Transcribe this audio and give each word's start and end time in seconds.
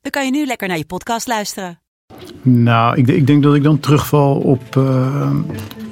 dan 0.00 0.10
kan 0.10 0.24
je 0.24 0.30
nu 0.30 0.46
lekker 0.46 0.68
naar 0.68 0.76
je 0.76 0.84
podcast 0.84 1.26
luisteren. 1.26 1.78
Nou, 2.42 2.96
ik, 2.96 3.08
ik 3.08 3.26
denk 3.26 3.42
dat 3.42 3.54
ik 3.54 3.62
dan 3.62 3.80
terugval 3.80 4.36
op, 4.36 4.76
uh, 4.76 5.30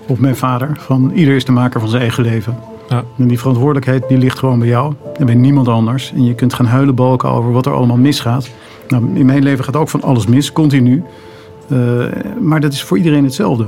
op 0.07 0.19
mijn 0.19 0.37
vader. 0.37 0.77
Van 0.81 1.11
ieder 1.15 1.35
is 1.35 1.45
de 1.45 1.53
maker 1.53 1.81
van 1.81 1.89
zijn 1.89 2.03
eigen 2.03 2.23
leven. 2.23 2.59
Ja. 2.89 3.05
En 3.19 3.29
die 3.29 3.39
verantwoordelijkheid 3.39 4.09
die 4.09 4.19
ligt 4.19 4.39
gewoon 4.39 4.59
bij 4.59 4.69
jou 4.69 4.95
en 5.19 5.27
bij 5.27 5.35
niemand 5.35 5.69
anders. 5.69 6.13
En 6.13 6.25
je 6.25 6.35
kunt 6.35 6.55
gaan 6.55 6.67
huilen 6.67 6.95
balken 6.95 7.29
over 7.29 7.53
wat 7.53 7.67
er 7.67 7.73
allemaal 7.73 7.97
misgaat. 7.97 8.51
Nou, 8.89 9.11
in 9.15 9.27
mijn 9.27 9.43
leven 9.43 9.65
gaat 9.65 9.77
ook 9.77 9.89
van 9.89 10.03
alles 10.03 10.27
mis, 10.27 10.53
continu. 10.53 11.03
Uh, 11.73 12.07
maar 12.41 12.61
dat 12.61 12.73
is 12.73 12.83
voor 12.83 12.97
iedereen 12.97 13.25
hetzelfde. 13.25 13.67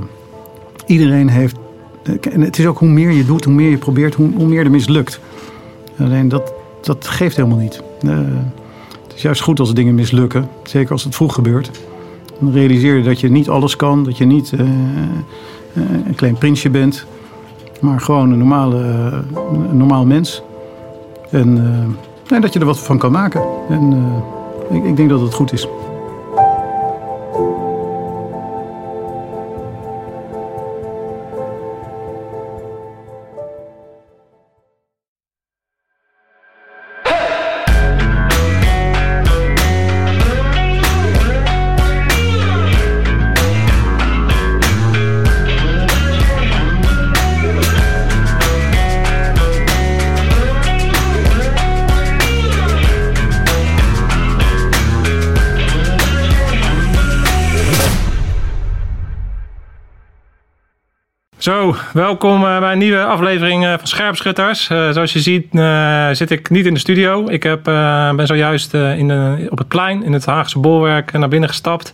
Iedereen 0.87 1.29
heeft. 1.29 1.57
En 2.31 2.41
het 2.41 2.59
is 2.59 2.67
ook 2.67 2.79
hoe 2.79 2.89
meer 2.89 3.11
je 3.11 3.25
doet, 3.25 3.45
hoe 3.45 3.55
meer 3.55 3.71
je 3.71 3.79
probeert, 3.79 4.15
hoe, 4.15 4.31
hoe 4.35 4.47
meer 4.47 4.65
er 4.65 4.71
mislukt. 4.71 5.21
Alleen 5.99 6.29
dat, 6.29 6.53
dat 6.83 7.07
geeft 7.09 7.37
helemaal 7.37 7.59
niet. 7.59 7.83
Uh, 8.03 8.19
is 9.21 9.27
juist 9.27 9.43
goed 9.43 9.61
als 9.61 9.75
dingen 9.75 9.95
mislukken. 9.95 10.49
Zeker 10.63 10.93
als 10.93 11.05
het 11.05 11.15
vroeg 11.15 11.35
gebeurt. 11.35 11.71
Dan 12.39 12.53
realiseer 12.53 12.97
je 12.97 13.03
dat 13.03 13.21
je 13.21 13.31
niet 13.31 13.49
alles 13.49 13.77
kan. 13.77 14.05
Dat 14.05 14.19
je 14.19 14.25
niet 14.25 14.53
uh, 14.53 14.61
een 16.07 16.15
klein 16.15 16.39
prinsje 16.39 16.71
bent. 16.71 17.07
Maar 17.81 18.01
gewoon 18.01 18.31
een, 18.31 18.39
normale, 18.39 18.77
een 19.53 19.77
normaal 19.77 20.07
mens. 20.07 20.43
En, 21.31 21.59
en, 22.29 22.41
dat 22.41 22.53
je 22.53 22.59
er 22.59 22.67
wat 22.67 22.79
van 22.79 22.99
kan 22.99 23.13
maken. 23.13 23.43
En 23.69 24.13
ik, 24.71 24.85
ik 24.85 24.97
denk 24.97 25.09
dat 25.09 25.21
het 25.21 25.35
goed 25.35 25.53
is. 25.53 25.69
Zo, 61.41 61.75
welkom 61.93 62.45
eh, 62.45 62.59
bij 62.59 62.73
een 62.73 62.79
nieuwe 62.79 63.05
aflevering 63.05 63.65
eh, 63.65 63.71
van 63.79 63.87
Scherpschutters. 63.87 64.69
Uh, 64.69 64.91
zoals 64.91 65.13
je 65.13 65.21
ziet 65.21 65.47
zit 66.17 66.31
ik 66.31 66.51
niet 66.51 66.67
in 66.67 66.75
de 66.75 66.81
studio. 66.81 67.29
Ik 67.29 67.43
heb, 67.43 67.63
ben 68.17 68.27
zojuist 68.27 68.75
in 68.75 69.09
de, 69.09 69.47
op 69.51 69.59
het 69.59 69.69
plein 69.69 70.03
in 70.03 70.13
het 70.13 70.27
Haagse 70.27 70.59
bolwerk 70.59 71.13
naar 71.13 71.29
binnen 71.29 71.49
gestapt. 71.49 71.93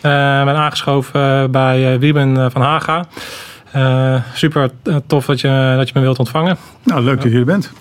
ben 0.00 0.56
aangeschoven 0.56 1.50
bij 1.50 1.98
Wieben 1.98 2.50
van 2.52 2.62
Haga. 2.62 3.04
super 4.34 4.70
tof 5.06 5.26
dat 5.26 5.40
je, 5.40 5.74
dat 5.76 5.88
je 5.88 5.94
me 5.94 6.00
wilt 6.00 6.18
ontvangen. 6.18 6.56
Nou, 6.84 7.02
leuk 7.02 7.22
dat 7.22 7.32
je 7.32 7.38
er 7.38 7.44
bent. 7.44 7.72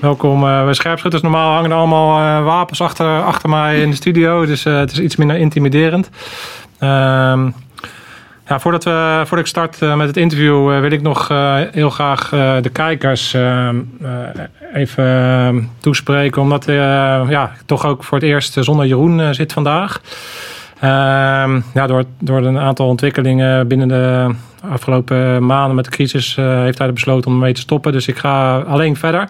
Welkom 0.00 0.40
bij 0.40 0.74
Scherpschutters. 0.74 1.22
Normaal 1.22 1.52
hangen 1.52 1.70
er 1.70 1.76
allemaal 1.76 2.42
wapens 2.42 2.80
achter, 2.80 3.22
achter 3.22 3.48
mij 3.48 3.80
in 3.80 3.90
de 3.90 3.96
studio. 3.96 4.46
Dus 4.46 4.64
het 4.64 4.92
is 4.92 5.00
iets 5.00 5.16
minder 5.16 5.36
intimiderend. 5.36 6.10
Ehm 6.78 7.48
ja, 8.52 8.60
voordat, 8.60 8.84
we, 8.84 9.16
voordat 9.16 9.38
ik 9.38 9.46
start 9.46 9.82
eh, 9.82 9.96
met 9.96 10.06
het 10.06 10.16
interview, 10.16 10.72
eh, 10.72 10.80
wil 10.80 10.90
ik 10.90 11.02
nog 11.02 11.30
eh, 11.30 11.56
heel 11.70 11.90
graag 11.90 12.28
de 12.62 12.70
kijkers 12.72 13.36
even 14.74 15.70
toespreken. 15.78 16.42
Omdat 16.42 16.64
ja, 17.28 17.52
toch 17.66 17.86
ook 17.86 18.04
voor 18.04 18.18
het 18.18 18.26
eerst 18.26 18.56
zonder 18.60 18.86
Jeroen 18.86 19.34
zit 19.34 19.52
vandaag. 19.52 20.00
Ehm, 20.80 21.60
ja, 21.74 21.86
door, 21.86 22.04
door 22.18 22.44
een 22.44 22.58
aantal 22.58 22.88
ontwikkelingen 22.88 23.68
binnen 23.68 23.88
de 23.88 24.34
afgelopen 24.72 25.46
maanden 25.46 25.74
met 25.74 25.84
de 25.84 25.90
crisis 25.90 26.36
heeft 26.36 26.78
hij 26.78 26.92
besloten 26.92 27.30
om 27.30 27.38
mee 27.38 27.52
te 27.52 27.60
stoppen. 27.60 27.92
Dus 27.92 28.08
ik 28.08 28.18
ga 28.18 28.58
alleen 28.58 28.96
verder. 28.96 29.28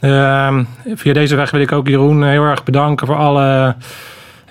Ehm, 0.00 0.64
via 0.94 1.12
deze 1.12 1.36
weg 1.36 1.50
wil 1.50 1.60
ik 1.60 1.72
ook 1.72 1.88
Jeroen 1.88 2.24
heel 2.24 2.44
erg 2.44 2.64
bedanken 2.64 3.06
voor 3.06 3.16
alle 3.16 3.74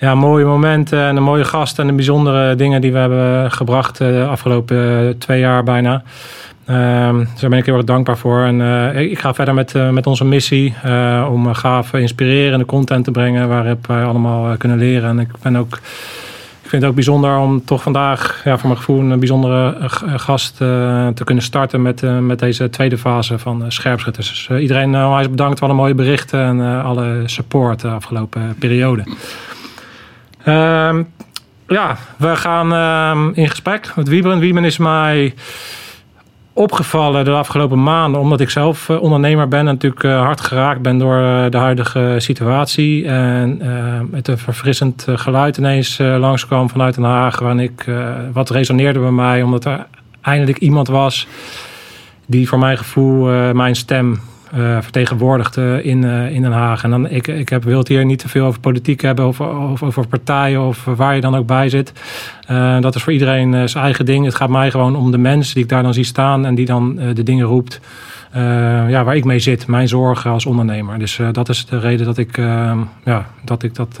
ja, 0.02 0.14
mooie 0.14 0.44
momenten 0.44 1.00
en 1.00 1.16
een 1.16 1.22
mooie 1.22 1.44
gast 1.44 1.78
en 1.78 1.86
de 1.86 1.92
bijzondere 1.92 2.54
dingen 2.54 2.80
die 2.80 2.92
we 2.92 2.98
hebben 2.98 3.50
gebracht 3.50 4.00
eh, 4.00 4.08
de 4.08 4.24
afgelopen 4.24 5.08
eh, 5.08 5.14
twee 5.18 5.40
jaar 5.40 5.64
bijna. 5.64 6.02
Um, 6.70 7.28
daar 7.40 7.50
ben 7.50 7.58
ik 7.58 7.66
heel 7.66 7.74
erg 7.74 7.84
dankbaar 7.84 8.18
voor. 8.18 8.42
En 8.42 8.60
ik 8.96 9.18
ga 9.18 9.34
verder 9.34 9.54
met, 9.54 9.74
met 9.92 10.06
onze 10.06 10.24
missie 10.24 10.74
om 11.30 11.54
gaaf 11.54 11.92
inspirerende 11.92 12.64
content 12.64 13.04
te 13.04 13.10
brengen 13.10 13.48
waarop 13.48 13.86
wij 13.86 14.04
allemaal 14.04 14.56
kunnen 14.56 14.78
leren. 14.78 15.08
En 15.08 15.18
ik 15.18 15.28
ben 15.42 15.56
ook. 15.56 15.74
Ik 16.62 16.68
vind 16.68 16.82
het 16.82 16.84
ook 16.84 16.94
bijzonder 16.94 17.38
om 17.38 17.64
toch 17.64 17.82
vandaag, 17.82 18.40
ja, 18.44 18.58
voor 18.58 18.68
mijn 18.68 18.80
gevoel, 18.80 19.00
een 19.00 19.18
bijzondere 19.18 19.76
gast 20.16 20.56
te 20.56 21.22
kunnen 21.24 21.44
starten 21.44 21.82
met, 21.82 22.02
met 22.20 22.38
deze 22.38 22.70
tweede 22.70 22.98
fase 22.98 23.38
van 23.38 23.64
Scherpschutters. 23.68 24.28
Dus 24.28 24.60
iedereen 24.60 24.96
onwijs 24.96 25.30
bedankt 25.30 25.58
voor 25.58 25.68
alle 25.68 25.76
mooie 25.76 25.94
berichten 25.94 26.40
en 26.40 26.82
alle 26.82 27.22
support 27.26 27.80
de 27.80 27.88
afgelopen 27.88 28.54
periode. 28.58 29.04
Um, 30.48 31.12
ja, 31.68 31.96
we 32.16 32.36
gaan 32.36 32.72
um, 32.72 33.32
in 33.34 33.48
gesprek 33.48 33.92
met 33.96 34.08
Wieben. 34.08 34.38
Wieben 34.38 34.64
is 34.64 34.78
mij 34.78 35.34
opgevallen 36.52 37.24
de 37.24 37.30
afgelopen 37.30 37.82
maanden, 37.82 38.20
omdat 38.20 38.40
ik 38.40 38.50
zelf 38.50 38.88
uh, 38.88 39.02
ondernemer 39.02 39.48
ben 39.48 39.58
en 39.58 39.64
natuurlijk 39.64 40.02
uh, 40.02 40.20
hard 40.20 40.40
geraakt 40.40 40.82
ben 40.82 40.98
door 40.98 41.20
uh, 41.20 41.44
de 41.50 41.56
huidige 41.56 42.14
situatie. 42.18 43.06
En 43.06 43.60
met 44.10 44.28
een 44.28 44.38
verfrissend 44.38 45.06
geluid 45.08 45.56
ineens 45.56 45.98
langskwam 45.98 46.70
vanuit 46.70 46.94
Den 46.94 47.04
Haag, 47.04 47.38
waarin 47.38 47.60
ik, 47.60 47.84
wat 48.32 48.50
resoneerde 48.50 48.98
bij 48.98 49.10
mij, 49.10 49.42
omdat 49.42 49.64
er 49.64 49.86
eindelijk 50.20 50.58
iemand 50.58 50.88
was 50.88 51.26
die 52.26 52.48
voor 52.48 52.58
mijn 52.58 52.78
gevoel 52.78 53.24
mijn 53.54 53.74
stem 53.74 54.20
vertegenwoordigd 54.54 55.56
in, 55.56 56.02
uh, 56.02 56.30
in 56.34 56.42
Den 56.42 56.52
Haag. 56.52 56.84
En 56.84 56.90
dan, 56.90 57.08
ik, 57.08 57.26
ik 57.26 57.48
heb, 57.48 57.64
wil 57.64 57.78
het 57.78 57.88
hier 57.88 58.04
niet 58.04 58.18
te 58.18 58.28
veel 58.28 58.46
over 58.46 58.60
politiek 58.60 59.00
hebben, 59.00 59.24
over, 59.24 59.46
over, 59.46 59.86
over 59.86 60.06
partijen 60.06 60.62
of 60.62 60.84
waar 60.84 61.14
je 61.14 61.20
dan 61.20 61.36
ook 61.36 61.46
bij 61.46 61.68
zit. 61.68 61.92
Uh, 62.50 62.80
dat 62.80 62.94
is 62.94 63.02
voor 63.02 63.12
iedereen 63.12 63.68
zijn 63.68 63.84
eigen 63.84 64.04
ding. 64.04 64.24
Het 64.24 64.34
gaat 64.34 64.48
mij 64.48 64.70
gewoon 64.70 64.96
om 64.96 65.10
de 65.10 65.18
mensen 65.18 65.54
die 65.54 65.62
ik 65.62 65.68
daar 65.68 65.82
dan 65.82 65.94
zie 65.94 66.04
staan 66.04 66.46
en 66.46 66.54
die 66.54 66.66
dan 66.66 66.96
de 67.14 67.22
dingen 67.22 67.46
roept. 67.46 67.80
ja, 68.88 69.04
waar 69.04 69.16
ik 69.16 69.24
mee 69.24 69.38
zit, 69.38 69.66
mijn 69.66 69.88
zorgen 69.88 70.30
als 70.30 70.46
ondernemer. 70.46 70.98
Dus 70.98 71.20
dat 71.32 71.48
is 71.48 71.66
de 71.66 71.78
reden 71.78 72.06
dat 72.06 72.18
ik, 72.18 72.36
ja, 73.04 73.26
dat, 73.44 73.62
ik 73.62 73.74
dat, 73.74 73.96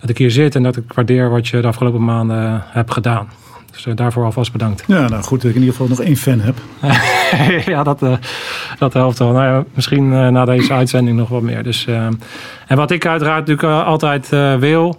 dat 0.00 0.10
ik 0.10 0.18
hier 0.18 0.30
zit 0.30 0.54
en 0.54 0.62
dat 0.62 0.76
ik 0.76 0.92
waardeer 0.92 1.30
wat 1.30 1.48
je 1.48 1.60
de 1.60 1.66
afgelopen 1.66 2.04
maanden 2.04 2.62
hebt 2.64 2.92
gedaan. 2.92 3.28
Dus 3.78 3.86
uh, 3.86 3.96
daarvoor 3.96 4.24
alvast 4.24 4.52
bedankt. 4.52 4.84
Ja, 4.86 5.08
nou 5.08 5.22
goed 5.22 5.40
dat 5.40 5.50
ik 5.50 5.56
in 5.56 5.62
ieder 5.62 5.76
geval 5.76 5.88
nog 5.88 6.00
één 6.00 6.16
fan 6.16 6.40
heb. 6.40 6.56
ja, 7.72 7.82
dat, 7.82 8.02
uh, 8.02 8.16
dat 8.78 8.92
helpt 8.92 9.18
wel. 9.18 9.32
Nou 9.32 9.44
ja, 9.44 9.64
misschien 9.74 10.12
uh, 10.12 10.28
na 10.28 10.44
deze 10.44 10.72
uitzending 10.72 11.16
nog 11.16 11.28
wat 11.28 11.42
meer. 11.42 11.62
Dus, 11.62 11.86
en 12.66 12.76
wat 12.76 12.90
ik 12.90 13.06
uiteraard 13.06 13.46
natuurlijk 13.46 13.84
altijd 13.84 14.28
wil, 14.60 14.98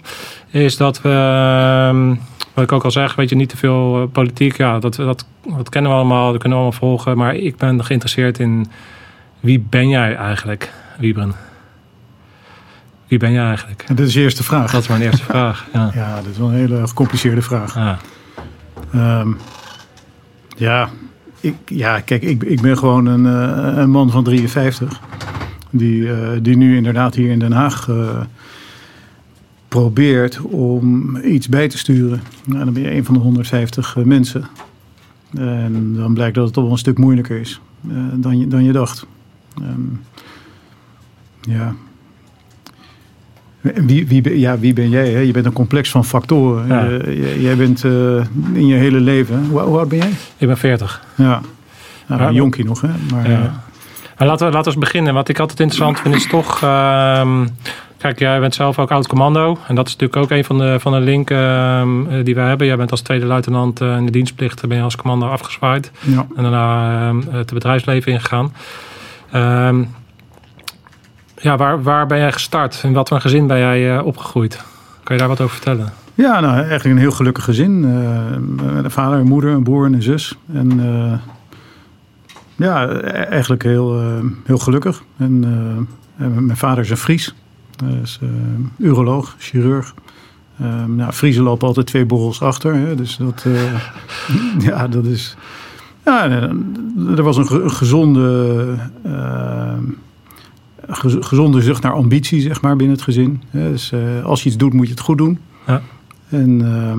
is 0.49 0.77
dat 0.77 1.01
we, 1.01 1.09
ehm, 1.09 2.15
wat 2.53 2.63
ik 2.63 2.71
ook 2.71 2.83
al 2.83 2.91
zeg, 2.91 3.15
weet 3.15 3.29
je, 3.29 3.35
niet 3.35 3.49
te 3.49 3.57
veel 3.57 4.09
politiek. 4.11 4.57
Ja, 4.57 4.79
dat, 4.79 4.95
dat, 4.95 5.25
dat 5.57 5.69
kennen 5.69 5.91
we 5.91 5.97
allemaal, 5.97 6.31
dat 6.31 6.41
kunnen 6.41 6.57
we 6.57 6.63
allemaal 6.63 6.79
volgen. 6.79 7.17
Maar 7.17 7.35
ik 7.35 7.57
ben 7.57 7.85
geïnteresseerd 7.85 8.39
in 8.39 8.67
wie 9.39 9.65
ben 9.69 9.89
jij 9.89 10.15
eigenlijk, 10.15 10.71
Wiebren? 10.97 11.33
Wie 13.07 13.19
ben 13.19 13.31
jij 13.31 13.45
eigenlijk? 13.45 13.83
En 13.87 13.95
dat 13.95 14.07
is 14.07 14.13
je 14.13 14.21
eerste 14.21 14.43
vraag. 14.43 14.71
Dat 14.71 14.81
is 14.81 14.87
mijn 14.87 15.01
eerste 15.01 15.23
vraag. 15.31 15.65
Ja, 15.73 15.91
ja 15.93 16.15
dat 16.15 16.25
is 16.25 16.37
wel 16.37 16.47
een 16.47 16.55
hele 16.55 16.87
gecompliceerde 16.87 17.41
vraag. 17.41 17.75
Ja. 17.75 17.97
Um, 18.95 19.37
ja, 20.57 20.89
ik, 21.39 21.55
ja, 21.65 21.99
kijk, 21.99 22.21
ik, 22.21 22.43
ik 22.43 22.61
ben 22.61 22.77
gewoon 22.77 23.05
een, 23.05 23.25
uh, 23.25 23.77
een 23.77 23.89
man 23.89 24.11
van 24.11 24.23
53. 24.23 25.01
Die, 25.69 26.01
uh, 26.01 26.29
die 26.41 26.57
nu 26.57 26.75
inderdaad 26.75 27.15
hier 27.15 27.31
in 27.31 27.39
Den 27.39 27.51
Haag 27.51 27.87
uh, 27.87 28.21
probeert 29.67 30.41
om 30.41 31.17
iets 31.17 31.49
bij 31.49 31.67
te 31.67 31.77
sturen. 31.77 32.21
Nou, 32.45 32.65
dan 32.65 32.73
ben 32.73 32.83
je 32.83 32.91
een 32.91 33.05
van 33.05 33.13
de 33.13 33.19
150 33.19 33.95
mensen. 34.03 34.45
En 35.37 35.93
dan 35.93 36.13
blijkt 36.13 36.35
dat 36.35 36.45
het 36.45 36.53
toch 36.53 36.63
wel 36.63 36.71
een 36.71 36.79
stuk 36.79 36.97
moeilijker 36.97 37.39
is 37.39 37.61
dan, 38.13 38.39
je, 38.39 38.47
dan 38.47 38.63
je 38.63 38.71
dacht. 38.71 39.05
Um, 39.61 40.01
ja. 41.41 41.75
Wie, 43.61 44.07
wie, 44.07 44.39
ja, 44.39 44.59
wie 44.59 44.73
ben 44.73 44.89
jij? 44.89 45.09
Hè? 45.09 45.19
Je 45.19 45.31
bent 45.31 45.45
een 45.45 45.53
complex 45.53 45.89
van 45.89 46.05
factoren. 46.05 46.67
Ja. 46.67 47.11
jij 47.39 47.55
bent 47.55 47.83
in 48.53 48.67
je 48.67 48.75
hele 48.75 48.99
leven. 48.99 49.45
Hoe, 49.49 49.59
hoe, 49.59 49.77
oud 49.77 49.89
ben 49.89 49.97
jij? 49.97 50.11
Ik 50.37 50.47
ben 50.47 50.57
40. 50.57 51.01
Ja, 51.15 51.41
nou, 52.07 52.21
een 52.21 52.33
jonkie 52.33 52.65
nog. 52.65 52.81
Hè? 52.81 52.89
Maar, 53.11 53.29
ja. 53.29 53.51
laten, 54.17 54.47
we, 54.47 54.53
laten 54.53 54.73
we 54.73 54.79
beginnen. 54.79 55.13
Wat 55.13 55.29
ik 55.29 55.39
altijd 55.39 55.59
interessant 55.59 55.99
vind 55.99 56.15
is 56.15 56.27
toch... 56.27 56.63
Uh, 56.63 57.41
kijk, 57.97 58.19
jij 58.19 58.39
bent 58.39 58.55
zelf 58.55 58.79
ook 58.79 58.91
oud-commando. 58.91 59.57
En 59.67 59.75
dat 59.75 59.87
is 59.87 59.95
natuurlijk 59.95 60.23
ook 60.23 60.37
een 60.37 60.45
van 60.45 60.57
de, 60.57 60.79
van 60.79 60.91
de 60.91 60.99
linken 60.99 61.37
uh, 61.37 62.25
die 62.25 62.35
wij 62.35 62.47
hebben. 62.47 62.67
Jij 62.67 62.77
bent 62.77 62.91
als 62.91 63.01
tweede 63.01 63.25
luitenant 63.25 63.81
in 63.81 64.05
de 64.05 64.11
dienstplicht 64.11 64.67
ben 64.67 64.77
je 64.77 64.83
als 64.83 64.95
commando 64.95 65.27
afgezwaaid. 65.27 65.91
Ja. 65.99 66.25
En 66.35 66.43
daarna 66.43 67.07
ehm, 67.07 67.21
het 67.31 67.53
bedrijfsleven 67.53 68.11
ingegaan. 68.11 68.53
Ehm, 69.31 69.83
ja, 71.41 71.57
waar, 71.57 71.83
waar 71.83 72.07
ben 72.07 72.17
jij 72.17 72.31
gestart? 72.31 72.81
In 72.83 72.93
wat 72.93 73.07
voor 73.07 73.17
een 73.17 73.23
gezin 73.23 73.47
ben 73.47 73.57
jij 73.57 73.95
uh, 73.95 74.05
opgegroeid? 74.05 74.63
Kan 75.03 75.15
je 75.15 75.21
daar 75.21 75.27
wat 75.27 75.41
over 75.41 75.55
vertellen? 75.55 75.93
Ja, 76.13 76.39
nou, 76.39 76.53
eigenlijk 76.53 76.83
een 76.83 76.97
heel 76.97 77.11
gelukkig 77.11 77.43
gezin. 77.43 77.83
Uh, 77.83 78.75
een 78.83 78.91
vader, 78.91 79.19
een 79.19 79.27
moeder, 79.27 79.51
een 79.51 79.63
broer 79.63 79.85
en 79.85 79.93
een 79.93 80.01
zus. 80.01 80.37
En 80.53 80.79
uh, 80.79 81.13
ja, 82.55 82.87
eigenlijk 83.11 83.63
heel, 83.63 84.01
heel 84.45 84.57
gelukkig. 84.57 85.03
En 85.17 85.39
mijn 86.15 86.57
vader 86.57 86.83
is 86.83 86.89
een 86.89 86.97
Fries. 86.97 87.35
is 88.03 88.19
uroloog, 88.77 89.35
chirurg. 89.37 89.93
nou, 90.87 91.11
Friesen 91.11 91.43
lopen 91.43 91.67
altijd 91.67 91.85
twee 91.85 92.05
borrels 92.05 92.41
achter. 92.41 92.75
Hè, 92.75 92.95
dus 92.95 93.17
dat, 93.17 93.45
ja, 94.69 94.87
dat 94.87 95.05
is... 95.05 95.35
Ja, 96.05 96.29
er 97.15 97.23
was 97.23 97.37
een 97.37 97.71
gezonde 97.71 98.65
gezonde 100.91 101.61
zucht 101.61 101.83
naar 101.83 101.93
ambitie, 101.93 102.41
zeg 102.41 102.61
maar, 102.61 102.75
binnen 102.75 102.95
het 102.95 103.05
gezin. 103.05 103.41
Dus 103.51 103.91
uh, 103.91 104.25
als 104.25 104.43
je 104.43 104.49
iets 104.49 104.57
doet, 104.57 104.73
moet 104.73 104.85
je 104.85 104.93
het 104.93 105.01
goed 105.01 105.17
doen. 105.17 105.37
Ja. 105.67 105.81
En 106.29 106.49
uh, 106.49 106.93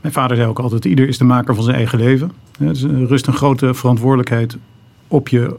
mijn 0.00 0.12
vader 0.12 0.36
zei 0.36 0.48
ook 0.48 0.58
altijd, 0.58 0.84
ieder 0.84 1.08
is 1.08 1.18
de 1.18 1.24
maker 1.24 1.54
van 1.54 1.64
zijn 1.64 1.76
eigen 1.76 1.98
leven. 1.98 2.32
Dus 2.58 2.82
er 2.82 3.06
rust 3.06 3.26
een 3.26 3.32
grote 3.32 3.74
verantwoordelijkheid 3.74 4.56
op 5.08 5.28
je 5.28 5.56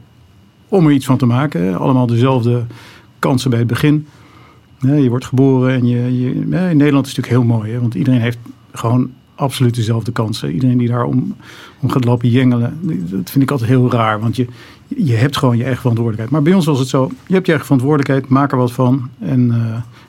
om 0.67 0.85
er 0.85 0.91
iets 0.91 1.05
van 1.05 1.17
te 1.17 1.25
maken. 1.25 1.77
Allemaal 1.77 2.07
dezelfde 2.07 2.65
kansen 3.19 3.49
bij 3.49 3.59
het 3.59 3.67
begin. 3.67 4.07
Je 4.79 5.09
wordt 5.09 5.25
geboren 5.25 5.73
en 5.73 5.85
je, 5.85 6.21
je 6.21 6.33
in 6.33 6.49
Nederland 6.49 7.05
is 7.05 7.15
het 7.15 7.25
natuurlijk 7.25 7.27
heel 7.27 7.43
mooi. 7.43 7.71
Hè? 7.71 7.79
Want 7.79 7.95
iedereen 7.95 8.21
heeft 8.21 8.37
gewoon 8.73 9.09
absoluut 9.35 9.75
dezelfde 9.75 10.11
kansen. 10.11 10.51
Iedereen 10.53 10.77
die 10.77 10.87
daar 10.87 11.03
om, 11.03 11.35
om 11.79 11.89
gaat 11.89 12.03
lopen 12.03 12.29
jengelen, 12.29 12.79
dat 13.09 13.29
vind 13.29 13.43
ik 13.43 13.51
altijd 13.51 13.69
heel 13.69 13.91
raar. 13.91 14.19
Want 14.19 14.35
je, 14.35 14.47
je 14.97 15.15
hebt 15.15 15.37
gewoon 15.37 15.57
je 15.57 15.63
eigen 15.63 15.81
verantwoordelijkheid. 15.81 16.31
Maar 16.31 16.41
bij 16.41 16.53
ons 16.53 16.65
was 16.65 16.79
het 16.79 16.87
zo, 16.87 17.11
je 17.27 17.33
hebt 17.33 17.45
je 17.45 17.51
eigen 17.51 17.65
verantwoordelijkheid, 17.65 18.27
maak 18.27 18.51
er 18.51 18.57
wat 18.57 18.71
van. 18.71 19.09
En, 19.19 19.47
uh, 19.47 19.55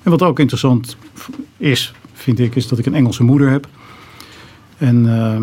en 0.02 0.10
wat 0.10 0.22
ook 0.22 0.38
interessant 0.38 0.96
is, 1.56 1.94
vind 2.12 2.38
ik, 2.38 2.54
is 2.54 2.68
dat 2.68 2.78
ik 2.78 2.86
een 2.86 2.94
Engelse 2.94 3.24
moeder 3.24 3.50
heb. 3.50 3.66
En 4.78 5.04
uh, 5.04 5.36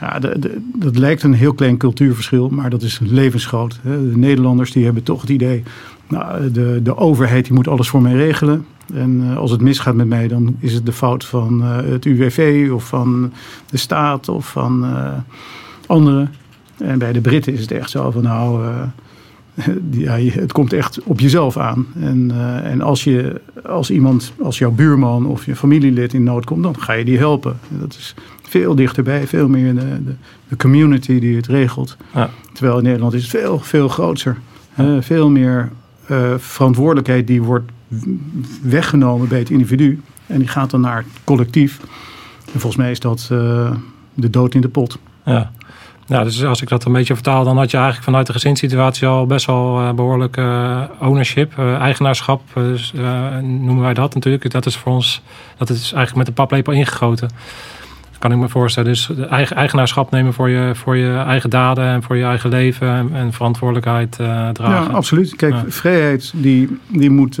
ja, 0.00 0.18
de, 0.18 0.38
de, 0.38 0.60
dat 0.74 0.96
lijkt 0.96 1.22
een 1.22 1.32
heel 1.32 1.54
klein 1.54 1.76
cultuurverschil, 1.76 2.48
maar 2.48 2.70
dat 2.70 2.82
is 2.82 2.98
levensgroot. 3.02 3.80
De 3.82 4.12
Nederlanders 4.14 4.72
die 4.72 4.84
hebben 4.84 5.02
toch 5.02 5.20
het 5.20 5.30
idee, 5.30 5.62
nou, 6.08 6.50
de, 6.50 6.80
de 6.82 6.96
overheid 6.96 7.44
die 7.44 7.54
moet 7.54 7.68
alles 7.68 7.88
voor 7.88 8.02
mij 8.02 8.14
regelen. 8.14 8.66
En 8.94 9.22
uh, 9.22 9.36
als 9.36 9.50
het 9.50 9.60
misgaat 9.60 9.94
met 9.94 10.08
mij, 10.08 10.28
dan 10.28 10.56
is 10.58 10.72
het 10.72 10.86
de 10.86 10.92
fout 10.92 11.24
van 11.24 11.60
uh, 11.62 11.76
het 11.76 12.04
UWV 12.04 12.70
of 12.72 12.86
van 12.86 13.32
de 13.70 13.76
staat 13.76 14.28
of 14.28 14.48
van 14.48 14.86
anderen. 15.86 16.30
En 16.78 16.98
bij 16.98 17.12
de 17.12 17.20
Britten 17.20 17.52
is 17.52 17.60
het 17.60 17.70
echt 17.70 17.90
zo 17.90 18.10
van 18.10 18.22
nou, 18.22 18.64
uh, 18.66 18.82
ja, 19.90 20.18
het 20.18 20.52
komt 20.52 20.72
echt 20.72 21.02
op 21.02 21.20
jezelf 21.20 21.56
aan. 21.56 21.86
En, 22.00 22.30
uh, 22.34 22.70
en 22.70 22.80
als, 22.80 23.04
je, 23.04 23.40
als 23.64 23.90
iemand, 23.90 24.32
als 24.42 24.58
jouw 24.58 24.70
buurman 24.70 25.26
of 25.26 25.46
je 25.46 25.56
familielid 25.56 26.14
in 26.14 26.22
nood 26.22 26.44
komt, 26.44 26.62
dan 26.62 26.80
ga 26.80 26.92
je 26.92 27.04
die 27.04 27.18
helpen. 27.18 27.58
Dat 27.68 27.94
is 27.94 28.14
veel 28.42 28.74
dichterbij, 28.74 29.26
veel 29.26 29.48
meer 29.48 29.74
de, 29.74 30.04
de, 30.04 30.14
de 30.48 30.56
community 30.56 31.18
die 31.18 31.36
het 31.36 31.46
regelt. 31.46 31.96
Ja. 32.14 32.30
Terwijl 32.52 32.78
in 32.78 32.84
Nederland 32.84 33.14
is 33.14 33.22
het 33.22 33.30
veel, 33.30 33.58
veel 33.58 33.88
groter. 33.88 34.36
Uh, 34.80 34.96
veel 35.00 35.30
meer 35.30 35.70
verantwoordelijkheid 36.36 37.26
die 37.26 37.42
wordt 37.42 37.70
weggenomen 38.62 39.28
bij 39.28 39.38
het 39.38 39.50
individu. 39.50 40.00
En 40.26 40.38
die 40.38 40.48
gaat 40.48 40.70
dan 40.70 40.80
naar 40.80 40.96
het 40.96 41.06
collectief. 41.24 41.80
En 42.52 42.60
volgens 42.60 42.76
mij 42.76 42.90
is 42.90 43.00
dat 43.00 43.26
de 44.14 44.30
dood 44.30 44.54
in 44.54 44.60
de 44.60 44.68
pot. 44.68 44.98
Ja. 45.24 45.52
Ja, 46.06 46.24
dus 46.24 46.44
als 46.44 46.62
ik 46.62 46.68
dat 46.68 46.84
een 46.84 46.92
beetje 46.92 47.14
vertaal, 47.14 47.44
dan 47.44 47.56
had 47.56 47.70
je 47.70 47.76
eigenlijk 47.76 48.06
vanuit 48.06 48.26
de 48.26 48.32
gezinssituatie 48.32 49.06
al 49.06 49.26
best 49.26 49.46
wel 49.46 49.80
uh, 49.80 49.92
behoorlijk 49.92 50.36
uh, 50.36 50.82
ownership, 51.00 51.52
uh, 51.58 51.74
eigenaarschap, 51.74 52.42
dus, 52.54 52.92
noemen 53.42 53.80
wij 53.80 53.94
dat 53.94 54.14
natuurlijk. 54.14 54.50
Dat 54.50 54.66
is 54.66 54.76
voor 54.76 54.92
ons, 54.92 55.22
dat 55.56 55.68
is 55.68 55.92
eigenlijk 55.92 56.16
met 56.16 56.26
de 56.26 56.32
paplepel 56.32 56.72
ingegoten. 56.72 57.28
Dat 58.10 58.18
kan 58.18 58.32
ik 58.32 58.38
me 58.38 58.48
voorstellen. 58.48 58.90
Dus 58.90 59.10
eigen, 59.30 59.56
eigenaarschap 59.56 60.10
nemen 60.10 60.32
voor 60.32 60.48
je, 60.48 60.74
voor 60.74 60.96
je 60.96 61.16
eigen 61.26 61.50
daden 61.50 61.84
en 61.84 62.02
voor 62.02 62.16
je 62.16 62.24
eigen 62.24 62.50
leven 62.50 62.88
en, 62.88 63.10
en 63.12 63.32
verantwoordelijkheid 63.32 64.12
dragen. 64.52 64.90
Ja, 64.90 64.96
absoluut. 64.96 65.36
Kijk, 65.36 65.54
vrijheid 65.68 66.32
die, 66.34 66.78
die 66.86 67.10
moet 67.10 67.38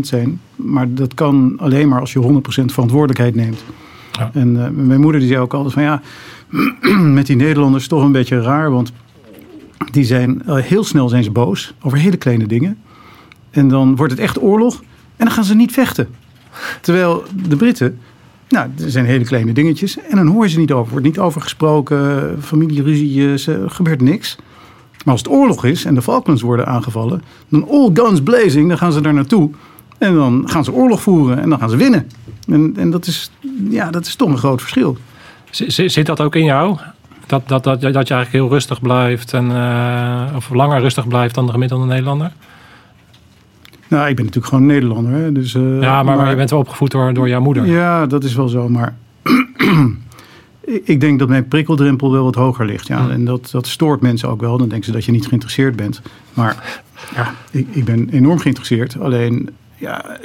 zijn, 0.00 0.40
maar 0.56 0.86
dat 0.94 1.14
kan 1.14 1.54
alleen 1.58 1.88
maar 1.88 2.00
als 2.00 2.12
je 2.12 2.22
100% 2.22 2.64
verantwoordelijkheid 2.64 3.34
neemt. 3.34 3.64
Ja. 4.12 4.30
En 4.32 4.52
mijn 4.86 5.00
moeder 5.00 5.20
die 5.20 5.28
zei 5.28 5.40
ook 5.40 5.54
altijd 5.54 5.74
van 5.74 5.82
ja 5.82 6.02
met 7.18 7.26
die 7.26 7.36
Nederlanders 7.36 7.88
toch 7.88 8.02
een 8.02 8.12
beetje 8.12 8.40
raar. 8.40 8.70
Want 8.70 8.92
die 9.90 10.04
zijn, 10.04 10.42
eh, 10.42 10.56
heel 10.56 10.84
snel 10.84 11.08
zijn 11.08 11.24
ze 11.24 11.30
boos 11.30 11.74
over 11.82 11.98
hele 11.98 12.16
kleine 12.16 12.46
dingen. 12.46 12.78
En 13.50 13.68
dan 13.68 13.96
wordt 13.96 14.12
het 14.12 14.20
echt 14.20 14.42
oorlog. 14.42 14.80
En 15.16 15.24
dan 15.24 15.34
gaan 15.34 15.44
ze 15.44 15.54
niet 15.54 15.72
vechten. 15.72 16.08
Terwijl 16.80 17.24
de 17.48 17.56
Britten, 17.56 17.98
nou, 18.48 18.70
er 18.82 18.90
zijn 18.90 19.04
hele 19.04 19.24
kleine 19.24 19.52
dingetjes. 19.52 19.98
En 19.98 20.16
dan 20.16 20.26
hoor 20.26 20.44
je 20.44 20.50
ze 20.50 20.58
niet 20.58 20.72
over. 20.72 20.90
Wordt 20.90 21.06
niet 21.06 21.18
over 21.18 21.40
gesproken. 21.40 22.36
Familieruzie, 22.42 23.28
er 23.46 23.70
gebeurt 23.70 24.00
niks. 24.00 24.36
Maar 25.04 25.14
als 25.14 25.22
het 25.22 25.32
oorlog 25.32 25.64
is 25.64 25.84
en 25.84 25.94
de 25.94 26.02
Falklands 26.02 26.42
worden 26.42 26.66
aangevallen. 26.66 27.22
Dan 27.48 27.68
all 27.68 27.90
guns 27.94 28.22
blazing, 28.22 28.68
dan 28.68 28.78
gaan 28.78 28.92
ze 28.92 29.00
daar 29.00 29.14
naartoe. 29.14 29.50
En 29.98 30.14
dan 30.14 30.42
gaan 30.46 30.64
ze 30.64 30.72
oorlog 30.72 31.02
voeren 31.02 31.40
en 31.40 31.48
dan 31.48 31.58
gaan 31.58 31.70
ze 31.70 31.76
winnen. 31.76 32.06
En, 32.48 32.74
en 32.76 32.90
dat, 32.90 33.06
is, 33.06 33.30
ja, 33.70 33.90
dat 33.90 34.06
is 34.06 34.14
toch 34.14 34.28
een 34.28 34.38
groot 34.38 34.60
verschil. 34.60 34.96
Zit 35.66 36.06
dat 36.06 36.20
ook 36.20 36.34
in 36.34 36.44
jou? 36.44 36.76
Dat, 37.26 37.48
dat, 37.48 37.64
dat, 37.64 37.80
dat 37.80 38.08
je 38.08 38.14
eigenlijk 38.14 38.32
heel 38.32 38.48
rustig 38.48 38.80
blijft 38.80 39.32
en, 39.32 39.50
uh, 39.50 40.22
of 40.34 40.50
langer 40.50 40.80
rustig 40.80 41.08
blijft 41.08 41.34
dan 41.34 41.46
de 41.46 41.52
gemiddelde 41.52 41.86
Nederlander? 41.86 42.32
Nou, 43.88 44.08
ik 44.08 44.16
ben 44.16 44.24
natuurlijk 44.24 44.52
gewoon 44.54 44.66
Nederlander. 44.66 45.12
Hè? 45.12 45.32
Dus, 45.32 45.54
uh, 45.54 45.80
ja, 45.80 46.02
maar, 46.02 46.16
maar, 46.16 46.30
je 46.30 46.36
bent 46.36 46.50
wel 46.50 46.58
opgevoed 46.58 46.90
door, 46.90 47.14
door 47.14 47.28
jouw 47.28 47.40
moeder. 47.40 47.66
Ja, 47.66 48.06
dat 48.06 48.24
is 48.24 48.34
wel 48.34 48.48
zo. 48.48 48.68
Maar 48.68 48.96
ik 50.84 51.00
denk 51.00 51.18
dat 51.18 51.28
mijn 51.28 51.48
prikkeldrempel 51.48 52.12
wel 52.12 52.24
wat 52.24 52.34
hoger 52.34 52.66
ligt. 52.66 52.86
Ja. 52.86 53.08
En 53.08 53.24
dat, 53.24 53.48
dat 53.50 53.66
stoort 53.66 54.00
mensen 54.00 54.28
ook 54.28 54.40
wel. 54.40 54.58
Dan 54.58 54.68
denken 54.68 54.86
ze 54.86 54.92
dat 54.92 55.04
je 55.04 55.12
niet 55.12 55.26
geïnteresseerd 55.26 55.76
bent. 55.76 56.02
Maar 56.34 56.82
ja, 57.14 57.34
ik, 57.50 57.66
ik 57.70 57.84
ben 57.84 58.08
enorm 58.08 58.38
geïnteresseerd. 58.38 59.00
Alleen 59.00 59.50
ja, 59.76 60.18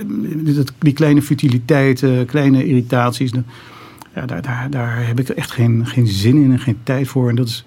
die 0.77 0.93
kleine 0.93 1.21
futiliteiten, 1.21 2.25
kleine 2.25 2.65
irritaties 2.65 3.31
ja, 4.15 4.25
daar, 4.25 4.41
daar, 4.41 4.69
daar 4.69 5.07
heb 5.07 5.19
ik 5.19 5.29
echt 5.29 5.51
geen, 5.51 5.85
geen 5.85 6.07
zin 6.07 6.43
in 6.43 6.51
en 6.51 6.59
geen 6.59 6.79
tijd 6.83 7.07
voor. 7.07 7.29
En 7.29 7.35
dat 7.35 7.47
is 7.47 7.65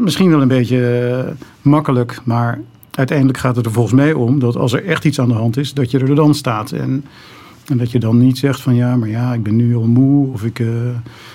misschien 0.00 0.30
wel 0.30 0.42
een 0.42 0.48
beetje 0.48 0.98
eh, 0.98 1.46
makkelijk, 1.62 2.20
maar 2.24 2.60
uiteindelijk 2.90 3.38
gaat 3.38 3.56
het 3.56 3.66
er 3.66 3.72
volgens 3.72 3.94
mij 3.94 4.12
om 4.12 4.38
dat 4.38 4.56
als 4.56 4.72
er 4.72 4.84
echt 4.84 5.04
iets 5.04 5.20
aan 5.20 5.28
de 5.28 5.34
hand 5.34 5.56
is, 5.56 5.74
dat 5.74 5.90
je 5.90 5.98
er 5.98 6.14
dan 6.14 6.34
staat. 6.34 6.72
En, 6.72 7.04
en 7.66 7.78
dat 7.78 7.90
je 7.90 7.98
dan 7.98 8.18
niet 8.18 8.38
zegt 8.38 8.60
van 8.60 8.74
ja, 8.74 8.96
maar 8.96 9.08
ja, 9.08 9.34
ik 9.34 9.42
ben 9.42 9.56
nu 9.56 9.76
al 9.76 9.86
moe 9.86 10.32
of 10.32 10.44
ik, 10.44 10.58
uh, 10.58 10.88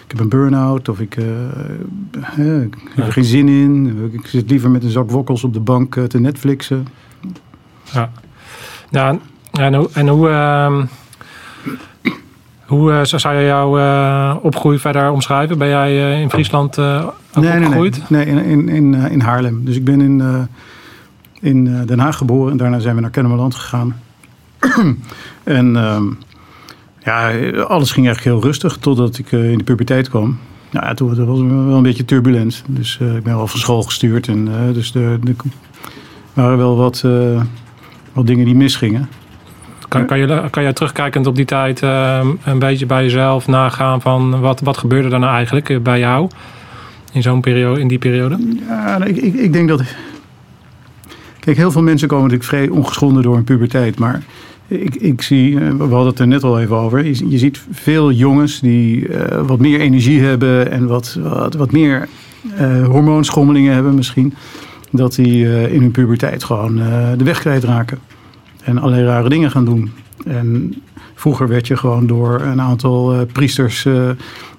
ik 0.03 0.07
heb 0.07 0.19
een 0.19 0.29
burn-out 0.29 0.89
of 0.89 0.99
ik, 0.99 1.17
uh, 1.17 2.61
ik 2.61 2.75
heb 2.95 3.05
er 3.05 3.11
geen 3.11 3.23
zin 3.23 3.49
in. 3.49 4.09
Ik 4.13 4.27
zit 4.27 4.49
liever 4.49 4.69
met 4.69 4.83
een 4.83 4.89
zak 4.89 5.11
wokkels 5.11 5.43
op 5.43 5.53
de 5.53 5.59
bank 5.59 5.95
te 6.07 6.19
Netflixen. 6.19 6.87
Ja, 7.93 8.11
ja 8.89 9.19
en 9.51 9.73
hoe, 9.73 9.89
en 9.93 10.07
hoe 10.07 10.29
ehm, 10.29 10.85
hoe 12.67 12.91
uh, 12.91 13.03
zou 13.03 13.35
je 13.35 13.45
jouw 13.45 13.77
uh, 13.77 14.35
opgroei 14.41 14.79
verder 14.79 15.11
omschrijven? 15.11 15.57
Ben 15.57 15.67
jij 15.67 15.91
uh, 15.91 16.21
in 16.21 16.29
Friesland 16.29 16.77
nee, 16.77 17.03
opgegroeid? 17.33 18.09
Nee, 18.09 18.25
nee, 18.25 18.35
nee 18.35 18.45
in, 18.45 18.69
in, 18.69 18.93
in 18.93 19.19
Haarlem. 19.19 19.65
Dus 19.65 19.75
ik 19.75 19.83
ben 19.83 20.01
in, 20.01 20.47
in 21.39 21.85
Den 21.85 21.99
Haag 21.99 22.17
geboren 22.17 22.51
en 22.51 22.57
daarna 22.57 22.79
zijn 22.79 22.95
we 22.95 23.01
naar 23.01 23.09
Kennemerland 23.09 23.55
gegaan. 23.55 23.95
en 25.43 25.75
ehm, 25.75 26.05
ja, 27.03 27.49
alles 27.63 27.91
ging 27.91 28.05
eigenlijk 28.05 28.35
heel 28.35 28.41
rustig 28.49 28.77
totdat 28.77 29.17
ik 29.17 29.31
in 29.31 29.57
de 29.57 29.63
puberteit 29.63 30.09
kwam. 30.09 30.37
Nou 30.71 30.85
ja, 30.85 30.93
toen 30.93 31.07
was 31.07 31.17
het 31.17 31.27
wel 31.27 31.75
een 31.75 31.81
beetje 31.81 32.05
turbulent. 32.05 32.63
Dus 32.67 32.97
ik 32.97 33.23
ben 33.23 33.35
wel 33.35 33.47
van 33.47 33.59
school 33.59 33.81
gestuurd. 33.81 34.27
En 34.27 34.49
dus 34.73 34.95
er 34.95 35.19
waren 36.33 36.57
wel 36.57 36.75
wat, 36.75 37.05
wat 38.13 38.27
dingen 38.27 38.45
die 38.45 38.55
misgingen. 38.55 39.09
Kan, 39.87 40.05
kan, 40.05 40.19
je, 40.19 40.43
kan 40.49 40.63
je 40.63 40.73
terugkijkend 40.73 41.27
op 41.27 41.35
die 41.35 41.45
tijd 41.45 41.81
uh, 41.81 42.25
een 42.43 42.59
beetje 42.59 42.85
bij 42.85 43.03
jezelf 43.03 43.47
nagaan 43.47 44.01
van 44.01 44.39
wat, 44.39 44.59
wat 44.59 44.77
gebeurde 44.77 45.09
er 45.09 45.19
nou 45.19 45.33
eigenlijk 45.33 45.69
eh, 45.69 45.79
bij 45.79 45.99
jou 45.99 46.29
in 47.11 47.21
zo'n 47.21 47.41
periode, 47.41 47.79
in 47.79 47.87
die 47.87 47.97
periode? 47.97 48.37
Ja, 48.67 49.03
ik, 49.03 49.17
ik, 49.17 49.33
ik 49.33 49.53
denk 49.53 49.67
dat. 49.67 49.81
Kijk, 51.39 51.57
heel 51.57 51.71
veel 51.71 51.81
mensen 51.81 52.07
komen 52.07 52.23
natuurlijk 52.23 52.49
vrij 52.49 52.69
ongeschonden 52.69 53.23
door 53.23 53.35
een 53.35 53.43
puberteit. 53.43 53.99
Maar 53.99 54.23
ik, 54.67 54.95
ik 54.95 55.21
zie, 55.21 55.59
we 55.59 55.77
hadden 55.77 56.05
het 56.05 56.19
er 56.19 56.27
net 56.27 56.43
al 56.43 56.59
even 56.59 56.75
over. 56.75 57.05
Je, 57.05 57.29
je 57.29 57.37
ziet 57.37 57.61
veel 57.71 58.11
jongens 58.11 58.59
die 58.59 59.07
wat 59.45 59.59
meer 59.59 59.79
energie 59.79 60.21
hebben 60.21 60.71
en 60.71 60.87
wat, 60.87 61.17
wat, 61.21 61.53
wat 61.53 61.71
meer 61.71 62.07
hormoonschommelingen 62.85 63.73
hebben 63.73 63.95
misschien. 63.95 64.33
Dat 64.91 65.15
die 65.15 65.69
in 65.71 65.81
hun 65.81 65.91
puberteit 65.91 66.43
gewoon 66.43 66.75
de 67.17 67.23
weg 67.23 67.39
kwijtraken. 67.39 67.99
En 68.67 68.77
allerlei 68.77 69.05
rare 69.05 69.29
dingen 69.29 69.51
gaan 69.51 69.65
doen. 69.65 69.91
En 70.25 70.73
vroeger 71.13 71.47
werd 71.47 71.67
je 71.67 71.77
gewoon 71.77 72.07
door 72.07 72.41
een 72.41 72.61
aantal 72.61 73.25
priesters 73.25 73.87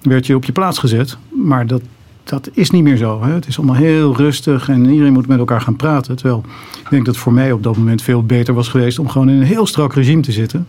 werd 0.02 0.26
je 0.26 0.34
op 0.34 0.44
je 0.44 0.52
plaats 0.52 0.78
gezet. 0.78 1.16
Maar 1.28 1.66
dat, 1.66 1.82
dat 2.24 2.50
is 2.52 2.70
niet 2.70 2.82
meer 2.82 2.96
zo. 2.96 3.22
Hè? 3.22 3.32
Het 3.32 3.46
is 3.46 3.58
allemaal 3.58 3.76
heel 3.76 4.16
rustig 4.16 4.68
en 4.68 4.90
iedereen 4.90 5.12
moet 5.12 5.26
met 5.26 5.38
elkaar 5.38 5.60
gaan 5.60 5.76
praten. 5.76 6.16
Terwijl 6.16 6.44
ik 6.84 6.90
denk 6.90 7.04
dat 7.04 7.14
het 7.14 7.24
voor 7.24 7.32
mij 7.32 7.52
op 7.52 7.62
dat 7.62 7.76
moment 7.76 8.02
veel 8.02 8.22
beter 8.22 8.54
was 8.54 8.68
geweest 8.68 8.98
om 8.98 9.08
gewoon 9.08 9.28
in 9.28 9.36
een 9.36 9.42
heel 9.42 9.66
strak 9.66 9.94
regime 9.94 10.22
te 10.22 10.32
zitten. 10.32 10.66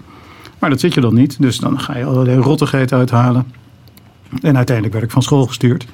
Maar 0.60 0.70
dat 0.70 0.80
zit 0.80 0.94
je 0.94 1.02
dan 1.02 1.14
niet. 1.14 1.42
Dus 1.42 1.58
dan 1.58 1.80
ga 1.80 1.98
je 1.98 2.06
allerlei 2.06 2.38
rottigheid 2.38 2.94
uithalen. 2.94 3.46
En 4.42 4.56
uiteindelijk 4.56 4.96
werd 4.96 5.06
ik 5.06 5.12
van 5.12 5.24
school 5.24 5.46
gestuurd. 5.46 5.86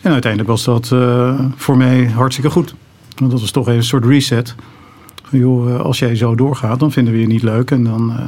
En 0.00 0.12
uiteindelijk 0.12 0.50
was 0.50 0.64
dat 0.64 0.90
uh, 0.92 1.40
voor 1.56 1.76
mij 1.76 2.06
hartstikke 2.06 2.50
goed. 2.50 2.74
Want 3.16 3.30
dat 3.30 3.40
was 3.40 3.50
toch 3.50 3.66
een 3.66 3.82
soort 3.82 4.04
reset. 4.04 4.54
Joh, 5.30 5.74
eh, 5.74 5.80
als 5.80 5.98
jij 5.98 6.16
zo 6.16 6.34
doorgaat, 6.34 6.80
dan 6.80 6.92
vinden 6.92 7.12
we 7.12 7.20
je 7.20 7.26
niet 7.26 7.42
leuk. 7.42 7.70
En 7.70 7.84
dan, 7.84 8.10
uh, 8.10 8.26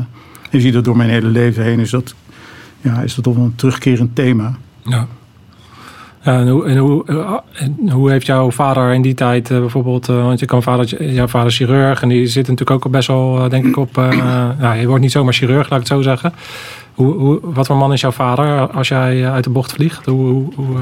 je 0.50 0.61
ziet 0.61 0.73
dat 0.73 0.85
door 0.85 0.97
mijn 0.97 1.11
hele 1.11 1.28
leven 1.28 1.64
heen, 1.64 1.78
is 1.78 1.90
dat, 1.90 2.14
ja, 2.80 3.00
is 3.00 3.14
dat 3.14 3.25
toch 3.25 3.37
een 3.37 3.54
terugkerend 3.54 4.14
thema. 4.14 4.57
Ja. 4.83 5.07
En 6.21 6.49
hoe, 6.49 6.64
en 6.64 6.76
hoe, 6.76 7.04
en 7.52 7.90
hoe 7.90 8.11
heeft 8.11 8.26
jouw 8.26 8.50
vader 8.50 8.92
in 8.92 9.02
die 9.02 9.14
tijd 9.14 9.50
uh, 9.50 9.59
bijvoorbeeld, 9.59 10.09
uh, 10.09 10.25
want 10.25 10.40
je 10.40 10.47
kan 10.47 10.62
vader, 10.62 11.12
jouw 11.12 11.26
vader 11.26 11.52
chirurg 11.52 12.02
en 12.02 12.09
die 12.09 12.26
zit 12.26 12.49
natuurlijk 12.49 12.87
ook 12.87 12.92
best 12.92 13.09
wel, 13.09 13.45
uh, 13.45 13.50
denk 13.50 13.64
ik, 13.66 13.76
op, 13.76 13.97
nou, 14.61 14.76
je 14.76 14.87
wordt 14.87 15.02
niet 15.02 15.12
zomaar 15.12 15.33
chirurg, 15.33 15.71
laat 15.71 15.80
ik 15.80 15.88
het 15.88 15.97
zo 15.97 16.02
zeggen. 16.02 16.33
Hoe, 16.95 17.14
hoe, 17.14 17.38
wat 17.42 17.66
voor 17.66 17.76
man 17.76 17.92
is 17.92 18.00
jouw 18.00 18.11
vader 18.11 18.71
als 18.71 18.88
jij 18.88 19.30
uit 19.30 19.45
de 19.45 19.50
bocht 19.50 19.73
vliegt? 19.73 20.07
Hoe, 20.07 20.26
hoe, 20.26 20.52
hoe 20.54 20.76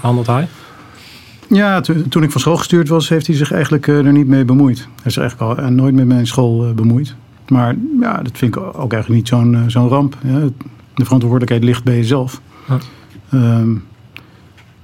handelt 0.00 0.26
hij? 0.26 0.48
Ja, 1.52 1.80
toen 1.80 2.22
ik 2.22 2.30
van 2.30 2.40
school 2.40 2.56
gestuurd 2.56 2.88
was, 2.88 3.08
heeft 3.08 3.26
hij 3.26 3.36
zich 3.36 3.52
eigenlijk 3.52 3.86
er 3.86 4.12
niet 4.12 4.26
mee 4.26 4.44
bemoeid. 4.44 4.78
Hij 4.78 5.04
is 5.04 5.16
eigenlijk 5.16 5.58
al 5.58 5.70
nooit 5.70 5.94
met 5.94 6.06
mijn 6.06 6.26
school 6.26 6.74
bemoeid. 6.74 7.14
Maar 7.48 7.76
ja, 8.00 8.22
dat 8.22 8.38
vind 8.38 8.56
ik 8.56 8.62
ook 8.62 8.92
eigenlijk 8.92 9.08
niet 9.08 9.28
zo'n 9.28 9.64
zo'n 9.66 9.88
ramp. 9.88 10.16
De 10.94 11.04
verantwoordelijkheid 11.04 11.64
ligt 11.64 11.84
bij 11.84 11.96
jezelf. 11.96 12.40
Ja. 12.68 12.78
Um, 13.58 13.84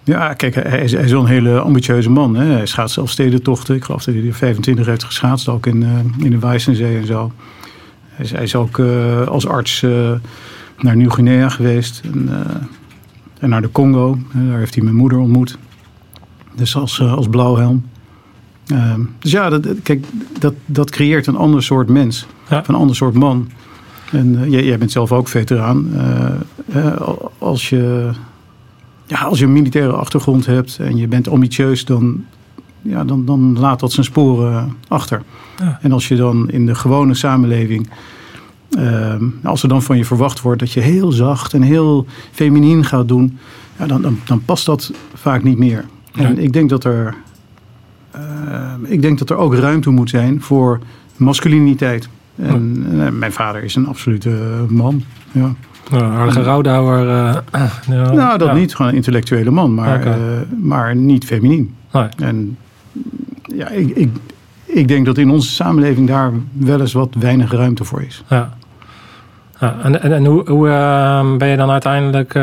ja, 0.04 0.34
kijk, 0.34 0.54
hij 0.54 0.82
is, 0.82 0.92
hij 0.92 1.04
is 1.04 1.10
wel 1.10 1.20
een 1.20 1.26
hele 1.26 1.60
ambitieuze 1.60 2.10
man. 2.10 2.36
Hè. 2.36 2.44
Hij 2.44 2.66
schaatst 2.66 2.94
zelf 2.94 3.10
stedentochten. 3.10 3.74
Ik 3.74 3.84
geloof 3.84 4.04
dat 4.04 4.14
hij 4.14 4.26
er 4.26 4.34
25 4.34 4.86
heeft 4.86 5.04
geschaatst, 5.04 5.48
ook 5.48 5.66
in, 5.66 5.82
uh, 5.82 6.24
in 6.24 6.30
de 6.30 6.38
Wijzenzee 6.38 6.96
en 6.96 7.06
zo. 7.06 7.32
Hij 8.08 8.24
is, 8.24 8.30
hij 8.30 8.42
is 8.42 8.54
ook 8.54 8.78
uh, 8.78 9.26
als 9.26 9.46
arts 9.46 9.82
uh, 9.82 10.12
naar 10.78 10.96
Nieuw-Guinea 10.96 11.48
geweest 11.48 12.00
en, 12.04 12.28
en, 13.38 13.48
naar 13.48 13.62
de 13.62 13.72
Congo. 13.72 14.18
daar 14.32 14.58
heeft 14.58 14.74
hij 14.74 14.84
mijn 14.84 14.96
moeder 14.96 15.18
ontmoet. 15.18 15.58
Dus 16.58 16.76
als, 16.76 17.00
als 17.00 17.28
blauwhelm. 17.28 17.86
Ehm, 18.66 19.00
dus 19.18 19.30
ja, 19.30 19.48
dat, 19.50 19.66
kijk, 19.82 20.04
dat, 20.38 20.54
dat 20.66 20.90
creëert 20.90 21.26
een 21.26 21.36
ander 21.36 21.62
soort 21.62 21.88
mens. 21.88 22.26
Ja. 22.48 22.64
Een 22.66 22.74
ander 22.74 22.96
soort 22.96 23.14
man. 23.14 23.50
En 24.10 24.50
jij, 24.50 24.64
jij 24.64 24.78
bent 24.78 24.92
zelf 24.92 25.12
ook 25.12 25.28
veteraan. 25.28 25.90
als 27.38 27.68
je 27.68 28.10
ja, 29.08 29.20
als 29.20 29.38
je 29.38 29.44
een 29.44 29.52
militaire 29.52 29.92
achtergrond 29.92 30.46
hebt 30.46 30.78
en 30.78 30.96
je 30.96 31.08
bent 31.08 31.28
ambitieus, 31.28 31.84
dan, 31.84 32.24
ja, 32.82 33.04
dan, 33.04 33.24
dan 33.24 33.58
laat 33.58 33.80
dat 33.80 33.92
zijn 33.92 34.06
sporen 34.06 34.76
achter. 34.88 35.22
Ja. 35.58 35.78
En 35.82 35.92
als 35.92 36.08
je 36.08 36.16
dan 36.16 36.50
in 36.50 36.66
de 36.66 36.74
gewone 36.74 37.14
samenleving, 37.14 37.90
uh, 38.78 39.14
als 39.42 39.62
er 39.62 39.68
dan 39.68 39.82
van 39.82 39.96
je 39.96 40.04
verwacht 40.04 40.40
wordt 40.40 40.60
dat 40.60 40.72
je 40.72 40.80
heel 40.80 41.12
zacht 41.12 41.54
en 41.54 41.62
heel 41.62 42.06
feminien 42.32 42.84
gaat 42.84 43.08
doen, 43.08 43.38
ja, 43.78 43.86
dan, 43.86 44.02
dan, 44.02 44.18
dan 44.24 44.44
past 44.44 44.66
dat 44.66 44.92
vaak 45.14 45.42
niet 45.42 45.58
meer. 45.58 45.84
En 46.24 46.38
ik 46.38 46.52
denk 46.52 46.68
dat 46.68 46.84
er. 46.84 47.14
Uh, 48.16 48.90
ik 48.90 49.02
denk 49.02 49.18
dat 49.18 49.30
er 49.30 49.36
ook 49.36 49.54
ruimte 49.54 49.90
moet 49.90 50.10
zijn 50.10 50.40
voor 50.42 50.78
masculiniteit. 51.16 52.08
En, 52.36 52.86
uh, 52.92 53.08
mijn 53.08 53.32
vader 53.32 53.62
is 53.62 53.74
een 53.74 53.86
absolute 53.86 54.30
man. 54.68 55.02
Ja. 55.32 55.54
Nou, 55.90 56.02
aardige 56.02 56.42
rouwdouwer. 56.42 57.06
Uh, 57.06 57.36
ja, 57.88 58.12
nou, 58.12 58.38
dat 58.38 58.54
niet. 58.54 58.74
Gewoon 58.74 58.90
een 58.90 58.96
intellectuele 58.96 59.50
man, 59.50 59.74
maar, 59.74 59.98
okay. 59.98 60.18
uh, 60.18 60.24
maar 60.62 60.96
niet 60.96 61.24
feminien. 61.24 61.74
Nee. 61.92 62.08
En 62.16 62.56
ja, 63.42 63.68
ik, 63.68 63.88
ik, 63.88 64.10
ik 64.64 64.88
denk 64.88 65.06
dat 65.06 65.18
in 65.18 65.30
onze 65.30 65.50
samenleving 65.50 66.08
daar 66.08 66.32
wel 66.52 66.80
eens 66.80 66.92
wat 66.92 67.14
weinig 67.18 67.52
ruimte 67.52 67.84
voor 67.84 68.02
is. 68.02 68.24
Ja. 68.28 68.56
ja 69.60 69.76
en, 69.82 70.02
en, 70.02 70.12
en 70.12 70.24
hoe, 70.24 70.50
hoe 70.50 70.68
uh, 70.68 71.36
ben 71.36 71.48
je 71.48 71.56
dan 71.56 71.70
uiteindelijk... 71.70 72.34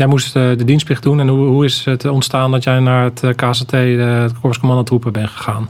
jij 0.00 0.08
moest 0.08 0.32
de 0.32 0.64
dienstplicht 0.64 1.02
doen. 1.02 1.20
En 1.20 1.28
hoe, 1.28 1.46
hoe 1.46 1.64
is 1.64 1.84
het 1.84 2.04
ontstaan 2.04 2.50
dat 2.50 2.64
jij 2.64 2.80
naar 2.80 3.04
het 3.04 3.20
KCT, 3.36 3.70
het 3.70 4.38
Korps 4.40 4.58
Commandantroepen, 4.58 5.12
bent 5.12 5.28
gegaan? 5.28 5.68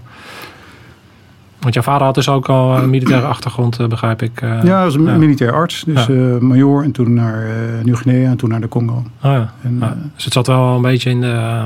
Want 1.60 1.74
jouw 1.74 1.82
vader 1.82 2.06
had 2.06 2.14
dus 2.14 2.28
ook 2.28 2.48
al 2.48 2.76
een 2.76 2.90
militaire 2.90 3.26
achtergrond, 3.26 3.78
eh, 3.78 3.86
begrijp 3.86 4.22
ik. 4.22 4.40
Ja, 4.40 4.84
was 4.84 4.94
een 4.94 5.04
ja. 5.04 5.16
militair 5.16 5.52
arts. 5.52 5.84
Dus 5.86 6.06
ja. 6.06 6.12
uh, 6.14 6.38
major 6.38 6.82
en 6.84 6.92
toen 6.92 7.14
naar 7.14 7.46
uh, 7.46 7.52
Nieuw-Guinea 7.82 8.30
en 8.30 8.36
toen 8.36 8.48
naar 8.48 8.60
de 8.60 8.68
Congo. 8.68 8.94
Oh, 8.94 9.02
ja. 9.20 9.52
En. 9.62 9.78
Dus 10.14 10.24
het 10.24 10.32
zat 10.32 10.46
wel 10.46 10.76
een 10.76 10.82
beetje 10.82 11.10
in 11.10 11.20
de... 11.20 11.64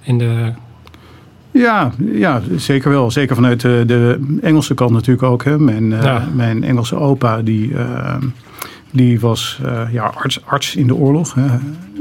In 0.00 0.18
de... 0.18 0.52
Ja, 1.50 1.90
ja, 2.12 2.40
zeker 2.56 2.90
wel. 2.90 3.10
Zeker 3.10 3.34
vanuit 3.34 3.60
de, 3.60 3.82
de 3.86 4.38
Engelse 4.42 4.74
kant 4.74 4.90
natuurlijk 4.90 5.22
ook. 5.22 5.44
Hè. 5.44 5.58
Mijn, 5.58 5.94
mijn 6.34 6.64
Engelse 6.64 6.96
opa, 6.96 7.42
die, 7.42 7.72
die 8.90 9.20
was 9.20 9.60
ja, 9.92 10.04
arts, 10.04 10.46
arts 10.46 10.76
in 10.76 10.86
de 10.86 10.94
oorlog. 10.94 11.34
Hè. 11.34 11.48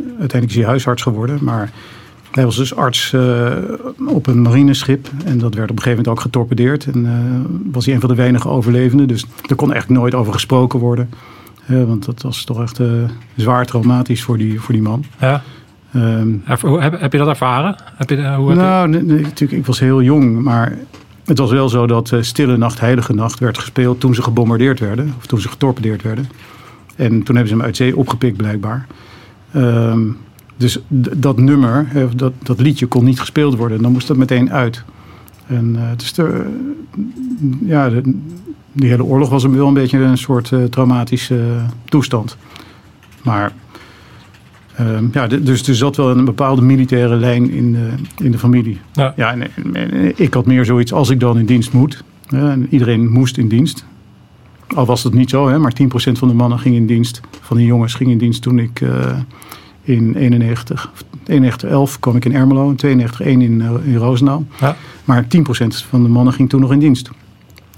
Uiteindelijk 0.07 0.49
is 0.49 0.55
hij 0.55 0.65
huisarts 0.65 1.01
geworden, 1.01 1.37
maar... 1.41 1.71
Hij 2.29 2.45
was 2.45 2.55
dus 2.55 2.75
arts 2.75 3.11
uh, 3.11 3.51
op 4.07 4.27
een 4.27 4.41
marineschip. 4.41 5.09
En 5.25 5.37
dat 5.37 5.53
werd 5.53 5.71
op 5.71 5.75
een 5.75 5.83
gegeven 5.83 6.03
moment 6.03 6.07
ook 6.07 6.19
getorpedeerd. 6.19 6.85
En 6.85 7.05
uh, 7.05 7.11
was 7.71 7.85
hij 7.85 7.93
een 7.93 7.99
van 7.99 8.09
de 8.09 8.15
weinige 8.15 8.47
overlevenden. 8.47 9.07
Dus 9.07 9.25
er 9.47 9.55
kon 9.55 9.71
eigenlijk 9.71 10.01
nooit 10.01 10.15
over 10.15 10.33
gesproken 10.33 10.79
worden. 10.79 11.09
Uh, 11.67 11.83
want 11.83 12.05
dat 12.05 12.21
was 12.21 12.43
toch 12.43 12.61
echt 12.61 12.79
zwaar 13.35 13.65
traumatisch 13.65 14.23
voor 14.23 14.37
die, 14.37 14.61
voor 14.61 14.73
die 14.73 14.83
man. 14.83 15.03
Ja. 15.19 15.43
Um, 15.95 16.41
heb, 16.45 16.61
heb 16.99 17.11
je 17.11 17.17
dat 17.17 17.27
ervaren? 17.27 17.75
Heb 17.95 18.09
je, 18.09 18.33
hoe 18.33 18.53
nou, 18.53 18.87
nee, 18.87 19.01
nee, 19.01 19.21
natuurlijk, 19.21 19.59
ik 19.59 19.65
was 19.65 19.79
heel 19.79 20.01
jong. 20.01 20.41
Maar 20.41 20.77
het 21.25 21.37
was 21.37 21.51
wel 21.51 21.69
zo 21.69 21.87
dat 21.87 22.13
Stille 22.19 22.57
Nacht, 22.57 22.79
Heilige 22.79 23.13
Nacht 23.13 23.39
werd 23.39 23.57
gespeeld 23.57 23.99
toen 23.99 24.15
ze 24.15 24.21
gebombardeerd 24.21 24.79
werden. 24.79 25.13
Of 25.17 25.25
toen 25.25 25.41
ze 25.41 25.49
getorpedeerd 25.49 26.01
werden. 26.01 26.29
En 26.99 27.23
toen 27.23 27.35
hebben 27.35 27.47
ze 27.47 27.53
hem 27.53 27.65
uit 27.65 27.75
zee 27.75 27.97
opgepikt 27.97 28.37
blijkbaar. 28.37 28.87
Um, 29.55 30.17
dus 30.57 30.79
dat 31.17 31.37
nummer, 31.37 31.87
dat, 32.15 32.33
dat 32.43 32.59
liedje 32.59 32.85
kon 32.85 33.03
niet 33.03 33.19
gespeeld 33.19 33.55
worden. 33.55 33.81
Dan 33.81 33.91
moest 33.91 34.07
dat 34.07 34.17
meteen 34.17 34.51
uit. 34.51 34.83
En 35.47 35.75
uh, 35.75 35.81
dus 35.97 36.13
de, 36.13 36.45
ja, 37.65 37.89
de, 37.89 38.01
die 38.71 38.89
hele 38.89 39.03
oorlog 39.03 39.29
was 39.29 39.45
wel 39.45 39.67
een 39.67 39.73
beetje 39.73 39.99
een 39.99 40.17
soort 40.17 40.51
uh, 40.51 40.63
traumatische 40.63 41.41
toestand. 41.85 42.37
Maar 43.23 43.51
uh, 44.79 44.99
ja, 45.11 45.27
dus 45.27 45.67
er 45.67 45.75
zat 45.75 45.95
wel 45.95 46.09
een 46.09 46.25
bepaalde 46.25 46.61
militaire 46.61 47.15
lijn 47.15 47.51
in 47.51 47.73
de, 47.73 47.89
in 48.23 48.31
de 48.31 48.39
familie. 48.39 48.79
Ja, 48.93 49.13
ja 49.15 49.31
en, 49.31 49.47
en, 49.73 50.13
ik 50.15 50.33
had 50.33 50.45
meer 50.45 50.65
zoiets 50.65 50.93
als 50.93 51.09
ik 51.09 51.19
dan 51.19 51.39
in 51.39 51.45
dienst 51.45 51.73
moet. 51.73 52.03
en 52.27 52.67
iedereen 52.69 53.11
moest 53.11 53.37
in 53.37 53.47
dienst. 53.47 53.85
Al 54.75 54.85
was 54.85 55.01
dat 55.01 55.13
niet 55.13 55.29
zo, 55.29 55.47
hè, 55.47 55.59
maar 55.59 55.73
10% 55.73 56.17
van 56.17 56.27
de 56.27 56.33
mannen 56.33 56.59
ging 56.59 56.75
in 56.75 56.85
dienst. 56.85 57.21
Van 57.41 57.57
de 57.57 57.65
jongens 57.65 57.93
ging 57.93 58.09
in 58.09 58.17
dienst 58.17 58.41
toen 58.41 58.59
ik 58.59 58.81
in 59.83 60.15
91. 60.15 60.91
91 61.25 61.69
11 61.69 61.99
kwam 61.99 62.15
ik 62.15 62.25
in 62.25 62.35
Ermelo 62.35 62.69
en 62.69 62.75
92 62.75 63.21
1 63.21 63.41
in, 63.41 63.59
uh, 63.59 63.71
in 63.83 63.95
Roosendaal. 63.95 64.45
Ja. 64.59 64.75
Maar 65.03 65.23
10% 65.23 65.27
van 65.89 66.03
de 66.03 66.09
mannen 66.09 66.33
ging 66.33 66.49
toen 66.49 66.61
nog 66.61 66.71
in 66.71 66.79
dienst. 66.79 67.09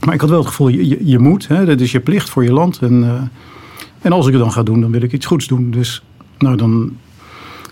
Maar 0.06 0.14
ik 0.14 0.22
had 0.22 0.30
wel 0.30 0.40
het 0.40 0.48
gevoel, 0.48 0.68
je, 0.68 0.88
je, 0.88 1.06
je 1.06 1.20
moet, 1.20 1.48
hè, 1.48 1.66
dat 1.66 1.80
is 1.80 1.92
je 1.92 2.00
plicht 2.00 2.30
voor 2.30 2.44
je 2.44 2.52
land. 2.52 2.80
En, 2.80 3.04
uh, 3.04 3.22
en 4.02 4.12
als 4.12 4.26
ik 4.26 4.34
het 4.34 4.42
dan 4.42 4.52
ga 4.52 4.64
doen, 4.64 4.82
dan 4.82 4.92
wil 4.92 5.02
ik 5.02 5.14
iets 5.14 5.26
goeds 5.26 5.48
doen. 5.48 5.72
Dus 5.72 6.04
nou, 6.38 6.56
dan 6.56 6.96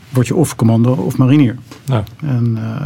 word 0.10 0.28
je 0.28 0.36
of 0.36 0.56
commando 0.56 0.92
of 0.92 1.18
marinier. 1.18 1.56
Ja. 1.86 2.04
En 2.22 2.58
uh, 2.58 2.86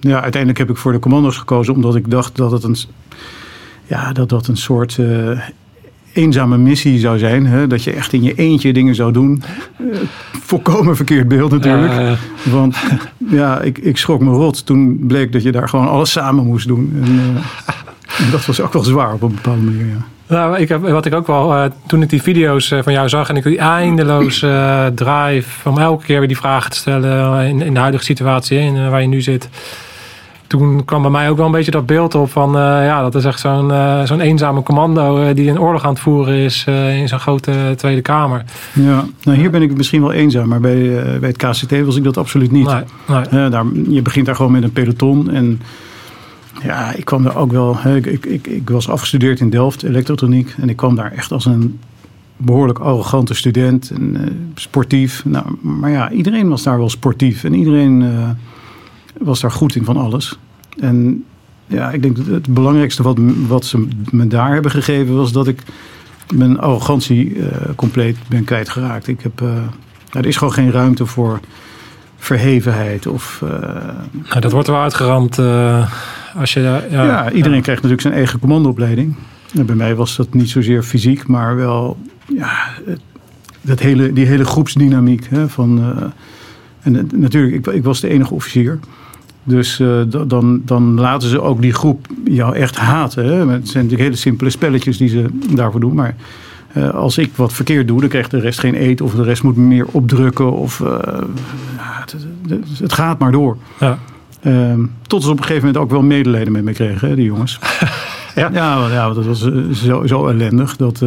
ja, 0.00 0.20
uiteindelijk 0.20 0.58
heb 0.58 0.70
ik 0.70 0.76
voor 0.76 0.92
de 0.92 0.98
commando's 0.98 1.36
gekozen, 1.36 1.74
omdat 1.74 1.96
ik 1.96 2.10
dacht 2.10 2.36
dat 2.36 2.50
het 2.50 2.64
een, 2.64 2.76
ja, 3.86 4.12
dat 4.12 4.28
dat 4.28 4.46
een 4.46 4.56
soort 4.56 4.98
eenzame 6.12 6.58
missie 6.58 6.98
zou 6.98 7.18
zijn. 7.18 7.46
Hè? 7.46 7.66
Dat 7.66 7.84
je 7.84 7.92
echt 7.92 8.12
in 8.12 8.22
je 8.22 8.34
eentje 8.34 8.72
dingen 8.72 8.94
zou 8.94 9.12
doen. 9.12 9.42
Uh, 9.80 9.96
volkomen 10.30 10.96
verkeerd 10.96 11.28
beeld 11.28 11.50
natuurlijk. 11.50 11.92
Ja, 11.92 12.16
Want 12.50 12.76
ja, 13.30 13.60
ik, 13.60 13.78
ik 13.78 13.96
schrok 13.96 14.20
me 14.20 14.30
rot 14.30 14.66
toen 14.66 14.98
bleek 15.06 15.32
dat 15.32 15.42
je 15.42 15.52
daar 15.52 15.68
gewoon 15.68 15.88
alles 15.88 16.10
samen 16.10 16.46
moest 16.46 16.66
doen. 16.66 17.02
En, 17.04 17.12
uh, 17.12 18.24
en 18.24 18.30
dat 18.30 18.46
was 18.46 18.60
ook 18.60 18.72
wel 18.72 18.84
zwaar 18.84 19.12
op 19.12 19.22
een 19.22 19.34
bepaalde 19.34 19.62
manier. 19.62 19.86
Ja. 19.86 20.04
Nou, 20.26 20.58
ik 20.58 20.68
heb, 20.68 20.80
wat 20.80 21.06
ik 21.06 21.14
ook 21.14 21.26
wel, 21.26 21.54
uh, 21.56 21.64
toen 21.86 22.02
ik 22.02 22.08
die 22.08 22.22
video's 22.22 22.74
van 22.82 22.92
jou 22.92 23.08
zag 23.08 23.28
en 23.28 23.36
ik 23.36 23.42
die 23.42 23.58
eindeloze 23.58 24.92
drive 24.94 25.68
om 25.68 25.78
elke 25.78 26.04
keer 26.04 26.18
weer 26.18 26.28
die 26.28 26.36
vragen 26.36 26.70
te 26.70 26.76
stellen 26.76 27.46
in, 27.46 27.60
in 27.60 27.74
de 27.74 27.80
huidige 27.80 28.04
situatie 28.04 28.58
in, 28.58 28.90
waar 28.90 29.00
je 29.00 29.08
nu 29.08 29.20
zit 29.20 29.48
toen 30.58 30.84
kwam 30.84 31.02
bij 31.02 31.10
mij 31.10 31.30
ook 31.30 31.36
wel 31.36 31.46
een 31.46 31.52
beetje 31.52 31.70
dat 31.70 31.86
beeld 31.86 32.14
op 32.14 32.30
van... 32.30 32.52
ja, 32.52 33.02
dat 33.02 33.14
is 33.14 33.24
echt 33.24 33.40
zo'n 33.40 33.72
zo'n 34.04 34.20
eenzame 34.20 34.62
commando 34.62 35.34
die 35.34 35.50
een 35.50 35.60
oorlog 35.60 35.84
aan 35.84 35.92
het 35.92 36.00
voeren 36.00 36.34
is 36.34 36.64
in 36.98 37.08
zo'n 37.08 37.20
grote 37.20 37.74
Tweede 37.76 38.00
Kamer. 38.00 38.44
Ja, 38.72 39.04
nou 39.22 39.38
hier 39.38 39.50
ben 39.50 39.62
ik 39.62 39.76
misschien 39.76 40.00
wel 40.00 40.12
eenzaam, 40.12 40.48
maar 40.48 40.60
bij, 40.60 41.02
bij 41.20 41.28
het 41.28 41.36
KCT 41.36 41.84
was 41.84 41.96
ik 41.96 42.04
dat 42.04 42.16
absoluut 42.16 42.52
niet. 42.52 42.66
Nee, 42.66 43.22
nee. 43.30 43.48
daar, 43.48 43.64
je 43.88 44.02
begint 44.02 44.26
daar 44.26 44.36
gewoon 44.36 44.52
met 44.52 44.62
een 44.62 44.72
peloton 44.72 45.30
en... 45.30 45.60
Ja, 46.62 46.92
ik 46.92 47.04
kwam 47.04 47.22
daar 47.22 47.36
ook 47.36 47.52
wel. 47.52 47.76
Ik, 47.86 48.06
ik, 48.06 48.26
ik, 48.26 48.46
ik 48.46 48.70
was 48.70 48.88
afgestudeerd 48.88 49.40
in 49.40 49.50
Delft, 49.50 49.82
elektrotroniek. 49.82 50.54
En 50.60 50.68
ik 50.68 50.76
kwam 50.76 50.94
daar 50.94 51.12
echt 51.12 51.32
als 51.32 51.44
een 51.44 51.78
behoorlijk 52.36 52.78
arrogante 52.78 53.34
student 53.34 53.90
en 53.90 54.16
uh, 54.16 54.20
sportief. 54.54 55.24
Nou, 55.24 55.46
maar 55.60 55.90
ja, 55.90 56.10
iedereen 56.10 56.48
was 56.48 56.62
daar 56.62 56.78
wel 56.78 56.90
sportief 56.90 57.44
en 57.44 57.54
iedereen 57.54 58.00
uh, 58.00 58.30
was 59.18 59.40
daar 59.40 59.50
goed 59.50 59.76
in 59.76 59.84
van 59.84 59.96
alles. 59.96 60.38
En 60.78 61.24
ja, 61.66 61.90
ik 61.90 62.02
denk 62.02 62.16
dat 62.16 62.26
het 62.26 62.54
belangrijkste 62.54 63.02
wat, 63.02 63.18
wat 63.48 63.64
ze 63.64 63.88
me 64.10 64.26
daar 64.26 64.52
hebben 64.52 64.70
gegeven 64.70 65.16
was 65.16 65.32
dat 65.32 65.46
ik 65.48 65.62
mijn 66.34 66.58
arrogantie 66.58 67.34
uh, 67.34 67.46
compleet 67.76 68.16
ben 68.28 68.44
kwijtgeraakt. 68.44 69.08
Ik 69.08 69.20
heb, 69.20 69.40
nou, 69.40 69.68
er 70.10 70.26
is 70.26 70.36
gewoon 70.36 70.52
geen 70.52 70.70
ruimte 70.70 71.06
voor 71.06 71.40
verhevenheid 72.16 73.06
of. 73.06 73.42
Nou, 74.28 74.40
dat 74.40 74.52
wordt 74.52 74.68
wel 74.68 74.80
uitgeramd 74.80 75.38
als 76.34 76.52
je. 76.52 76.60
ja, 76.60 76.82
ja, 76.90 77.30
iedereen 77.30 77.62
krijgt 77.62 77.82
natuurlijk 77.82 78.00
zijn 78.00 78.14
eigen 78.14 78.38
commandoopleiding. 78.38 79.14
En 79.54 79.66
bij 79.66 79.74
mij 79.74 79.94
was 79.94 80.16
dat 80.16 80.34
niet 80.34 80.50
zozeer 80.50 80.82
fysiek, 80.82 81.26
maar 81.26 81.56
wel 81.56 81.96
ja, 82.26 82.68
dat 83.60 83.80
hele, 83.80 84.12
die 84.12 84.26
hele 84.26 84.44
groepsdynamiek. 84.44 85.26
Hè, 85.30 85.48
van, 85.48 85.94
en 86.82 87.08
natuurlijk, 87.14 87.66
ik, 87.66 87.74
ik, 87.74 87.84
was 87.84 88.00
de 88.00 88.08
enige 88.08 88.34
officier. 88.34 88.78
Dus 89.44 89.78
uh, 89.78 90.02
dan, 90.26 90.62
dan 90.64 91.00
laten 91.00 91.28
ze 91.28 91.40
ook 91.40 91.60
die 91.60 91.72
groep 91.72 92.06
jou 92.24 92.56
echt 92.56 92.76
haten. 92.76 93.24
Hè. 93.24 93.32
Het 93.32 93.68
zijn 93.68 93.84
natuurlijk 93.84 94.00
hele 94.00 94.16
simpele 94.16 94.50
spelletjes 94.50 94.96
die 94.96 95.08
ze 95.08 95.26
daarvoor 95.54 95.80
doen. 95.80 95.94
Maar 95.94 96.14
uh, 96.76 96.90
als 96.90 97.18
ik 97.18 97.30
wat 97.34 97.52
verkeerd 97.52 97.88
doe, 97.88 98.00
dan 98.00 98.08
krijgt 98.08 98.30
de 98.30 98.40
rest 98.40 98.58
geen 98.58 98.74
eten. 98.74 99.04
Of 99.04 99.14
de 99.14 99.22
rest 99.22 99.42
moet 99.42 99.56
meer 99.56 99.86
opdrukken. 99.90 100.52
Of 100.52 100.78
het, 101.78 102.16
het, 102.78 102.92
gaat 102.92 103.18
maar 103.18 103.32
door. 103.32 103.56
Ja. 103.80 103.98
Ehm, 104.40 104.84
tot 105.06 105.22
ze 105.22 105.30
op 105.30 105.36
een 105.36 105.44
gegeven 105.44 105.66
moment 105.66 105.84
ook 105.84 105.90
wel 105.90 106.02
medelijden 106.02 106.52
met 106.52 106.64
me 106.64 106.72
kregen, 106.72 107.08
hè, 107.08 107.14
die 107.14 107.24
jongens. 107.24 107.58
ja. 108.34 108.50
Ja, 108.52 108.88
ja, 108.90 109.12
dat 109.12 109.24
was 109.24 109.48
zo, 109.72 110.06
zo 110.06 110.26
ellendig. 110.26 110.76
Dat, 110.76 111.02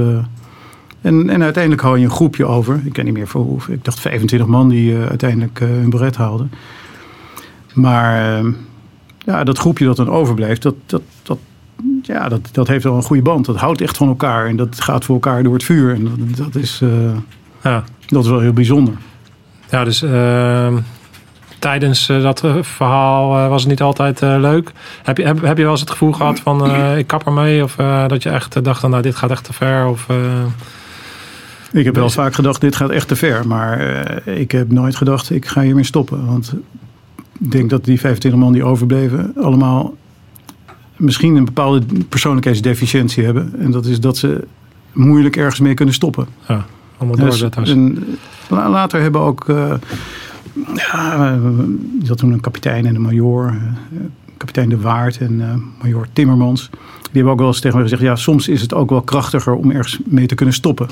en, 1.02 1.30
en 1.30 1.44
uiteindelijk 1.44 1.84
hou 1.84 1.98
je 1.98 2.04
een 2.04 2.12
groepje 2.12 2.46
over. 2.46 2.82
Ik 2.84 2.94
ken 2.94 3.06
niet 3.06 3.14
meer 3.14 3.28
voor 3.28 3.42
hoeveel. 3.42 3.74
Ik 3.74 3.84
dacht 3.84 4.00
25 4.00 4.48
man 4.48 4.70
die 4.70 4.98
uiteindelijk 4.98 5.60
hun 5.60 5.90
beret 5.90 6.16
haalden. 6.16 6.52
Maar 7.76 8.44
uh, 8.44 8.54
ja, 9.18 9.44
dat 9.44 9.58
groepje 9.58 9.86
dat 9.86 9.96
dan 9.96 10.10
overblijft, 10.10 10.62
dat, 10.62 10.76
dat, 10.86 11.02
dat, 11.24 11.38
ja, 12.02 12.30
dat, 12.30 12.50
dat 12.52 12.68
heeft 12.68 12.84
wel 12.84 12.96
een 12.96 13.04
goede 13.04 13.22
band. 13.22 13.46
Dat 13.46 13.56
houdt 13.56 13.82
echt 13.82 13.98
van 13.98 14.08
elkaar 14.08 14.48
en 14.48 14.56
dat 14.56 14.82
gaat 14.82 15.06
voor 15.06 15.16
elkaar 15.16 15.44
door 15.44 15.54
het 15.54 15.64
vuur. 15.64 15.94
En 15.94 16.04
dat, 16.04 16.38
dat 16.38 16.56
is, 16.64 16.80
uh, 16.84 16.90
ja. 17.64 17.84
dat 18.08 18.24
is 18.24 18.30
wel 18.30 18.40
heel 18.40 18.54
bijzonder. 18.54 18.94
Ja, 19.70 19.84
dus 19.84 20.02
ehm, 20.02 20.78
tijdens 21.60 22.06
dat 22.06 22.44
verhaal 22.62 23.50
was 23.50 23.62
het 23.62 23.70
niet 23.70 23.82
altijd 23.82 24.22
leuk. 24.22 24.72
Heb 25.04 25.18
je, 25.18 25.24
heb, 25.24 25.42
heb 25.42 25.58
je 25.58 25.64
wel 25.64 25.72
eens 25.72 25.82
het 25.82 25.90
gevoel 25.90 26.12
gehad 26.12 26.40
van 26.40 26.76
ik 26.98 27.08
kap 27.08 27.26
ermee? 27.26 27.64
Of 27.64 27.76
dat 28.08 28.24
je 28.24 28.30
echt 28.30 28.64
dacht, 28.64 28.88
nou 28.88 29.02
dit 29.02 29.16
gaat 29.16 29.32
echt 29.32 29.44
te 29.44 29.54
ver? 29.54 29.88
Of, 29.88 30.08
ik 31.76 31.86
heb 31.86 31.96
wel 31.96 32.10
vaak 32.10 32.34
gedacht, 32.34 32.62
dit 32.62 32.76
gaat 32.76 32.90
echt 32.90 33.08
te 33.08 33.16
ver. 33.16 33.48
Maar 33.48 33.82
uh, 34.26 34.38
ik 34.40 34.52
heb 34.52 34.72
nooit 34.72 34.96
gedacht, 34.96 35.30
ik 35.30 35.46
ga 35.46 35.62
hiermee 35.62 35.84
stoppen. 35.84 36.26
Want 36.26 36.54
denk 37.40 37.70
dat 37.70 37.86
die 37.86 38.00
25 38.00 38.40
man 38.40 38.54
die 38.54 38.64
overbleven 38.64 39.34
allemaal 39.42 39.94
misschien 40.98 41.36
een 41.36 41.46
bepaalde 41.46 41.82
persoonlijkheidsdeficiëntie 42.10 43.24
hebben. 43.24 43.54
En 43.60 43.72
dat 43.72 43.86
is 43.86 44.00
dat 44.00 44.18
ze 44.18 44.48
moeilijk 44.92 45.36
ergens 45.36 45.60
mee 45.60 45.74
kunnen 45.74 45.94
stoppen. 45.94 46.28
Ja, 46.48 46.66
allemaal 46.98 47.18
doorzetters. 47.18 47.74
Dus, 47.74 47.78
en 47.78 48.18
later 48.50 49.02
hebben 49.02 49.22
ook... 49.22 49.50
Uh, 49.50 49.74
ja, 50.76 51.40
je 52.02 52.08
had 52.08 52.18
toen 52.18 52.32
een 52.32 52.40
kapitein 52.40 52.86
en 52.86 52.96
een 52.96 53.02
major. 53.02 53.52
Uh, 53.52 54.00
kapitein 54.38 54.70
De 54.70 54.78
Waard 54.78 55.18
en 55.18 55.34
uh, 55.34 55.54
major 55.82 56.08
Timmermans. 56.14 56.70
Die 56.70 57.10
hebben 57.12 57.32
ook 57.32 57.40
wel 57.40 57.48
eens 57.48 57.60
tegen 57.60 57.78
mij 57.78 57.88
gezegd... 57.88 58.02
ja, 58.02 58.16
soms 58.16 58.48
is 58.48 58.62
het 58.62 58.74
ook 58.74 58.90
wel 58.90 59.02
krachtiger 59.02 59.54
om 59.54 59.72
ergens 59.72 60.00
mee 60.06 60.26
te 60.26 60.36
kunnen 60.36 60.56
stoppen. 60.56 60.88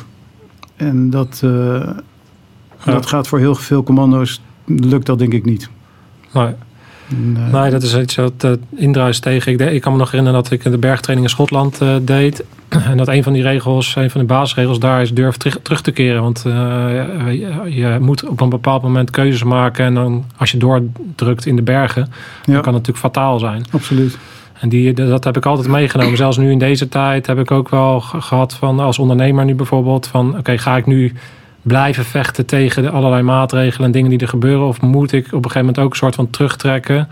En 0.76 1.10
dat, 1.10 1.44
dat 2.86 3.06
gaat 3.06 3.28
voor 3.28 3.40
heel 3.40 3.56
veel 3.56 3.84
commando's, 3.84 4.42
lukt 4.66 5.06
dat 5.06 5.20
denk 5.20 5.34
ik 5.34 5.46
niet. 5.46 5.70
Nee. 6.34 6.54
Nee. 7.08 7.52
nee, 7.52 7.72
dat 7.72 7.84
is 7.84 7.98
iets 7.98 8.16
wat 8.16 8.44
uh, 8.46 8.52
indruis 8.76 9.20
tegen. 9.20 9.52
Ik, 9.52 9.60
ik, 9.60 9.82
kan 9.82 9.92
me 9.92 9.98
nog 9.98 10.12
herinneren 10.12 10.44
dat 10.44 10.52
ik 10.52 10.64
de 10.64 10.78
bergtraining 10.78 11.28
in 11.28 11.34
Schotland 11.34 11.82
uh, 11.82 11.96
deed. 12.02 12.44
En 12.90 12.98
dat 12.98 13.08
een 13.08 13.24
van 13.24 13.34
die 13.34 13.42
regels, 13.42 13.96
een 13.96 14.10
van 14.10 14.22
de 14.22 14.28
basisregels 14.28 14.80
daar 14.80 15.02
is 15.02 15.14
durf 15.14 15.38
terug, 15.38 15.60
terug 15.62 15.82
te 15.82 15.92
keren. 15.92 16.22
Want 16.22 16.44
uh, 16.48 16.54
je, 17.26 17.54
je, 17.66 17.98
moet 18.02 18.28
op 18.28 18.42
een 18.42 18.50
bepaald 18.50 18.82
moment 18.82 19.10
keuzes 19.10 19.44
maken. 19.44 19.86
En 19.86 19.94
dan 19.94 20.26
als 20.38 20.52
je 20.52 20.58
doordrukt 20.58 21.46
in 21.46 21.56
de 21.56 21.62
bergen, 21.62 22.02
ja. 22.02 22.54
dan 22.54 22.62
kan 22.62 22.74
het 22.74 22.88
natuurlijk 22.88 22.98
fataal 22.98 23.40
zijn. 23.40 23.66
Absoluut. 23.72 24.18
En 24.60 24.70
die, 24.70 24.94
dat 24.94 25.24
heb 25.24 25.38
ik 25.38 25.46
altijd 25.46 25.68
meegenomen. 25.68 26.18
Zelfs 26.18 26.38
nu 26.38 26.52
in 26.52 26.60
deze 26.60 26.90
tijd 26.90 27.28
heb 27.28 27.40
ik 27.40 27.52
ook 27.52 27.70
wel 27.70 28.00
gehad 28.00 28.54
van 28.54 28.80
als 28.80 29.00
ondernemer 29.00 29.46
nu 29.46 29.56
bijvoorbeeld. 29.56 30.08
Van 30.08 30.38
oké, 30.38 30.58
ga 30.58 30.78
ik 30.78 30.86
nu 30.86 31.14
blijven 31.64 32.06
vechten 32.06 32.46
tegen 32.46 32.84
de 32.84 32.90
allerlei 32.90 33.22
maatregelen 33.22 33.86
en 33.86 33.92
dingen 33.92 34.10
die 34.10 34.20
er 34.20 34.28
gebeuren? 34.28 34.68
Of 34.68 34.82
moet 34.82 35.12
ik 35.12 35.26
op 35.26 35.34
een 35.34 35.52
gegeven 35.52 35.60
moment 35.60 35.80
ook 35.80 35.92
een 35.92 35.98
soort 35.98 36.16
van 36.16 36.30
terugtrekken, 36.30 37.08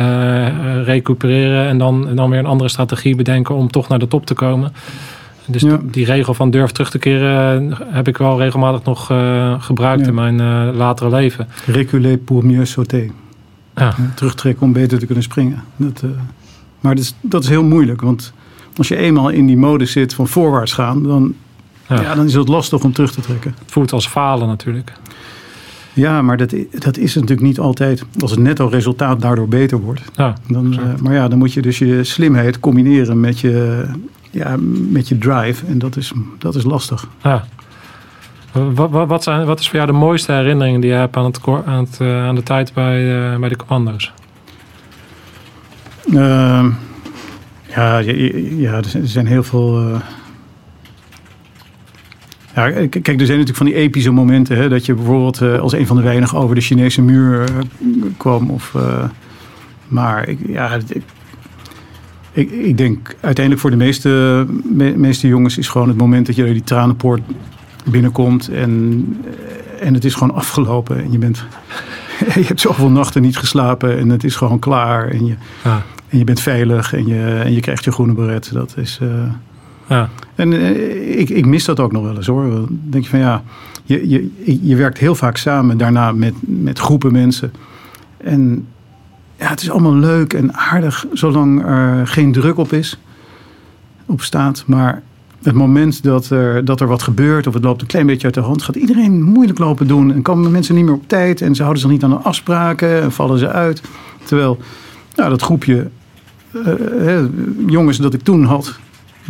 uh, 0.00 0.84
recupereren 0.84 1.68
en 1.68 1.78
dan, 1.78 2.08
en 2.08 2.16
dan 2.16 2.30
weer 2.30 2.38
een 2.38 2.46
andere 2.46 2.70
strategie 2.70 3.16
bedenken 3.16 3.54
om 3.54 3.70
toch 3.70 3.88
naar 3.88 3.98
de 3.98 4.08
top 4.08 4.26
te 4.26 4.34
komen? 4.34 4.72
Dus 5.46 5.64
die, 5.82 6.04
regel 6.04 6.34
van 6.34 6.50
durf 6.50 6.70
terug 6.70 6.90
te 6.90 6.98
keren 6.98 7.72
heb 7.84 8.08
ik 8.08 8.16
wel 8.16 8.38
regelmatig 8.38 8.84
nog 8.84 9.10
uh, 9.10 9.62
gebruikt 9.62 10.06
in 10.06 10.14
mijn 10.14 10.40
uh, 10.40 10.68
latere 10.74 11.10
leven. 11.10 11.48
Reculer 11.66 12.18
pour 12.18 12.46
mieux 12.46 12.70
sauter. 12.70 13.10
Ja. 13.74 13.94
Terugtrekken 14.14 14.62
om 14.62 14.72
beter 14.72 14.98
te 14.98 15.06
kunnen 15.06 15.24
springen. 15.24 15.62
Dat, 15.76 16.04
maar 16.80 16.94
dat 16.94 17.04
is, 17.04 17.14
dat 17.20 17.42
is 17.42 17.48
heel 17.48 17.64
moeilijk, 17.64 18.00
want 18.00 18.32
als 18.76 18.88
je 18.88 18.96
eenmaal 18.96 19.28
in 19.28 19.46
die 19.46 19.56
mode 19.56 19.84
zit 19.84 20.14
van 20.14 20.28
voorwaarts 20.28 20.72
gaan, 20.72 21.02
dan, 21.02 21.34
ja. 21.96 22.14
dan 22.14 22.26
is 22.26 22.34
het 22.34 22.48
lastig 22.48 22.84
om 22.84 22.92
terug 22.92 23.12
te 23.12 23.20
trekken. 23.20 23.54
Het 23.58 23.72
voelt 23.72 23.92
als 23.92 24.06
falen 24.06 24.48
natuurlijk. 24.48 24.92
Ja, 25.92 26.22
maar 26.22 26.36
dat, 26.36 26.54
dat 26.70 26.96
is 26.96 27.14
natuurlijk 27.14 27.40
niet 27.40 27.58
altijd. 27.58 28.04
Als 28.20 28.30
het 28.30 28.40
netto 28.40 28.66
resultaat 28.66 29.20
daardoor 29.20 29.48
beter 29.48 29.80
wordt. 29.80 30.02
Ja, 30.16 30.34
dan, 30.48 30.72
uh, 30.72 30.80
maar 31.02 31.14
ja, 31.14 31.28
dan 31.28 31.38
moet 31.38 31.52
je 31.52 31.62
dus 31.62 31.78
je 31.78 32.04
slimheid 32.04 32.60
combineren 32.60 33.20
met 33.20 33.40
je, 33.40 33.84
ja, 34.30 34.56
met 34.90 35.08
je 35.08 35.18
drive. 35.18 35.66
En 35.66 35.78
dat 35.78 35.96
is, 35.96 36.12
dat 36.38 36.54
is 36.54 36.64
lastig. 36.64 37.08
Ja. 37.22 37.44
Wat, 38.52 38.90
wat, 38.90 39.08
wat, 39.08 39.22
zijn, 39.22 39.46
wat 39.46 39.60
is 39.60 39.68
voor 39.68 39.76
jou 39.76 39.90
de 39.90 39.98
mooiste 39.98 40.32
herinneringen 40.32 40.80
die 40.80 40.90
je 40.90 40.96
hebt 40.96 41.16
aan, 41.16 41.24
het, 41.24 41.40
aan, 41.64 41.84
het, 41.84 41.98
uh, 42.02 42.26
aan 42.26 42.34
de 42.34 42.42
tijd 42.42 42.72
bij, 42.74 43.32
uh, 43.32 43.38
bij 43.38 43.48
de 43.48 43.56
commando's? 43.56 44.12
Uh, 46.06 46.64
ja, 47.74 47.98
ja, 48.56 48.72
er 48.72 49.00
zijn 49.02 49.26
heel 49.26 49.42
veel. 49.42 50.00
Ja, 52.68 52.86
kijk, 52.88 53.06
er 53.06 53.26
zijn 53.26 53.38
natuurlijk 53.38 53.56
van 53.56 53.66
die 53.66 53.74
epische 53.74 54.10
momenten. 54.10 54.56
Hè, 54.56 54.68
dat 54.68 54.86
je 54.86 54.94
bijvoorbeeld 54.94 55.40
uh, 55.40 55.58
als 55.58 55.72
een 55.72 55.86
van 55.86 55.96
de 55.96 56.02
weinigen 56.02 56.38
over 56.38 56.54
de 56.54 56.60
Chinese 56.60 57.02
muur 57.02 57.50
uh, 57.50 58.02
kwam. 58.16 58.50
Of, 58.50 58.74
maar 59.88 60.28
ik, 60.28 60.38
ja, 60.46 60.74
ik, 60.88 61.02
ik, 62.32 62.50
ik, 62.50 62.78
denk 62.78 63.16
uiteindelijk 63.20 63.60
voor 63.60 63.70
de 63.70 63.76
meeste, 63.76 64.46
me, 64.64 64.96
meeste 64.96 65.26
jongens 65.26 65.58
is 65.58 65.68
gewoon 65.68 65.88
het 65.88 65.96
moment 65.96 66.26
dat 66.26 66.36
je 66.36 66.44
die 66.44 66.64
tranenpoort 66.64 67.22
binnenkomt. 67.84 68.48
En, 68.48 69.04
en 69.80 69.94
het 69.94 70.04
is 70.04 70.14
gewoon 70.14 70.34
afgelopen. 70.42 71.02
En 71.02 71.12
je 71.12 71.18
bent 71.18 71.44
je 72.34 72.44
hebt 72.46 72.60
zoveel 72.60 72.90
nachten 72.90 73.22
niet 73.22 73.36
geslapen 73.36 73.98
en 73.98 74.08
het 74.08 74.24
is 74.24 74.36
gewoon 74.36 74.58
klaar. 74.58 75.08
En 75.08 75.26
je. 75.26 75.34
En 76.08 76.18
je 76.18 76.24
bent 76.24 76.40
veilig 76.40 76.94
en 76.94 77.06
je, 77.06 77.40
en 77.44 77.52
je 77.52 77.60
krijgt 77.60 77.84
je 77.84 77.92
groene 77.92 78.12
beret. 78.12 78.52
Dat 78.52 78.74
is. 78.76 78.98
Uh... 79.02 79.22
Ja. 79.90 80.08
En 80.34 80.52
uh, 80.52 81.18
ik, 81.18 81.30
ik 81.30 81.46
mis 81.46 81.64
dat 81.64 81.80
ook 81.80 81.92
nog 81.92 82.02
wel 82.02 82.16
eens 82.16 82.26
hoor. 82.26 82.50
Dan 82.50 82.80
denk 82.82 83.04
je 83.04 83.10
van 83.10 83.18
ja, 83.18 83.42
je, 83.84 84.08
je, 84.08 84.30
je 84.62 84.76
werkt 84.76 84.98
heel 84.98 85.14
vaak 85.14 85.36
samen 85.36 85.78
daarna 85.78 86.12
met, 86.12 86.34
met 86.40 86.78
groepen 86.78 87.12
mensen. 87.12 87.52
En 88.16 88.66
ja, 89.36 89.48
het 89.48 89.62
is 89.62 89.70
allemaal 89.70 89.94
leuk 89.94 90.32
en 90.32 90.54
aardig 90.54 91.06
zolang 91.12 91.64
er 91.64 92.06
geen 92.06 92.32
druk 92.32 92.58
op 92.58 92.72
is, 92.72 92.98
op 94.06 94.22
staat. 94.22 94.64
Maar 94.66 95.02
het 95.42 95.54
moment 95.54 96.02
dat 96.02 96.30
er, 96.30 96.64
dat 96.64 96.80
er 96.80 96.86
wat 96.86 97.02
gebeurt 97.02 97.46
of 97.46 97.54
het 97.54 97.64
loopt 97.64 97.80
een 97.80 97.86
klein 97.86 98.06
beetje 98.06 98.24
uit 98.24 98.34
de 98.34 98.40
hand, 98.40 98.62
gaat 98.62 98.76
iedereen 98.76 99.22
moeilijk 99.22 99.58
lopen 99.58 99.86
doen. 99.86 100.12
En 100.12 100.22
komen 100.22 100.50
mensen 100.50 100.74
niet 100.74 100.84
meer 100.84 100.94
op 100.94 101.08
tijd 101.08 101.40
en 101.40 101.54
ze 101.54 101.62
houden 101.62 101.82
zich 101.82 101.90
niet 101.90 102.04
aan 102.04 102.10
de 102.10 102.16
afspraken 102.16 103.02
en 103.02 103.12
vallen 103.12 103.38
ze 103.38 103.48
uit. 103.48 103.82
Terwijl 104.24 104.58
nou, 105.16 105.30
dat 105.30 105.42
groepje 105.42 105.88
uh, 106.52 107.24
jongens 107.66 107.98
dat 107.98 108.14
ik 108.14 108.22
toen 108.22 108.44
had, 108.44 108.78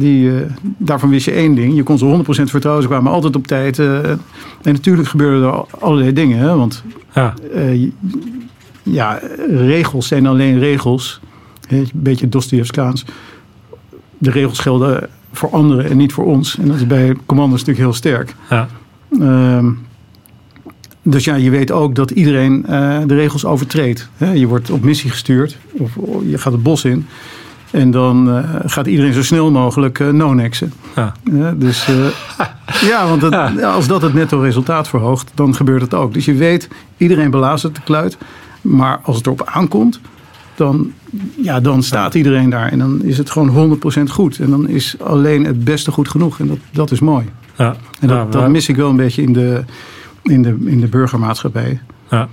die, 0.00 0.30
uh, 0.30 0.40
daarvan 0.60 1.10
wist 1.10 1.24
je 1.24 1.30
één 1.30 1.54
ding. 1.54 1.74
Je 1.74 1.82
kon 1.82 1.98
ze 1.98 2.04
100% 2.04 2.50
vertrouwen. 2.50 2.82
Ze 2.82 2.88
kwamen 2.88 3.12
altijd 3.12 3.36
op 3.36 3.46
tijd. 3.46 3.78
Uh, 3.78 4.10
en 4.10 4.18
natuurlijk 4.62 5.08
gebeurden 5.08 5.48
er 5.48 5.64
allerlei 5.80 6.12
dingen. 6.12 6.38
Hè? 6.38 6.56
Want 6.56 6.82
ja. 7.14 7.34
ja, 8.82 9.20
regels 9.48 10.06
zijn 10.06 10.26
alleen 10.26 10.58
regels 10.58 11.20
een 11.68 11.88
beetje 11.94 12.28
Dostoevskaans. 12.28 13.04
De 14.18 14.30
regels 14.30 14.58
gelden 14.58 15.08
voor 15.32 15.50
anderen 15.50 15.90
en 15.90 15.96
niet 15.96 16.12
voor 16.12 16.24
ons. 16.24 16.58
En 16.58 16.66
dat 16.66 16.76
is 16.76 16.86
bij 16.86 17.16
commando's 17.26 17.58
natuurlijk 17.58 17.86
heel 17.86 17.94
sterk. 17.94 18.34
Ja. 18.50 18.68
Ehm, 19.20 19.70
dus 21.02 21.24
ja, 21.24 21.34
je 21.34 21.50
weet 21.50 21.70
ook 21.70 21.94
dat 21.94 22.10
iedereen 22.10 22.64
uh, 22.68 22.98
de 23.06 23.14
regels 23.14 23.44
overtreedt. 23.44 24.08
Je 24.34 24.46
wordt 24.46 24.70
op 24.70 24.82
missie 24.82 25.10
gestuurd 25.10 25.56
of 25.72 25.94
je 26.26 26.38
gaat 26.38 26.52
het 26.52 26.62
bos 26.62 26.84
in. 26.84 27.06
En 27.70 27.90
dan 27.90 28.28
uh, 28.28 28.44
gaat 28.64 28.86
iedereen 28.86 29.12
zo 29.12 29.22
snel 29.22 29.50
mogelijk 29.50 29.98
uh, 29.98 30.08
no-nexen. 30.08 30.72
Ja. 30.96 31.14
dus 31.56 31.86
ja, 32.90 33.08
want 33.08 33.22
het, 33.22 33.32
ja. 33.32 33.72
als 33.72 33.86
dat 33.86 34.02
het 34.02 34.14
netto 34.14 34.40
resultaat 34.40 34.88
verhoogt, 34.88 35.30
dan 35.34 35.54
gebeurt 35.54 35.82
het 35.82 35.94
ook. 35.94 36.14
Dus 36.14 36.24
je 36.24 36.34
weet, 36.34 36.68
iedereen 36.96 37.30
belazert 37.30 37.74
de 37.74 37.80
kluit. 37.84 38.18
Maar 38.60 39.00
als 39.02 39.16
het 39.16 39.26
erop 39.26 39.42
aankomt, 39.44 40.00
dan, 40.54 40.92
ja, 41.42 41.60
dan 41.60 41.82
staat 41.82 42.14
iedereen 42.14 42.50
daar. 42.50 42.72
En 42.72 42.78
dan 42.78 43.02
is 43.02 43.18
het 43.18 43.30
gewoon 43.30 43.78
100% 43.98 44.02
goed. 44.10 44.38
En 44.38 44.50
dan 44.50 44.68
is 44.68 44.96
alleen 44.98 45.44
het 45.44 45.64
beste 45.64 45.90
goed 45.90 46.08
genoeg. 46.08 46.40
En 46.40 46.46
dat, 46.46 46.58
dat 46.72 46.90
is 46.90 47.00
mooi. 47.00 47.28
Ja. 47.56 47.76
En 48.00 48.08
dat, 48.08 48.32
dat 48.32 48.48
mis 48.48 48.68
ik 48.68 48.76
wel 48.76 48.88
een 48.88 48.96
beetje 48.96 49.22
in 49.22 49.32
de, 49.32 49.64
in 50.22 50.42
de, 50.42 50.56
in 50.64 50.80
de 50.80 50.88
burgermaatschappij. 50.88 51.80
Ja. 52.10 52.28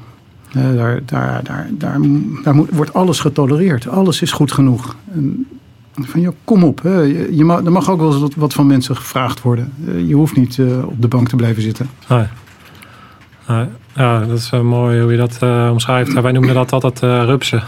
Daar, 0.75 0.99
daar, 1.05 1.43
daar, 1.43 1.99
daar, 2.43 2.55
wordt 2.71 2.93
alles 2.93 3.19
getolereerd. 3.19 3.87
Alles 3.87 4.21
is 4.21 4.31
goed 4.31 4.51
genoeg. 4.51 4.95
En 5.13 5.47
van, 6.05 6.21
ja, 6.21 6.31
kom 6.43 6.63
op. 6.63 6.81
Hè. 6.81 6.99
Je, 7.31 7.43
mag, 7.43 7.65
er 7.65 7.71
mag 7.71 7.89
ook 7.89 7.99
wel 7.99 8.23
eens 8.23 8.35
wat, 8.35 8.53
van 8.53 8.67
mensen 8.67 8.95
gevraagd 8.95 9.41
worden. 9.41 9.73
Uh, 9.85 10.07
je 10.07 10.15
hoeft 10.15 10.35
niet 10.35 10.57
uh, 10.57 10.87
op 10.87 11.01
de 11.01 11.07
bank 11.07 11.29
te 11.29 11.35
blijven 11.35 11.61
zitten. 11.61 11.89
Ja, 13.95 14.19
dat 14.19 14.37
is 14.37 14.51
mooi 14.51 15.01
hoe 15.01 15.11
je 15.11 15.17
dat 15.17 15.39
omschrijft. 15.71 16.21
Wij 16.21 16.31
noemen 16.31 16.53
dat 16.53 16.73
altijd 16.73 16.99
rupsen. 16.99 17.63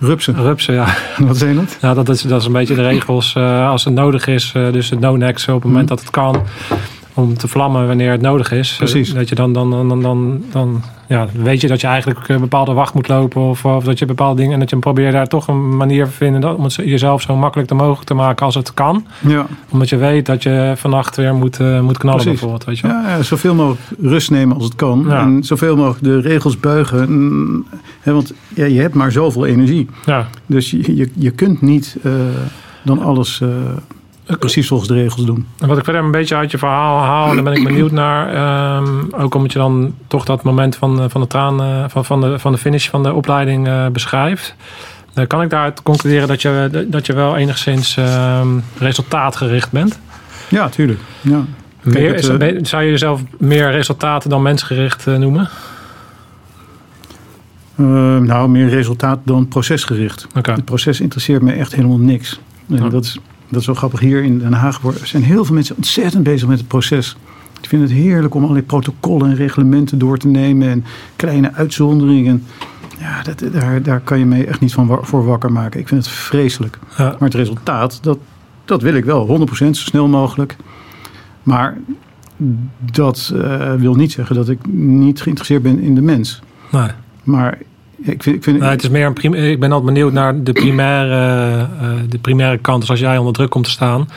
Rupsen? 0.00 0.34
Rupsen, 0.34 0.74
ja. 0.74 0.86
Wat 1.26 1.36
zijn 1.36 1.56
dat? 1.56 1.78
Ja, 1.80 1.94
dat 1.94 2.08
is, 2.08 2.22
dat 2.22 2.40
is 2.40 2.46
een 2.46 2.52
beetje 2.52 2.74
de 2.74 2.82
regels 2.82 3.36
als 3.36 3.84
het 3.84 3.94
nodig 3.94 4.26
is. 4.26 4.52
dus 4.52 4.90
het 4.90 5.00
no-nex 5.00 5.48
op 5.48 5.54
het 5.54 5.64
moment 5.64 5.88
dat 5.88 6.00
het 6.00 6.10
kan 6.10 6.42
om 7.18 7.36
te 7.36 7.48
vlammen 7.48 7.86
wanneer 7.86 8.10
het 8.10 8.20
nodig 8.20 8.52
is. 8.52 8.74
Precies. 8.76 9.14
Dat 9.14 9.28
je 9.28 9.34
dan, 9.34 9.52
dan, 9.52 9.70
dan, 9.70 10.02
dan, 10.02 10.42
dan 10.52 10.82
ja, 11.08 11.26
weet 11.32 11.60
je 11.60 11.68
dat 11.68 11.80
je 11.80 11.86
eigenlijk 11.86 12.28
een 12.28 12.40
bepaalde 12.40 12.72
wacht 12.72 12.94
moet 12.94 13.08
lopen. 13.08 13.42
Of, 13.42 13.64
of 13.64 13.84
dat 13.84 13.98
je 13.98 14.06
bepaalde 14.06 14.36
dingen. 14.36 14.52
En 14.52 14.58
dat 14.58 14.70
je 14.70 14.76
probeert 14.76 15.12
daar 15.12 15.26
toch 15.26 15.48
een 15.48 15.76
manier 15.76 16.04
te 16.04 16.10
vinden 16.10 16.56
om 16.56 16.64
het 16.64 16.74
jezelf 16.74 17.22
zo 17.22 17.36
makkelijk 17.36 17.72
mogelijk 17.72 18.06
te 18.06 18.14
maken 18.14 18.46
als 18.46 18.54
het 18.54 18.74
kan. 18.74 19.06
Ja. 19.26 19.46
Omdat 19.68 19.88
je 19.88 19.96
weet 19.96 20.26
dat 20.26 20.42
je 20.42 20.72
vannacht 20.76 21.16
weer 21.16 21.34
moet, 21.34 21.60
uh, 21.60 21.80
moet 21.80 21.98
knallen 21.98 22.22
Precies. 22.22 22.40
bijvoorbeeld. 22.40 22.64
Weet 22.64 22.78
je 22.78 22.86
wel? 22.86 22.96
Ja, 22.96 23.16
ja, 23.16 23.22
zoveel 23.22 23.54
mogelijk 23.54 23.80
rust 24.00 24.30
nemen 24.30 24.56
als 24.56 24.64
het 24.64 24.74
kan. 24.74 25.04
Ja. 25.08 25.20
En 25.20 25.44
zoveel 25.44 25.76
mogelijk 25.76 26.04
de 26.04 26.20
regels 26.20 26.60
buigen. 26.60 27.12
Mm, 27.12 27.66
hè, 28.00 28.12
want 28.12 28.32
ja, 28.54 28.64
je 28.64 28.80
hebt 28.80 28.94
maar 28.94 29.12
zoveel 29.12 29.46
energie. 29.46 29.88
Ja. 30.06 30.28
Dus 30.46 30.70
je, 30.70 30.96
je, 30.96 31.10
je 31.14 31.30
kunt 31.30 31.60
niet 31.60 31.96
uh, 32.02 32.12
dan 32.82 33.02
alles 33.02 33.40
uh, 33.40 33.48
precies 34.38 34.68
volgens 34.68 34.88
de 34.88 34.94
regels 34.94 35.24
doen. 35.24 35.46
En 35.58 35.68
wat 35.68 35.78
ik 35.78 35.84
verder 35.84 36.02
een 36.02 36.10
beetje 36.10 36.36
uit 36.36 36.50
je 36.50 36.58
verhaal 36.58 36.98
haal, 36.98 37.34
daar 37.34 37.42
ben 37.42 37.52
ik 37.52 37.64
benieuwd 37.64 37.90
naar. 37.90 38.76
Um, 38.76 39.08
ook 39.14 39.34
omdat 39.34 39.52
je 39.52 39.58
dan 39.58 39.94
toch 40.06 40.24
dat 40.24 40.42
moment 40.42 40.76
van, 40.76 41.10
van 41.10 41.20
de 41.20 41.26
traan, 41.26 41.60
uh, 41.60 41.84
van, 41.88 42.04
van, 42.04 42.20
de, 42.20 42.38
van 42.38 42.52
de 42.52 42.58
finish 42.58 42.88
van 42.88 43.02
de 43.02 43.12
opleiding 43.12 43.66
uh, 43.66 43.86
beschrijft. 43.86 44.54
Dan 45.12 45.26
kan 45.26 45.42
ik 45.42 45.50
daaruit 45.50 45.82
concluderen 45.82 46.28
dat 46.28 46.42
je, 46.42 46.86
dat 46.90 47.06
je 47.06 47.12
wel 47.12 47.36
enigszins 47.36 47.96
um, 47.96 48.64
resultaatgericht 48.78 49.70
bent. 49.70 49.98
Ja, 50.48 50.68
tuurlijk. 50.68 51.00
Ja. 51.20 51.44
Meer, 51.82 52.14
is 52.14 52.70
zou 52.70 52.82
je 52.82 52.90
jezelf 52.90 53.22
meer 53.38 53.70
resultaten 53.70 54.30
dan 54.30 54.42
mensgericht 54.42 55.06
uh, 55.06 55.16
noemen? 55.16 55.48
Uh, 57.76 58.16
nou, 58.16 58.48
meer 58.48 58.68
resultaat 58.68 59.18
dan 59.24 59.48
procesgericht. 59.48 60.26
Okay. 60.36 60.54
Het 60.54 60.64
proces 60.64 61.00
interesseert 61.00 61.42
me 61.42 61.52
echt 61.52 61.74
helemaal 61.74 61.98
niks. 61.98 62.40
En 62.70 62.82
Oh. 62.84 62.90
dat, 62.90 63.04
is, 63.04 63.18
dat 63.48 63.60
is 63.60 63.66
wel 63.66 63.74
grappig. 63.74 64.00
Hier 64.00 64.22
in 64.22 64.38
Den 64.38 64.52
Haag 64.52 64.80
zijn 65.02 65.22
heel 65.22 65.44
veel 65.44 65.54
mensen 65.54 65.76
ontzettend 65.76 66.22
bezig 66.22 66.48
met 66.48 66.58
het 66.58 66.68
proces. 66.68 67.16
Ik 67.60 67.68
vind 67.68 67.82
het 67.82 67.90
heerlijk 67.90 68.34
om 68.34 68.42
allerlei 68.42 68.66
protocollen 68.66 69.30
en 69.30 69.36
reglementen 69.36 69.98
door 69.98 70.18
te 70.18 70.28
nemen. 70.28 70.68
En 70.68 70.84
kleine 71.16 71.52
uitzonderingen. 71.52 72.44
Ja, 72.98 73.22
dat, 73.22 73.52
daar, 73.52 73.82
daar 73.82 74.00
kan 74.00 74.18
je 74.18 74.24
me 74.26 74.44
echt 74.44 74.60
niet 74.60 74.72
van 74.72 74.98
voor 75.02 75.24
wakker 75.24 75.52
maken. 75.52 75.80
Ik 75.80 75.88
vind 75.88 76.04
het 76.04 76.14
vreselijk. 76.14 76.78
Ja. 76.96 77.04
Maar 77.04 77.28
het 77.28 77.34
resultaat, 77.34 77.98
dat, 78.02 78.18
dat 78.64 78.82
wil 78.82 78.94
ik 78.94 79.04
wel. 79.04 79.46
100% 79.48 79.50
zo 79.52 79.72
snel 79.72 80.08
mogelijk. 80.08 80.56
Maar 81.42 81.76
dat 82.92 83.32
uh, 83.34 83.74
wil 83.74 83.94
niet 83.94 84.12
zeggen 84.12 84.36
dat 84.36 84.48
ik 84.48 84.58
niet 84.72 85.22
geïnteresseerd 85.22 85.62
ben 85.62 85.80
in 85.80 85.94
de 85.94 86.00
mens. 86.00 86.42
Nee. 86.70 86.88
Maar 87.22 87.58
ik 88.02 88.22
vind, 88.22 88.36
ik, 88.36 88.42
vind, 88.42 88.58
nou, 88.58 88.70
het 88.70 88.82
is 88.82 88.88
meer 88.88 89.06
een 89.06 89.12
prim 89.12 89.34
ik 89.34 89.60
ben 89.60 89.72
altijd 89.72 89.94
benieuwd 89.94 90.12
naar 90.12 90.42
de 90.42 90.52
primaire, 90.52 91.66
uh, 91.82 91.88
de 92.08 92.18
primaire 92.18 92.58
kant. 92.58 92.80
Dus 92.80 92.90
als 92.90 93.00
jij 93.00 93.18
onder 93.18 93.32
druk 93.32 93.50
komt 93.50 93.64
te 93.64 93.70
staan, 93.70 94.08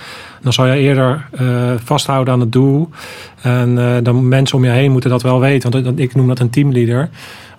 dan 0.42 0.54
zou 0.54 0.70
je 0.70 0.80
eerder 0.80 1.26
uh, 1.42 1.72
vasthouden 1.84 2.34
aan 2.34 2.40
het 2.40 2.52
doel. 2.52 2.90
En 3.42 3.78
uh, 3.78 3.96
dan 4.04 4.28
mensen 4.28 4.58
om 4.58 4.64
je 4.64 4.70
heen 4.70 4.92
moeten 4.92 5.10
dat 5.10 5.22
wel 5.22 5.40
weten. 5.40 5.72
Want 5.72 6.00
ik 6.00 6.16
noem 6.16 6.28
dat 6.28 6.40
een 6.40 6.50
teamleader. 6.50 7.10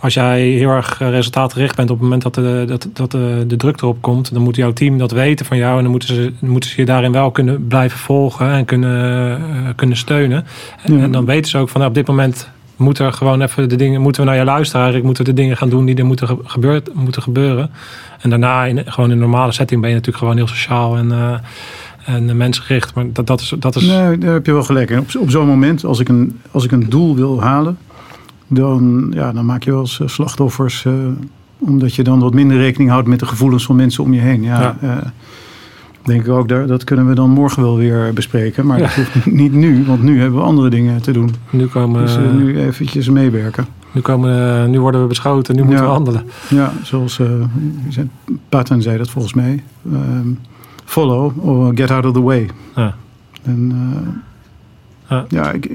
Als 0.01 0.15
jij 0.15 0.41
heel 0.41 0.71
erg 0.71 0.99
resultaatgericht 0.99 1.77
bent 1.77 1.91
op 1.91 1.95
het 1.95 2.05
moment 2.05 2.23
dat 2.23 2.35
de, 2.35 2.65
dat, 2.67 2.89
dat 2.93 3.11
de, 3.11 3.45
de 3.47 3.57
druk 3.57 3.81
erop 3.81 4.03
komt, 4.03 4.33
dan 4.33 4.43
moet 4.43 4.57
jouw 4.57 4.73
team 4.73 4.99
dat 4.99 5.11
weten 5.11 5.47
van 5.47 5.57
jou. 5.57 5.77
En 5.77 5.83
dan 5.83 5.91
moeten 5.91 6.09
ze, 6.09 6.33
moeten 6.39 6.71
ze 6.71 6.81
je 6.81 6.87
daarin 6.87 7.13
wel 7.13 7.31
kunnen 7.31 7.67
blijven 7.67 7.99
volgen 7.99 8.51
en 8.51 8.65
kunnen, 8.65 9.41
kunnen 9.77 9.97
steunen. 9.97 10.47
En, 10.83 10.97
ja. 10.97 11.03
en 11.03 11.11
dan 11.11 11.25
weten 11.25 11.51
ze 11.51 11.59
ook 11.59 11.69
van 11.69 11.81
nou, 11.81 11.93
op 11.93 11.99
dit 11.99 12.07
moment 12.07 12.51
moeten 12.77 13.07
er 13.07 13.13
gewoon 13.13 13.41
even 13.41 13.69
de 13.69 13.77
dingen, 13.77 14.01
moeten 14.01 14.23
we 14.23 14.29
naar 14.29 14.39
je 14.39 14.45
luisteren. 14.45 14.81
Eigenlijk 14.81 15.07
moeten 15.07 15.25
we 15.25 15.31
de 15.35 15.43
dingen 15.43 15.57
gaan 15.57 15.69
doen 15.69 15.85
die 15.85 15.97
er 15.97 16.07
moeten, 16.07 16.39
gebeurt, 16.45 16.95
moeten 16.95 17.23
gebeuren. 17.23 17.71
En 18.21 18.31
daarna, 18.31 18.65
in, 18.65 18.83
gewoon 18.87 19.11
in 19.11 19.17
een 19.17 19.23
normale 19.23 19.53
setting, 19.53 19.81
ben 19.81 19.91
je 19.91 19.97
natuurlijk 19.97 20.25
gewoon 20.25 20.37
heel 20.37 20.49
sociaal 20.49 20.97
en, 20.97 21.09
uh, 21.09 21.35
en 22.05 22.37
mensgericht. 22.37 22.95
Maar 22.95 23.05
dat, 23.13 23.27
dat 23.27 23.41
is. 23.41 23.55
Dat 23.59 23.77
is... 23.77 23.87
Nee, 23.87 24.19
daar 24.19 24.33
heb 24.33 24.47
je 24.47 24.53
wel 24.53 24.63
gelijk. 24.63 24.91
En 24.91 24.99
op, 24.99 25.07
op 25.19 25.31
zo'n 25.31 25.47
moment, 25.47 25.85
als 25.85 26.01
ik, 26.01 26.09
een, 26.09 26.41
als 26.51 26.65
ik 26.65 26.73
een 26.73 26.87
doel 26.89 27.15
wil 27.15 27.43
halen, 27.43 27.79
dan, 28.47 29.13
ja, 29.15 29.33
dan 29.33 29.47
maak 29.47 29.63
je 29.63 29.71
wel 29.71 29.81
eens 29.81 30.01
slachtoffers. 30.05 30.85
Uh, 30.85 30.95
omdat 31.59 31.95
je 31.95 32.03
dan 32.03 32.21
wat 32.21 32.35
minder 32.35 32.57
rekening 32.57 32.91
houdt 32.91 33.09
met 33.09 33.19
de 33.19 33.27
gevoelens 33.27 33.65
van 33.65 33.77
mensen 33.77 34.05
om 34.05 34.15
je 34.15 34.21
heen. 34.21 34.43
Ja, 34.43 34.61
ja. 34.61 34.77
Uh, 34.83 34.97
denk 36.05 36.25
ik 36.25 36.29
ook, 36.29 36.49
daar, 36.49 36.67
dat 36.67 36.85
kunnen 36.85 37.09
we 37.09 37.15
dan 37.15 37.31
morgen 37.31 37.63
wel 37.63 37.77
weer 37.77 38.13
bespreken. 38.13 38.67
Maar 38.67 38.79
ja. 38.79 38.85
dat 38.85 38.95
hoeft 38.95 39.27
niet 39.27 39.53
nu, 39.53 39.85
want 39.85 40.03
nu 40.03 40.21
hebben 40.21 40.39
we 40.39 40.45
andere 40.45 40.71
dingen 40.71 41.03
te 41.03 41.13
doen. 41.13 41.35
Nu 41.51 41.67
komen 41.67 42.01
dus 42.01 42.17
uh, 42.17 42.33
nu 42.33 42.59
eventjes 42.59 43.09
meewerken. 43.09 43.67
Nu, 43.93 44.01
komen, 44.01 44.71
nu 44.71 44.81
worden 44.81 45.01
we 45.01 45.07
beschoten, 45.07 45.57
nu 45.57 45.65
moeten 45.65 45.85
we 45.85 45.91
handelen. 45.91 46.23
Ja, 46.49 46.73
zoals 46.83 47.19
uh, 47.19 47.29
Patton 48.49 48.83
zei 48.83 48.99
dat 48.99 49.11
volgens 49.11 49.35
mij. 49.35 49.63
Um, 49.93 50.39
follow 50.85 51.49
or 51.49 51.73
get 51.75 51.91
out 51.91 52.07
of 52.07 52.13
the 52.13 52.23
way. 52.23 52.49
Ja. 52.77 52.95
En 53.43 53.73
ja, 55.09 55.25
ja 55.29 55.51
ik, 55.51 55.71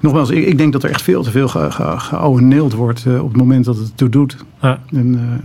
nogmaals, 0.00 0.30
ik, 0.30 0.46
ik, 0.46 0.58
denk 0.58 0.72
dat 0.72 0.82
er 0.82 0.90
echt 0.90 1.02
veel 1.02 1.22
te 1.22 1.30
veel 1.30 1.48
ge, 1.48 1.70
ge, 1.70 1.94
geouweneeld 1.96 2.72
wordt 2.72 3.06
op 3.06 3.28
het 3.28 3.36
moment 3.36 3.64
dat 3.64 3.76
het 3.76 3.96
toe 3.96 4.08
doet. 4.08 4.36
Ja. 4.60 4.80
En, 4.90 5.40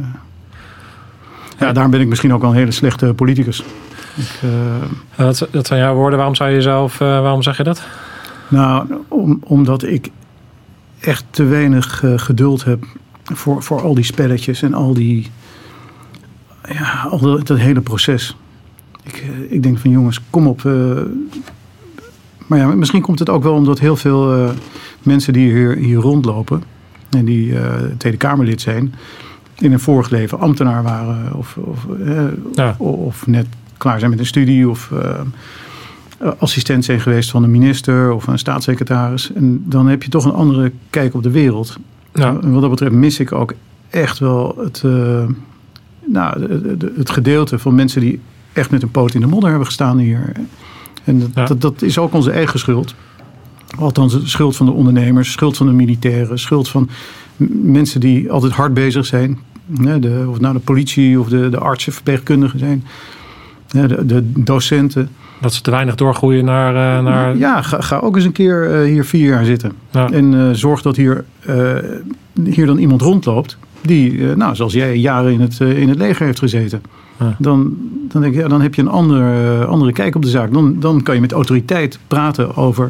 ja, 1.60 1.72
daarom 1.72 1.92
ben 1.92 2.02
ik 2.02 2.08
misschien 2.08 2.34
ook 2.34 2.42
wel 2.42 2.50
een 2.50 2.56
hele 2.56 2.72
slechte 2.72 3.14
politicus. 3.14 3.64
Ik, 4.16 4.42
uh, 4.44 4.52
dat, 5.16 5.48
dat, 5.52 5.68
zijn 5.68 5.80
jouw 5.80 5.96
woorden. 5.96 6.18
Waarom 6.18 6.36
zou 6.36 6.50
je 6.50 6.62
zelf, 6.62 6.94
uh, 6.94 7.00
waarom 7.00 7.44
zeg 7.44 7.58
je 7.58 7.64
dat? 7.64 7.84
Nou, 8.48 8.86
om, 9.08 9.40
omdat 9.44 9.84
ik 9.84 10.10
echt 11.00 11.26
te 11.30 11.44
weinig 11.44 12.04
uh, 12.04 12.18
geduld 12.18 12.64
heb 12.64 12.86
voor, 13.24 13.64
voor 13.64 13.82
al 13.82 13.96
die 13.96 14.04
spelletjes 14.04 14.62
en 14.62 14.74
al 14.74 14.94
die. 14.94 15.32
Ja, 16.70 17.08
al 17.10 17.20
dat, 17.20 17.48
dat 17.48 17.58
hele 17.58 17.82
proces. 17.82 18.38
Ik, 19.04 19.24
ik 19.50 19.64
denk 19.64 19.78
van 19.78 19.92
jongens, 19.92 20.22
kom 20.30 20.48
op. 20.48 20.64
maar 22.48 22.60
ja, 22.60 22.68
misschien 22.68 23.02
komt 23.02 23.20
het 23.20 23.30
ook 23.30 23.44
wel 23.44 23.54
omdat 23.54 23.80
heel 23.80 23.96
veel 23.96 24.54
mensen 25.04 25.34
die 25.34 25.52
hier, 25.52 25.76
hier 25.76 25.98
rondlopen 25.98 26.64
en 27.10 27.26
die 27.26 27.54
Tweede 27.98 28.18
Kamerlid 28.18 28.62
zijn, 28.62 28.94
in 29.58 29.74
een 29.74 29.80
vorig 29.80 30.10
leven 30.10 30.40
ambtenaar 30.40 30.84
waren 30.84 31.34
of, 31.34 31.58
of, 31.58 31.86
eh, 32.06 32.24
ja. 32.54 32.76
of 32.78 33.28
net 33.28 33.48
klaar 33.78 34.00
zijn 34.00 34.12
met 34.12 34.20
een 34.20 34.26
studie 34.26 34.70
of 34.70 34.92
uh, 34.94 36.30
assistent 36.38 36.86
zijn 36.86 37.00
geweest 37.00 37.30
van 37.30 37.44
een 37.44 37.52
minister 37.52 38.12
of 38.12 38.28
een 38.28 38.40
staatssecretaris. 38.40 39.34
En 39.34 39.64
dan 39.66 39.88
heb 39.88 40.04
je 40.04 40.10
toch 40.10 40.26
een 40.26 40.34
andere 40.34 40.72
kijk 40.90 41.14
op 41.14 41.24
de 41.24 41.32
wereld. 41.32 41.78
Ja. 42.14 42.38
En 42.42 42.52
wat 42.52 42.62
dat 42.62 42.70
betreft 42.70 42.94
mis 42.94 43.20
ik 43.20 43.32
ook 43.32 43.54
echt 43.90 44.20
wel 44.20 44.56
het, 44.60 44.82
uh, 44.86 45.24
nou, 46.06 46.52
het 46.98 47.10
gedeelte 47.10 47.60
van 47.60 47.76
mensen 47.76 48.02
die 48.02 48.20
echt 48.54 48.72
met 48.72 48.84
een 48.84 48.92
poot 48.92 49.14
in 49.14 49.22
de 49.22 49.28
modder 49.28 49.50
hebben 49.50 49.68
gestaan 49.68 49.98
hier. 49.98 50.32
En 51.04 51.20
dat, 51.20 51.30
ja. 51.34 51.46
dat, 51.46 51.62
dat 51.62 51.82
is 51.82 51.98
ook 51.98 52.14
onze 52.14 52.32
eigen 52.32 52.60
schuld. 52.60 52.96
Althans, 53.80 54.14
de 54.14 54.28
schuld 54.28 54.56
van 54.56 54.66
de 54.66 54.72
ondernemers, 54.72 55.32
schuld 55.32 55.58
van 55.58 55.68
de 55.68 55.74
militairen, 55.74 56.40
schuld 56.40 56.70
van 56.70 56.90
mensen 57.62 58.00
die 58.00 58.32
altijd 58.32 58.52
hard 58.52 58.74
bezig 58.74 59.06
zijn. 59.06 59.40
De, 60.00 60.26
of 60.30 60.40
nou 60.40 60.54
de 60.54 60.60
politie 60.60 61.20
of 61.20 61.30
de, 61.30 61.50
de 61.50 61.58
artsen, 61.58 61.94
verpleegkundigen 61.94 62.60
zijn. 62.60 62.84
De, 63.68 64.06
de 64.06 64.32
docenten. 64.32 65.10
Dat 65.42 65.54
ze 65.54 65.62
te 65.62 65.72
weinig 65.72 65.96
doorgroeien 65.96 66.46
naar... 66.46 66.74
Uh, 66.74 67.04
naar... 67.04 67.38
Ja, 67.38 67.62
ga, 67.62 67.82
ga, 67.82 67.98
ook 67.98 68.16
eens 68.16 68.26
een 68.26 68.32
keer 68.32 68.82
uh, 68.82 68.92
hier 68.92 69.06
vier 69.06 69.30
jaar 69.30 69.46
zitten. 69.46 69.72
Ja. 69.92 70.12
En 70.12 70.34
uh, 70.34 70.50
zorg 70.52 70.82
dat 70.82 70.96
hier, 70.96 71.26
hier 72.44 72.66
dan 72.66 72.78
iemand 72.78 73.02
rondloopt. 73.02 73.58
Die, 73.82 74.26
nou, 74.36 74.56
zoals 74.56 74.74
jij, 74.74 74.98
jaren 74.98 75.32
in 75.32 75.42
het, 75.42 75.60
in 75.60 75.90
het 75.90 75.98
leger 75.98 76.26
heeft 76.26 76.40
gezeten. 76.40 76.82
Dan, 77.38 77.78
dan 78.08 78.22
denk 78.22 78.34
ik, 78.34 78.42
ja, 78.42 78.48
dan 78.48 78.62
heb 78.62 78.76
je 78.76 78.82
een 78.82 78.88
andere, 78.88 79.66
andere 79.66 79.92
kijk 79.92 80.16
op 80.16 80.22
de 80.22 80.30
zaak. 80.30 80.54
Dan, 80.54 80.80
dan 80.80 81.04
kan 81.04 81.16
je 81.16 81.22
met 81.22 81.32
autoriteit 81.32 82.00
praten 82.08 82.56
over, 82.56 82.90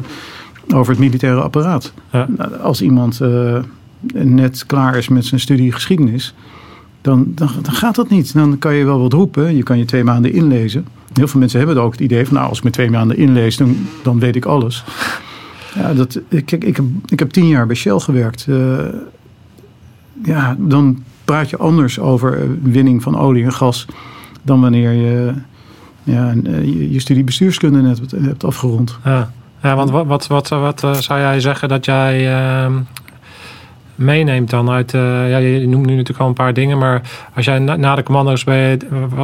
over 0.74 0.90
het 0.90 1.00
militaire 1.00 1.40
apparaat. 1.40 1.92
Ja. 2.12 2.26
Nou, 2.36 2.56
als 2.56 2.82
iemand 2.82 3.20
net 4.12 4.66
klaar 4.66 4.96
is 4.96 5.08
met 5.08 5.24
zijn 5.24 5.40
studie 5.40 5.72
geschiedenis, 5.72 6.34
dan, 7.00 7.32
dan, 7.34 7.48
gaat 7.62 7.94
dat 7.94 8.10
niet. 8.10 8.34
Dan 8.34 8.58
kan 8.58 8.74
je 8.74 8.84
wel 8.84 9.00
wat 9.00 9.12
roepen. 9.12 9.56
Je 9.56 9.62
kan 9.62 9.78
je 9.78 9.84
twee 9.84 10.04
maanden 10.04 10.32
inlezen. 10.32 10.86
Heel 11.12 11.28
veel 11.28 11.40
mensen 11.40 11.58
hebben 11.58 11.82
ook 11.82 11.92
het 11.92 12.00
idee 12.00 12.26
van, 12.26 12.34
nou, 12.34 12.48
als 12.48 12.58
ik 12.58 12.64
me 12.64 12.70
twee 12.70 12.90
maanden 12.90 13.16
inlees, 13.16 13.56
dan, 13.56 13.76
dan 14.02 14.18
weet 14.18 14.36
ik 14.36 14.44
alles. 14.44 14.84
Ja, 15.74 15.94
dat, 15.94 16.20
kijk, 16.28 16.64
ik 16.64 16.76
heb, 16.76 16.84
ik 17.06 17.18
heb 17.18 17.30
tien 17.30 17.46
jaar 17.46 17.66
bij 17.66 17.76
Shell 17.76 17.98
gewerkt. 17.98 18.46
Uh, 18.48 18.78
ja, 20.24 20.56
dan 20.58 21.02
praat 21.24 21.50
je 21.50 21.56
anders 21.56 21.98
over 21.98 22.58
winning 22.62 23.02
van 23.02 23.18
olie 23.18 23.44
en 23.44 23.52
gas 23.52 23.86
dan 24.42 24.60
wanneer 24.60 24.92
je 24.92 25.32
ja, 26.02 26.34
eh, 26.44 26.92
je, 26.92 27.00
studie 27.00 27.24
bestuurskunde 27.24 27.80
net 27.80 28.00
hebt 28.16 28.44
afgerond. 28.44 28.98
Ja, 29.04 29.30
ja 29.62 29.76
want 29.76 29.90
wat, 29.90 30.06
wat, 30.06 30.26
wat, 30.26 30.48
wat 30.48 30.84
eh, 30.84 30.94
zou 30.94 31.20
jij 31.20 31.40
zeggen 31.40 31.68
dat 31.68 31.84
jij 31.84 32.38
uh, 32.66 32.76
meeneemt 33.96 34.50
dan 34.50 34.70
uit... 34.70 34.92
Uh, 34.92 35.30
ja, 35.30 35.36
je 35.36 35.68
noemt 35.68 35.86
nu 35.86 35.92
natuurlijk 35.92 36.20
al 36.20 36.26
een 36.26 36.34
paar 36.34 36.54
dingen, 36.54 36.78
maar 36.78 37.02
als 37.34 37.44
jij 37.44 37.58
na, 37.58 37.94
de 37.94 38.02
commando's 38.02 38.42
je, 38.42 38.78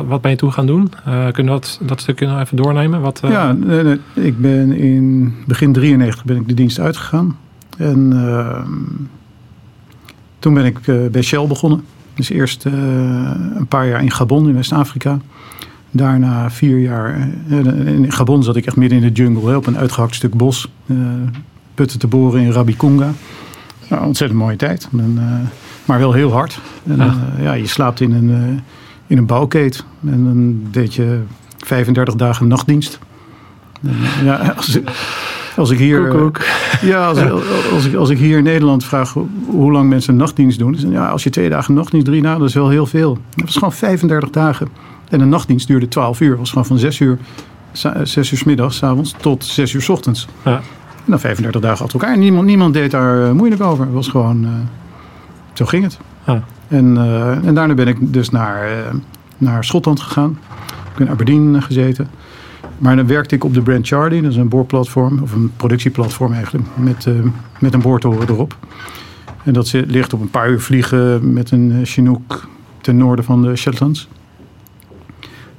wat, 0.06 0.20
ben 0.20 0.30
je 0.30 0.36
toe 0.36 0.50
gaan 0.50 0.66
doen? 0.66 0.92
Uh, 1.08 1.28
kunnen 1.32 1.54
we 1.54 1.60
dat, 1.60 1.80
dat 1.82 2.00
stukje 2.00 2.26
nog 2.26 2.40
even 2.40 2.56
doornemen? 2.56 3.00
Wat, 3.00 3.20
Ja, 3.28 3.52
nee, 3.52 3.82
nee, 3.82 3.98
ik 4.14 4.40
ben 4.40 4.72
in 4.72 5.34
begin 5.46 5.72
93 5.72 6.24
ben 6.24 6.36
ik 6.36 6.48
de 6.48 6.54
dienst 6.54 6.80
uitgegaan. 6.80 7.36
En 7.78 8.12
ehm, 8.12 9.06
toen 10.38 10.54
ben 10.54 10.64
ik 10.64 11.10
bij 11.12 11.22
Shell 11.22 11.46
begonnen. 11.46 11.84
Dus 12.14 12.30
eerst 12.30 12.64
een 12.64 13.66
paar 13.68 13.88
jaar 13.88 14.02
in 14.02 14.10
Gabon 14.10 14.48
in 14.48 14.54
West-Afrika. 14.54 15.18
Daarna 15.90 16.50
vier 16.50 16.78
jaar. 16.78 17.28
In 17.86 18.12
Gabon 18.12 18.42
zat 18.42 18.56
ik 18.56 18.66
echt 18.66 18.76
midden 18.76 18.98
in 18.98 19.04
de 19.04 19.22
jungle, 19.22 19.56
op 19.56 19.66
een 19.66 19.78
uitgehakt 19.78 20.14
stuk 20.14 20.34
bos. 20.34 20.68
Putten 21.74 21.98
te 21.98 22.06
boren 22.06 22.40
in 22.40 22.52
Rabikunga. 22.52 23.12
Nou, 23.92 24.04
ontzettend 24.04 24.40
mooie 24.40 24.56
tijd. 24.56 24.88
En, 24.98 25.20
maar 25.84 25.98
wel 25.98 26.12
heel 26.12 26.32
hard. 26.32 26.60
En, 26.86 26.96
ja. 26.96 27.14
ja. 27.38 27.52
je 27.52 27.66
slaapt 27.66 28.00
in 28.00 28.12
een, 28.12 28.60
in 29.06 29.18
een 29.18 29.26
bouwkeet. 29.26 29.84
En 30.06 30.24
dan 30.24 30.60
deed 30.70 30.94
je 30.94 31.20
35 31.58 32.14
dagen 32.14 32.48
nachtdienst. 32.48 32.98
En, 33.82 34.24
ja, 34.24 34.54
als, 34.56 34.78
als 35.56 35.70
ik 35.70 35.78
hier, 35.78 36.08
Koek, 36.08 36.40
Ja, 36.82 37.06
als, 37.06 37.18
als, 37.72 37.84
ik, 37.86 37.94
als 37.94 38.10
ik 38.10 38.18
hier 38.18 38.38
in 38.38 38.44
Nederland 38.44 38.84
vraag 38.84 39.14
hoe 39.46 39.72
lang 39.72 39.88
mensen 39.88 40.16
nachtdienst 40.16 40.58
doen. 40.58 40.76
Dan 40.80 40.90
ja, 40.90 41.08
als 41.08 41.22
je 41.22 41.30
twee 41.30 41.48
dagen 41.48 41.74
nachtdienst, 41.74 42.06
drie 42.06 42.22
nou, 42.22 42.38
dat 42.38 42.48
is 42.48 42.54
wel 42.54 42.68
heel 42.68 42.86
veel. 42.86 43.18
Dat 43.34 43.44
was 43.44 43.54
gewoon 43.54 43.72
35 43.72 44.30
dagen. 44.30 44.68
En 45.08 45.20
een 45.20 45.28
nachtdienst 45.28 45.66
duurde 45.66 45.88
12 45.88 46.20
uur. 46.20 46.30
Dat 46.30 46.38
was 46.38 46.48
gewoon 46.48 46.66
van 46.66 46.78
6 46.78 46.98
uur, 46.98 47.18
6 48.02 48.16
uur 48.30 48.38
s 48.38 48.44
middags, 48.44 48.82
avonds, 48.82 49.14
tot 49.20 49.44
6 49.44 49.72
uur 49.72 49.82
s 49.82 49.88
ochtends. 49.88 50.28
Ja. 50.44 50.60
En 51.04 51.10
dan 51.10 51.20
35 51.20 51.60
dagen 51.60 51.84
achter 51.84 52.00
elkaar. 52.00 52.14
En 52.14 52.20
niemand, 52.20 52.46
niemand 52.46 52.74
deed 52.74 52.90
daar 52.90 53.34
moeilijk 53.34 53.62
over. 53.62 53.84
Het 53.84 53.94
was 53.94 54.08
gewoon, 54.08 54.44
uh, 54.44 54.50
zo 55.52 55.64
ging 55.64 55.84
het. 55.84 55.98
Ja. 56.26 56.42
En, 56.68 56.94
uh, 56.94 57.46
en 57.46 57.54
daarna 57.54 57.74
ben 57.74 57.88
ik 57.88 58.12
dus 58.12 58.30
naar, 58.30 58.70
uh, 58.70 58.76
naar 59.38 59.64
Schotland 59.64 60.00
gegaan. 60.00 60.38
Ik 60.60 60.96
ben 60.96 61.06
in 61.06 61.12
Aberdeen 61.12 61.62
gezeten. 61.62 62.08
Maar 62.78 62.96
dan 62.96 63.06
werkte 63.06 63.34
ik 63.34 63.44
op 63.44 63.54
de 63.54 63.62
Brand 63.62 63.86
Charlie, 63.86 64.22
dat 64.22 64.30
is 64.30 64.36
een 64.36 64.48
boorplatform, 64.48 65.18
of 65.22 65.32
een 65.32 65.52
productieplatform 65.56 66.32
eigenlijk, 66.32 66.66
met, 66.74 67.06
met 67.58 67.74
een 67.74 67.80
boortoren 67.80 68.28
erop. 68.28 68.56
En 69.44 69.52
dat 69.52 69.72
ligt 69.72 70.12
op 70.12 70.20
een 70.20 70.30
paar 70.30 70.50
uur 70.50 70.60
vliegen 70.60 71.32
met 71.32 71.50
een 71.50 71.80
Chinook 71.84 72.48
ten 72.80 72.96
noorden 72.96 73.24
van 73.24 73.42
de 73.42 73.56
Shetlands. 73.56 74.08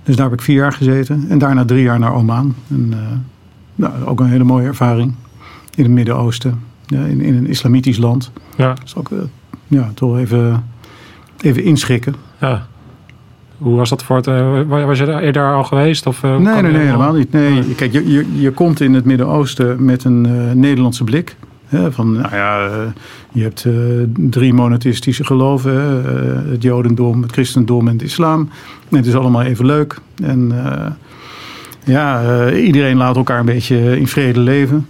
Dus 0.03 0.15
daar 0.15 0.29
heb 0.29 0.39
ik 0.39 0.45
vier 0.45 0.56
jaar 0.56 0.73
gezeten 0.73 1.25
en 1.29 1.38
daarna 1.38 1.65
drie 1.65 1.84
jaar 1.84 1.99
naar 1.99 2.13
Oman. 2.13 2.56
En, 2.69 2.91
uh, 2.93 2.97
nou, 3.75 4.06
ook 4.06 4.19
een 4.19 4.29
hele 4.29 4.43
mooie 4.43 4.67
ervaring 4.67 5.15
in 5.76 5.84
het 5.84 5.92
Midden-Oosten, 5.92 6.60
ja, 6.86 7.04
in, 7.04 7.22
in, 7.22 7.36
een 7.36 7.48
islamitisch 7.48 7.98
land. 7.98 8.32
Ja. 8.58 8.74
Dus 8.84 8.96
ook 8.96 9.10
uh, 9.10 9.20
ja, 9.68 9.92
toch 9.94 10.18
even, 10.18 10.66
even 11.42 11.64
inschikken. 11.64 12.16
Ja. 12.40 12.68
Hoe 13.58 13.76
was 13.76 13.90
dat 13.90 14.04
voor 14.04 14.16
het? 14.16 14.28
Uh, 14.28 14.86
was 14.86 14.98
je 14.98 15.22
eerder 15.22 15.54
al 15.54 15.64
geweest? 15.64 16.08
Of, 16.08 16.24
uh, 16.24 16.38
nee, 16.38 16.62
nee, 16.62 16.72
nee, 16.72 16.86
helemaal 16.86 17.14
niet. 17.14 17.32
Nee, 17.32 17.76
Kijk, 17.76 17.92
je, 17.92 18.12
je, 18.12 18.42
je 18.42 18.52
komt 18.52 18.82
in 18.82 18.94
het 18.94 19.06
Midden-Oosten 19.06 19.86
met 19.86 20.04
een 20.04 20.28
uh, 20.28 20.52
Nederlandse 20.52 21.04
blik. 21.04 21.36
Hè, 21.66 21.92
van, 21.92 22.12
nou 22.12 22.36
ja, 22.36 22.70
je 23.32 23.42
hebt 23.42 23.68
drie 24.16 24.54
monotheïstische 24.54 25.24
geloven. 25.24 26.04
het 26.52 26.64
Jodendom, 26.64 27.22
het 27.22 27.32
Christendom 27.32 27.88
en 27.88 27.94
het 27.94 28.02
Islam. 28.02 28.50
En 28.90 28.98
het 28.98 29.06
is 29.06 29.16
allemaal 29.16 29.42
even 29.42 29.66
leuk. 29.66 30.00
En 30.24 30.52
ja, 31.84 32.50
iedereen 32.52 32.98
laat 32.98 33.16
elkaar 33.16 33.40
een 33.40 33.46
beetje 33.46 34.00
in 34.00 34.08
vrede 34.08 34.40
leven. 34.40 34.88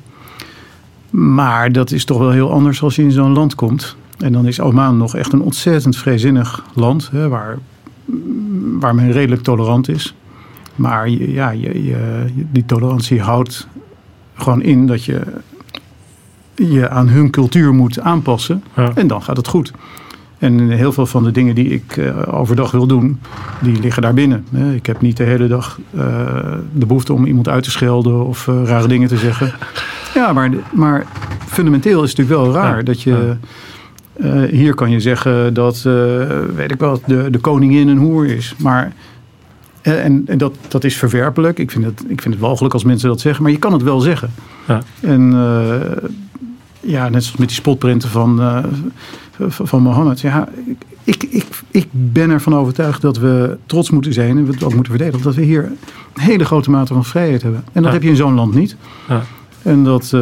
Maar 1.13 1.71
dat 1.71 1.91
is 1.91 2.05
toch 2.05 2.17
wel 2.17 2.31
heel 2.31 2.51
anders 2.51 2.81
als 2.81 2.95
je 2.95 3.01
in 3.01 3.11
zo'n 3.11 3.33
land 3.33 3.55
komt. 3.55 3.95
En 4.17 4.31
dan 4.31 4.47
is 4.47 4.59
Oman 4.59 4.97
nog 4.97 5.15
echt 5.15 5.33
een 5.33 5.41
ontzettend 5.41 5.97
vreezinnig 5.97 6.63
land. 6.73 7.09
Hè, 7.11 7.27
waar 7.27 7.57
waar 8.79 8.95
men 8.95 9.11
redelijk 9.11 9.41
tolerant 9.41 9.89
is. 9.89 10.15
Maar 10.75 11.09
ja, 11.09 11.49
je, 11.49 11.83
je, 11.83 12.25
die 12.51 12.65
tolerantie 12.65 13.21
houdt 13.21 13.67
gewoon 14.33 14.61
in 14.61 14.87
dat 14.87 15.03
je 15.03 15.21
je 16.55 16.89
aan 16.89 17.07
hun 17.07 17.29
cultuur 17.29 17.73
moet 17.73 17.99
aanpassen. 17.99 18.63
Ja. 18.75 18.91
En 18.95 19.07
dan 19.07 19.21
gaat 19.21 19.37
het 19.37 19.47
goed. 19.47 19.71
En 20.37 20.69
heel 20.69 20.91
veel 20.91 21.05
van 21.05 21.23
de 21.23 21.31
dingen 21.31 21.55
die 21.55 21.69
ik 21.69 21.97
uh, 21.97 22.15
overdag 22.27 22.71
wil 22.71 22.87
doen, 22.87 23.19
die 23.61 23.79
liggen 23.79 24.01
daar 24.01 24.13
binnen. 24.13 24.45
Ik 24.75 24.85
heb 24.85 25.01
niet 25.01 25.17
de 25.17 25.23
hele 25.23 25.47
dag 25.47 25.79
uh, 25.91 26.01
de 26.73 26.85
behoefte 26.85 27.13
om 27.13 27.25
iemand 27.25 27.47
uit 27.47 27.63
te 27.63 27.71
schelden 27.71 28.25
of 28.25 28.47
uh, 28.47 28.63
rare 28.63 28.87
dingen 28.87 29.07
te 29.07 29.17
zeggen. 29.17 29.53
Ja, 30.13 30.33
maar, 30.33 30.51
maar 30.71 31.05
fundamenteel 31.47 32.03
is 32.03 32.09
het 32.09 32.17
natuurlijk 32.17 32.45
wel 32.45 32.61
raar 32.61 32.77
ja. 32.77 32.83
dat 32.83 33.01
je... 33.01 33.35
Uh, 34.17 34.43
hier 34.43 34.73
kan 34.73 34.91
je 34.91 34.99
zeggen 34.99 35.53
dat, 35.53 35.83
uh, 35.87 35.93
weet 36.55 36.71
ik 36.71 36.79
wel, 36.79 37.01
de, 37.05 37.29
de 37.29 37.37
koningin 37.37 37.87
een 37.87 37.97
hoer 37.97 38.25
is. 38.25 38.55
Maar, 38.57 38.93
uh, 39.83 40.05
en, 40.05 40.23
en 40.25 40.37
dat, 40.37 40.55
dat 40.67 40.83
is 40.83 40.97
verwerpelijk. 40.97 41.59
Ik 41.59 41.71
vind, 41.71 41.85
het, 41.85 42.03
ik 42.07 42.21
vind 42.21 42.33
het 42.33 42.43
walgelijk 42.43 42.73
als 42.73 42.83
mensen 42.83 43.09
dat 43.09 43.19
zeggen. 43.19 43.43
Maar 43.43 43.51
je 43.51 43.57
kan 43.57 43.73
het 43.73 43.81
wel 43.83 43.99
zeggen. 43.99 44.31
Ja. 44.67 44.81
En 44.99 45.31
ja, 46.79 47.09
net 47.09 47.23
zoals 47.23 47.37
met 47.37 47.47
die 47.47 47.57
spotprinten 47.57 48.09
van, 48.09 48.41
van, 49.47 49.67
van 49.67 49.81
Mohammed. 49.81 50.21
Ja, 50.21 50.49
ik, 51.03 51.23
ik, 51.23 51.45
ik 51.71 51.87
ben 51.91 52.29
ervan 52.29 52.55
overtuigd 52.55 53.01
dat 53.01 53.17
we 53.17 53.57
trots 53.65 53.89
moeten 53.89 54.13
zijn. 54.13 54.37
En 54.37 54.45
we 54.45 54.51
het 54.51 54.63
ook 54.63 54.75
moeten 54.75 54.93
verdedigen. 54.93 55.23
Dat 55.23 55.35
we 55.35 55.41
hier 55.41 55.63
een 56.13 56.21
hele 56.21 56.45
grote 56.45 56.69
mate 56.69 56.93
van 56.93 57.05
vrijheid 57.05 57.41
hebben. 57.41 57.63
En 57.71 57.81
dat 57.81 57.85
ja. 57.85 57.91
heb 57.91 58.03
je 58.03 58.09
in 58.09 58.15
zo'n 58.15 58.33
land 58.33 58.53
niet. 58.53 58.75
Ja. 59.07 59.23
En 59.63 59.83
dat, 59.83 60.13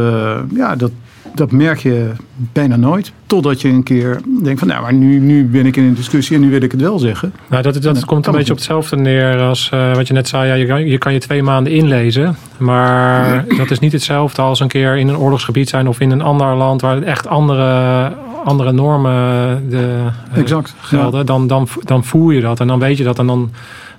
ja, 0.53 0.75
dat, 0.75 0.91
dat 1.35 1.51
merk 1.51 1.79
je 1.79 2.11
bijna 2.53 2.75
nooit. 2.75 3.11
Totdat 3.25 3.61
je 3.61 3.67
een 3.67 3.83
keer 3.83 4.21
denkt 4.43 4.59
van 4.59 4.67
nou, 4.67 4.81
maar 4.81 4.93
nu, 4.93 5.19
nu 5.19 5.45
ben 5.45 5.65
ik 5.65 5.75
in 5.75 5.83
een 5.83 5.93
discussie 5.93 6.35
en 6.35 6.41
nu 6.41 6.49
wil 6.49 6.61
ik 6.61 6.71
het 6.71 6.81
wel 6.81 6.99
zeggen. 6.99 7.33
Nou, 7.49 7.63
dat, 7.63 7.73
dat, 7.73 7.83
dat 7.83 8.05
komt 8.05 8.27
een 8.27 8.33
beetje 8.33 8.51
op 8.51 8.57
hetzelfde 8.57 8.95
neer 8.95 9.39
als 9.39 9.71
uh, 9.73 9.95
wat 9.95 10.07
je 10.07 10.13
net 10.13 10.27
zei. 10.27 10.47
Ja, 10.47 10.53
je, 10.53 10.65
kan, 10.65 10.85
je 10.85 10.97
kan 10.97 11.13
je 11.13 11.19
twee 11.19 11.43
maanden 11.43 11.73
inlezen. 11.73 12.35
Maar 12.57 13.45
ja. 13.49 13.57
dat 13.57 13.71
is 13.71 13.79
niet 13.79 13.91
hetzelfde 13.91 14.41
als 14.41 14.59
een 14.59 14.67
keer 14.67 14.97
in 14.97 15.07
een 15.07 15.17
oorlogsgebied 15.17 15.69
zijn 15.69 15.87
of 15.87 15.99
in 15.99 16.11
een 16.11 16.21
ander 16.21 16.55
land 16.55 16.81
waar 16.81 17.01
echt 17.01 17.27
andere, 17.27 18.11
andere 18.43 18.71
normen 18.71 19.69
de, 19.69 20.07
exact, 20.33 20.73
uh, 20.77 20.83
gelden. 20.83 21.19
Ja. 21.19 21.25
Dan, 21.25 21.47
dan, 21.47 21.67
dan 21.83 22.03
voel 22.03 22.29
je 22.29 22.41
dat 22.41 22.59
en 22.59 22.67
dan 22.67 22.79
weet 22.79 22.97
je 22.97 23.03
dat 23.03 23.19
en 23.19 23.27
dan 23.27 23.51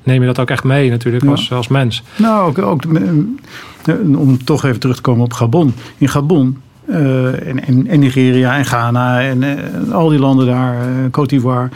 neem 0.03 0.21
je 0.21 0.27
dat 0.27 0.39
ook 0.39 0.51
echt 0.51 0.65
mee 0.65 0.91
natuurlijk 0.91 1.25
als, 1.25 1.53
als 1.53 1.69
mens. 1.69 2.03
Nou, 2.17 2.49
ook, 2.49 2.59
ook 2.59 2.83
om 4.17 4.45
toch 4.45 4.65
even 4.65 4.81
terug 4.81 4.97
te 4.97 5.03
komen 5.03 5.25
op 5.25 5.33
Gabon. 5.33 5.75
In 5.99 6.09
Gabon 6.09 6.59
uh, 6.87 7.49
en, 7.49 7.67
en, 7.67 7.87
en, 7.87 8.01
Nigeria 8.01 8.57
en 8.57 8.65
Ghana 8.65 9.21
en 9.21 9.45
al 9.93 10.09
die 10.09 10.19
landen 10.19 10.47
daar, 10.47 10.75
uh, 10.75 11.05
Côte 11.05 11.27
d'Ivoire. 11.27 11.69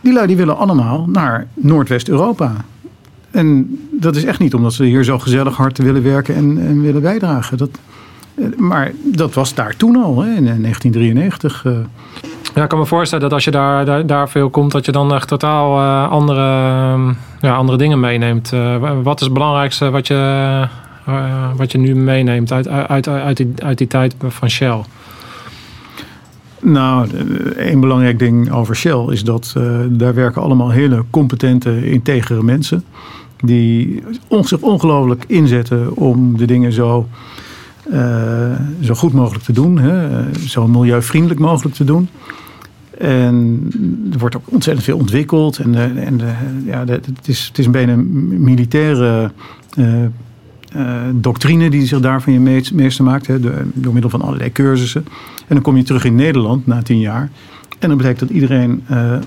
Die 0.00 0.12
lui 0.12 0.26
die 0.26 0.36
willen 0.36 0.56
allemaal 0.56 1.06
naar 1.08 1.46
Noordwest-Europa. 1.54 2.64
En 3.30 3.78
dat 3.90 4.16
is 4.16 4.24
echt 4.24 4.38
niet 4.38 4.54
omdat 4.54 4.72
ze 4.72 4.84
hier 4.84 5.04
zo 5.04 5.18
gezellig 5.18 5.56
hard 5.56 5.78
willen 5.78 6.02
werken 6.02 6.34
en, 6.34 6.58
en 6.66 6.82
willen 6.82 7.02
bijdragen. 7.02 7.58
Dat, 7.58 7.70
maar 8.56 8.92
dat 9.04 9.34
was 9.34 9.54
daar 9.54 9.76
toen 9.76 9.96
al, 9.96 10.22
hè, 10.22 10.34
in 10.34 10.44
1993. 10.44 11.64
Ja, 12.56 12.62
ik 12.62 12.68
kan 12.68 12.78
me 12.78 12.86
voorstellen 12.86 13.24
dat 13.24 13.32
als 13.32 13.44
je 13.44 13.50
daar, 13.50 13.84
daar, 13.84 14.06
daar 14.06 14.28
veel 14.28 14.50
komt, 14.50 14.72
dat 14.72 14.84
je 14.84 14.92
dan 14.92 15.14
echt 15.14 15.28
totaal 15.28 15.80
andere, 16.08 16.42
ja, 17.40 17.54
andere 17.56 17.78
dingen 17.78 18.00
meeneemt. 18.00 18.52
wat 19.02 19.20
is 19.20 19.24
het 19.24 19.34
belangrijkste 19.34 19.90
wat 19.90 20.06
je 20.06 20.14
uh, 21.08 21.50
wat 21.56 21.72
je 21.72 21.78
nu 21.78 21.94
meeneemt 21.94 22.52
uit, 22.52 22.68
uit, 22.68 23.08
uit, 23.08 23.36
die, 23.36 23.52
uit 23.56 23.78
die 23.78 23.86
tijd 23.86 24.14
van 24.18 24.50
Shell? 24.50 24.80
Nou, 26.60 27.08
één 27.56 27.80
belangrijk 27.80 28.18
ding 28.18 28.52
over 28.52 28.76
Shell 28.76 29.04
is 29.08 29.24
dat 29.24 29.52
daar 29.88 30.14
werken 30.14 30.42
allemaal 30.42 30.70
hele 30.70 31.04
competente, 31.10 31.90
integere 31.90 32.42
mensen. 32.42 32.84
Die 33.36 34.02
zich 34.40 34.60
ongelooflijk 34.60 35.24
inzetten 35.26 35.96
om 35.96 36.36
de 36.36 36.46
dingen 36.46 36.72
zo, 36.72 37.08
zo 38.80 38.94
goed 38.94 39.12
mogelijk 39.12 39.44
te 39.44 39.52
doen. 39.52 39.78
Hè, 39.78 40.08
zo 40.46 40.68
milieuvriendelijk 40.68 41.40
mogelijk 41.40 41.74
te 41.74 41.84
doen. 41.84 42.08
En 42.98 43.68
er 44.12 44.18
wordt 44.18 44.36
ook 44.36 44.42
ontzettend 44.44 44.86
veel 44.86 44.96
ontwikkeld. 44.96 45.58
En, 45.58 45.74
en 45.96 46.20
ja, 46.64 46.84
het, 46.86 47.08
is, 47.24 47.46
het 47.46 47.58
is 47.58 47.66
een 47.66 48.42
militaire 48.42 49.30
doctrine 51.12 51.70
die 51.70 51.86
zich 51.86 52.00
daarvan 52.00 52.32
je 52.32 52.62
meester 52.74 53.04
maakt. 53.04 53.26
Hè, 53.26 53.40
door, 53.40 53.92
middel 53.92 54.10
van 54.10 54.22
allerlei 54.22 54.52
cursussen. 54.52 55.04
En 55.38 55.54
dan 55.54 55.62
kom 55.62 55.76
je 55.76 55.82
terug 55.82 56.04
in 56.04 56.14
Nederland 56.14 56.66
na 56.66 56.82
tien 56.82 57.00
jaar. 57.00 57.30
En 57.78 57.88
dan 57.88 57.98
blijkt 57.98 58.20
dat 58.20 58.30
iedereen 58.30 58.84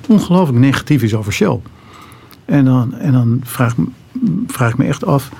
ongelooflijk 0.08 0.60
negatief 0.60 1.04
is 1.04 1.16
over 1.16 1.34
Shell. 1.34 1.60
En 2.46 2.66
dan, 2.66 2.94
en 2.94 3.12
dan 3.12 3.40
vraag, 3.44 3.76
vraag 4.48 4.72
ik 4.72 4.78
me 4.78 4.86
echt 4.86 5.06
af, 5.06 5.32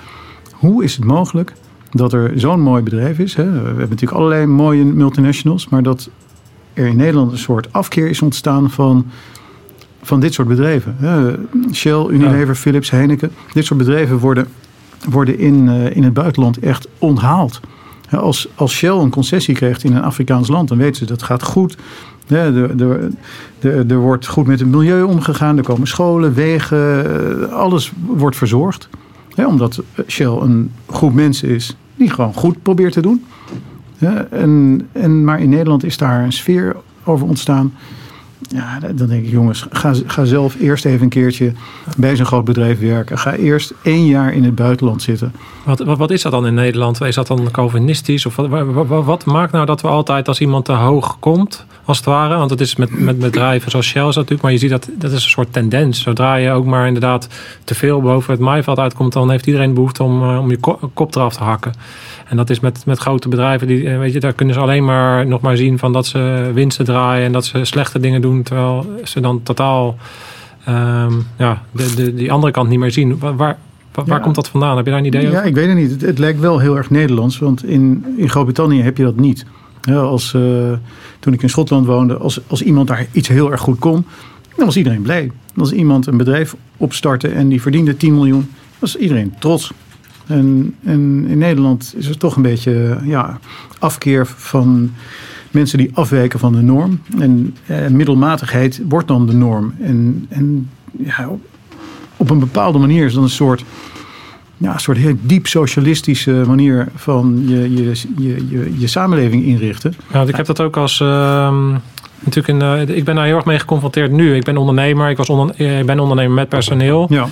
hoe 0.52 0.84
is 0.84 0.96
het 0.96 1.06
mogelijk 1.06 1.54
dat 1.92 2.14
er 2.14 2.32
zo'n 2.36 2.62
mooi 2.62 2.84
bedrijf 2.84 3.20
is? 3.20 3.36
Hè? 3.36 3.52
We 3.52 3.58
hebben 3.58 3.78
natuurlijk 3.78 4.12
allerlei 4.12 4.46
mooie 4.46 4.86
multinationals, 4.86 5.70
maar 5.70 5.84
dat 5.84 6.10
er 6.80 6.88
in 6.88 6.96
Nederland 6.96 7.32
een 7.32 7.38
soort 7.38 7.74
afkeer 7.74 8.10
is 8.10 8.22
ontstaan 8.22 8.70
van, 8.70 9.06
van 10.02 10.20
dit 10.20 10.34
soort 10.34 10.48
bedrijven. 10.48 10.96
Shell, 11.74 12.06
Unilever, 12.10 12.56
Philips, 12.56 12.90
Heineken. 12.90 13.32
Dit 13.54 13.66
soort 13.66 13.80
bedrijven 13.80 14.18
worden, 14.18 14.48
worden 15.10 15.40
in, 15.40 15.70
eh, 15.70 15.96
in 15.96 16.04
het 16.04 16.14
buitenland 16.14 16.60
echt 16.60 16.88
onthaald. 16.98 17.60
Als, 18.12 18.48
als 18.56 18.74
Shell 18.74 18.98
een 18.98 19.10
concessie 19.10 19.56
krijgt 19.56 19.84
in 19.84 19.96
een 19.96 20.04
Afrikaans 20.04 20.48
land, 20.48 20.68
dan 20.68 20.78
weten 20.78 20.96
ze 20.96 21.06
dat 21.06 21.24
gaat 21.24 21.44
goed. 21.44 21.78
Er, 22.28 23.98
wordt 23.98 24.28
goed 24.28 24.48
met 24.48 24.60
het 24.60 24.70
milieu 24.70 25.04
omgegaan. 25.04 25.58
Er 25.58 25.64
komen 25.64 25.88
scholen, 25.88 26.34
wegen, 26.34 27.52
alles 27.52 27.92
wordt 28.06 28.36
verzorgd. 28.36 28.90
omdat 29.36 29.82
Shell 30.08 30.38
een 30.42 30.72
groep 30.88 31.14
mensen 31.14 31.50
is 31.50 31.76
die 31.96 32.10
gewoon 32.10 32.34
goed 32.34 32.62
probeert 32.62 32.94
te 32.94 33.02
doen. 33.02 33.24
En, 34.30 34.88
en, 34.92 35.24
maar 35.24 35.40
in 35.40 35.50
Nederland 35.50 35.84
is 35.84 35.98
daar 35.98 36.24
een 36.24 36.34
sfeer 36.34 36.76
over 37.04 37.28
ontstaan 37.28 37.74
ja, 38.50 38.80
dan 38.94 39.08
denk 39.08 39.26
ik, 39.26 39.32
jongens, 39.32 39.66
ga, 39.70 39.94
ga 40.06 40.26
zelf 40.26 40.56
eerst 40.60 40.86
even 40.86 41.02
een 41.02 41.10
keertje 41.10 41.52
bij 41.98 42.16
zo'n 42.16 42.26
groot 42.26 42.46
bedrijf 42.46 42.80
werken. 42.80 43.18
Ga 43.18 43.34
eerst 43.34 43.74
één 43.82 44.06
jaar 44.06 44.34
in 44.34 44.44
het 44.44 44.56
buitenland 44.56 45.02
zitten. 45.02 45.34
Wat, 45.66 45.80
wat, 45.80 45.98
wat 45.98 46.12
is 46.12 46.22
dat 46.22 46.32
dan 46.32 46.48
in 46.48 46.54
Nederland? 46.54 47.02
Is 47.02 47.16
dat 47.16 47.28
dan 47.28 47.52
Calvinistisch? 47.52 48.26
Of 48.26 48.36
wat, 48.36 48.48
wat, 48.88 49.06
wat, 49.06 49.26
maakt 49.26 49.52
nou 49.52 49.66
dat 49.66 49.82
we 49.82 49.88
altijd 49.88 50.28
als 50.28 50.40
iemand 50.40 50.66
te 50.66 50.72
hoog 50.72 51.20
komt, 51.20 51.66
als 51.86 51.98
het 51.98 52.06
ware? 52.06 52.38
Want 52.38 52.50
het 52.50 52.62
is 52.62 52.76
met, 52.76 53.00
met 53.00 53.20
bedrijven 53.20 53.72
zoals 53.72 53.88
Shell 53.88 54.04
natuurlijk, 54.04 54.42
maar 54.42 54.52
je 54.52 54.58
ziet 54.58 54.70
dat 54.70 54.90
dat 54.92 55.12
is 55.12 55.24
een 55.24 55.30
soort 55.30 55.54
tendens. 55.54 56.02
Zodra 56.02 56.36
je 56.36 56.52
ook 56.52 56.66
maar 56.66 56.88
inderdaad 56.88 57.28
te 57.64 57.76
veel 57.76 58.02
boven 58.02 58.34
het 58.34 58.42
maaiveld 58.42 58.80
uitkomt, 58.80 59.14
dan 59.14 59.32
heeft 59.32 59.46
iedereen 59.46 59.74
behoefte 59.74 60.04
om, 60.04 60.24
eh, 60.24 60.40
om 60.40 60.50
je 60.50 60.60
kop 60.94 61.16
eraf 61.16 61.36
te 61.36 61.44
hakken. 61.44 61.74
En 62.30 62.38
dat 62.38 62.50
is 62.50 62.60
met, 62.60 62.86
met 62.86 62.98
grote 62.98 63.30
bedrijven, 63.30 63.68
die, 63.68 63.90
eh, 63.90 63.98
weet 63.98 64.14
je, 64.14 64.20
daar 64.20 64.34
kunnen 64.34 64.56
ze 64.56 64.62
alleen 64.62 64.86
maar 64.86 65.28
nog 65.28 65.42
maar 65.42 65.58
zien 65.58 65.78
van 65.78 65.94
dat 65.94 66.06
ze 66.06 66.52
winsten 66.54 66.86
draaien 66.86 67.26
en 67.26 67.32
dat 67.32 67.46
ze 67.46 67.66
slechte 67.66 68.00
dingen 68.00 68.22
doen, 68.22 68.44
terwijl 68.44 68.86
ze 69.04 69.20
dan 69.20 69.44
totaal 69.44 69.98
um, 70.68 71.28
ja, 71.38 71.62
de, 71.72 71.96
de, 71.96 72.14
die 72.14 72.32
andere 72.32 72.52
kant 72.52 72.70
niet 72.70 72.80
meer 72.80 72.92
zien. 72.92 73.20
Waar, 73.20 73.36
waar, 73.36 73.58
waar 73.94 74.22
komt 74.22 74.36
dat 74.36 74.50
vandaan? 74.50 74.76
Heb 74.76 74.86
je 74.86 74.92
daar 74.92 75.00
een 75.00 75.06
idee 75.06 75.22
over? 75.22 75.34
Ja, 75.34 75.44
ik 75.44 75.56
weet 75.56 75.68
het 75.68 75.78
niet. 75.78 75.92
Het, 75.92 76.02
het, 76.02 76.20
lijkt 76.20 76.40
wel 76.40 76.60
heel 76.60 76.78
erg 76.78 76.90
Nederlands, 76.90 77.40
want 77.40 77.66
in, 77.66 78.06
in 78.18 78.30
Groot-Brittannië 78.30 78.82
heb 78.82 78.98
je 78.98 79.04
dat 79.04 79.16
niet. 79.16 79.46
Ja, 79.82 80.00
als, 80.00 80.34
uh, 80.34 80.42
toen 81.20 81.34
ik 81.34 81.42
in 81.42 81.50
Schotland 81.50 81.86
woonde, 81.86 82.18
als, 82.18 82.40
als 82.48 82.62
iemand 82.62 82.88
daar 82.88 83.06
iets 83.12 83.28
heel 83.28 83.52
erg 83.52 83.62
goed 83.62 83.80
kon, 83.80 84.06
dan 84.56 84.66
was 84.66 84.78
iedereen 84.78 85.02
blij. 85.02 85.32
Als 85.58 85.72
iemand 85.72 86.08
een 86.08 86.18
bedrijf 86.18 86.56
opstartte 86.78 87.28
en 87.28 87.48
die 87.48 87.62
verdiende 87.62 87.98
10 87.98 88.14
miljoen, 88.14 88.50
was 88.80 88.96
iedereen 88.96 89.34
trots. 89.40 89.72
En, 90.30 90.76
en 90.84 91.26
in 91.28 91.38
Nederland 91.38 91.94
is 91.98 92.08
er 92.08 92.18
toch 92.18 92.36
een 92.36 92.42
beetje 92.42 92.98
ja, 93.04 93.40
afkeer 93.80 94.26
van 94.26 94.92
mensen 95.52 95.78
die 95.78 95.90
afwijken 95.94 96.40
van 96.40 96.54
de 96.54 96.62
norm. 96.62 97.02
En 97.20 97.56
eh, 97.66 97.88
middelmatigheid 97.88 98.82
wordt 98.90 99.08
dan 99.08 99.26
de 99.26 99.34
norm. 99.34 99.74
En, 99.82 100.26
en 100.30 100.70
ja, 100.98 101.30
op, 102.18 102.30
een 102.30 102.40
bepaalde 102.40 102.78
manier 102.78 103.06
is 103.06 103.14
dan 103.14 103.24
een 103.24 103.30
soort, 103.30 103.64
ja, 104.58 104.74
een 104.74 104.80
soort 104.80 104.98
heel 104.98 105.16
diep 105.22 105.48
socialistische 105.48 106.44
manier 106.48 106.88
van 106.96 107.44
je, 107.48 107.74
je, 107.74 107.92
je, 108.18 108.48
je, 108.50 108.80
je 108.80 108.88
samenleving 108.88 109.44
inrichten. 109.44 109.94
Ja, 110.14 110.22
ik 110.22 110.36
heb 110.36 110.46
dat 110.46 110.62
ook 110.62 110.78
als. 110.78 111.00
Uh, 111.00 111.08
natuurlijk 112.20 112.48
in, 112.48 112.88
uh, 112.90 112.98
ik 112.98 113.04
ben 113.04 113.16
daar 113.16 113.26
heel 113.26 113.36
erg 113.36 113.46
mee 113.46 113.60
geconfronteerd 113.60 114.12
nu. 114.12 114.36
Ik 114.36 114.44
ben 114.44 114.58
ondernemer, 114.58 115.10
ik, 115.10 115.18
was 115.18 115.30
onder, 115.30 115.60
ik 115.80 115.86
ben 115.86 116.00
ondernemer 116.00 116.34
met 116.34 116.50
personeel. 116.50 117.08
Ja. 117.10 117.28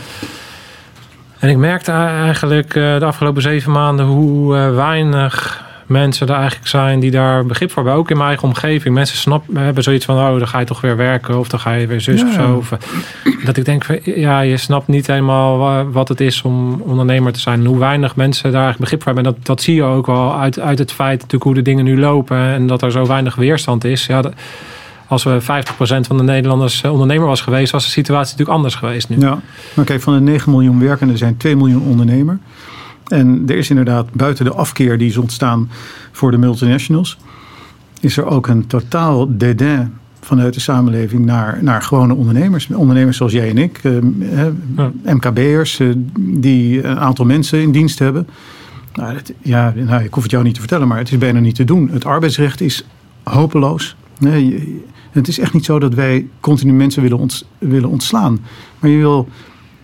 En 1.39 1.49
ik 1.49 1.57
merkte 1.57 1.91
eigenlijk 1.91 2.75
eh, 2.75 2.99
de 2.99 3.05
afgelopen 3.05 3.41
zeven 3.41 3.71
maanden 3.71 4.05
hoe 4.05 4.57
eh, 4.57 4.75
weinig 4.75 5.65
mensen 5.85 6.27
er 6.27 6.35
eigenlijk 6.35 6.67
zijn 6.67 6.99
die 6.99 7.11
daar 7.11 7.45
begrip 7.45 7.71
voor 7.71 7.83
hebben. 7.83 7.99
Ook 8.01 8.09
in 8.09 8.15
mijn 8.15 8.29
eigen 8.29 8.47
omgeving. 8.47 8.95
Mensen 8.95 9.17
snappen, 9.17 9.57
hebben 9.57 9.83
zoiets 9.83 10.05
van, 10.05 10.17
oh, 10.17 10.37
dan 10.37 10.47
ga 10.47 10.59
je 10.59 10.65
toch 10.65 10.81
weer 10.81 10.97
werken 10.97 11.39
of 11.39 11.47
dan 11.47 11.59
ga 11.59 11.73
je 11.73 11.87
weer 11.87 12.01
zus 12.01 12.23
of 12.23 12.33
zo. 12.33 12.53
Of, 12.53 12.71
eh, 12.71 12.79
dat 13.45 13.57
ik 13.57 13.65
denk, 13.65 13.85
ja, 14.03 14.39
je 14.39 14.57
snapt 14.57 14.87
niet 14.87 15.07
helemaal 15.07 15.85
wat 15.91 16.07
het 16.07 16.21
is 16.21 16.41
om 16.41 16.81
ondernemer 16.81 17.33
te 17.33 17.39
zijn. 17.39 17.59
En 17.59 17.65
hoe 17.65 17.79
weinig 17.79 18.15
mensen 18.15 18.51
daar 18.51 18.63
eigenlijk 18.63 18.79
begrip 18.79 19.03
voor 19.03 19.13
hebben. 19.13 19.31
En 19.31 19.37
dat, 19.37 19.45
dat 19.45 19.61
zie 19.61 19.75
je 19.75 19.83
ook 19.83 20.05
wel 20.05 20.39
uit, 20.39 20.59
uit 20.59 20.79
het 20.79 20.91
feit 20.91 21.15
natuurlijk 21.15 21.43
hoe 21.43 21.53
de 21.53 21.61
dingen 21.61 21.83
nu 21.83 21.99
lopen. 21.99 22.37
En 22.37 22.67
dat 22.67 22.81
er 22.81 22.91
zo 22.91 23.05
weinig 23.05 23.35
weerstand 23.35 23.83
is. 23.83 24.05
Ja, 24.05 24.21
dat, 24.21 24.33
als 25.07 25.23
we 25.23 25.41
50% 25.41 25.45
van 26.07 26.17
de 26.17 26.23
Nederlanders 26.23 26.81
eh, 26.81 26.91
ondernemer 26.91 27.27
was 27.27 27.41
geweest, 27.41 27.71
was 27.71 27.83
de 27.83 27.89
situatie 27.89 28.31
natuurlijk 28.31 28.57
anders 28.57 28.75
geweest 28.75 29.09
nu. 29.09 29.19
Ja, 29.19 29.39
maar 29.73 29.85
kijk, 29.85 30.01
van 30.01 30.13
de 30.13 30.19
9 30.19 30.51
miljoen 30.51 30.79
werkenden 30.79 31.17
zijn 31.17 31.37
2 31.37 31.55
miljoen 31.55 31.81
ondernemer. 31.81 32.39
En 33.07 33.43
er 33.47 33.57
is 33.57 33.69
inderdaad 33.69 34.11
buiten 34.13 34.45
de 34.45 34.53
afkeer 34.53 34.97
die 34.97 35.09
is 35.09 35.17
ontstaan 35.17 35.69
voor 36.11 36.31
de 36.31 36.37
multinationals, 36.37 37.17
is 37.99 38.17
er 38.17 38.25
ook 38.25 38.47
een 38.47 38.67
totaal 38.67 39.37
dédain 39.37 39.93
vanuit 40.21 40.53
de 40.53 40.59
samenleving 40.59 41.25
naar, 41.25 41.57
naar 41.61 41.81
gewone 41.81 42.13
ondernemers. 42.13 42.67
Ondernemers 42.67 43.17
zoals 43.17 43.31
jij 43.31 43.49
en 43.49 43.57
ik, 43.57 43.79
eh, 43.83 43.93
MKB'ers, 45.13 45.79
eh, 45.79 45.87
die 46.19 46.83
een 46.83 46.99
aantal 46.99 47.25
mensen 47.25 47.61
in 47.61 47.71
dienst 47.71 47.99
hebben. 47.99 48.27
Nou, 48.93 49.17
ja, 49.41 49.73
nou, 49.75 50.03
ik 50.03 50.13
hoef 50.13 50.23
het 50.23 50.31
jou 50.31 50.43
niet 50.43 50.53
te 50.53 50.59
vertellen, 50.59 50.87
maar 50.87 50.97
het 50.97 51.11
is 51.11 51.17
bijna 51.17 51.39
niet 51.39 51.55
te 51.55 51.63
doen. 51.63 51.89
Het 51.89 52.05
arbeidsrecht 52.05 52.61
is 52.61 52.85
hopeloos. 53.23 53.95
Nee, 54.19 54.81
het 55.11 55.27
is 55.27 55.39
echt 55.39 55.53
niet 55.53 55.65
zo 55.65 55.79
dat 55.79 55.93
wij 55.93 56.27
continu 56.39 56.73
mensen 56.73 57.01
willen, 57.01 57.29
willen 57.57 57.89
ontslaan. 57.89 58.39
Maar 58.79 58.89
je 58.89 58.97
wil 58.97 59.27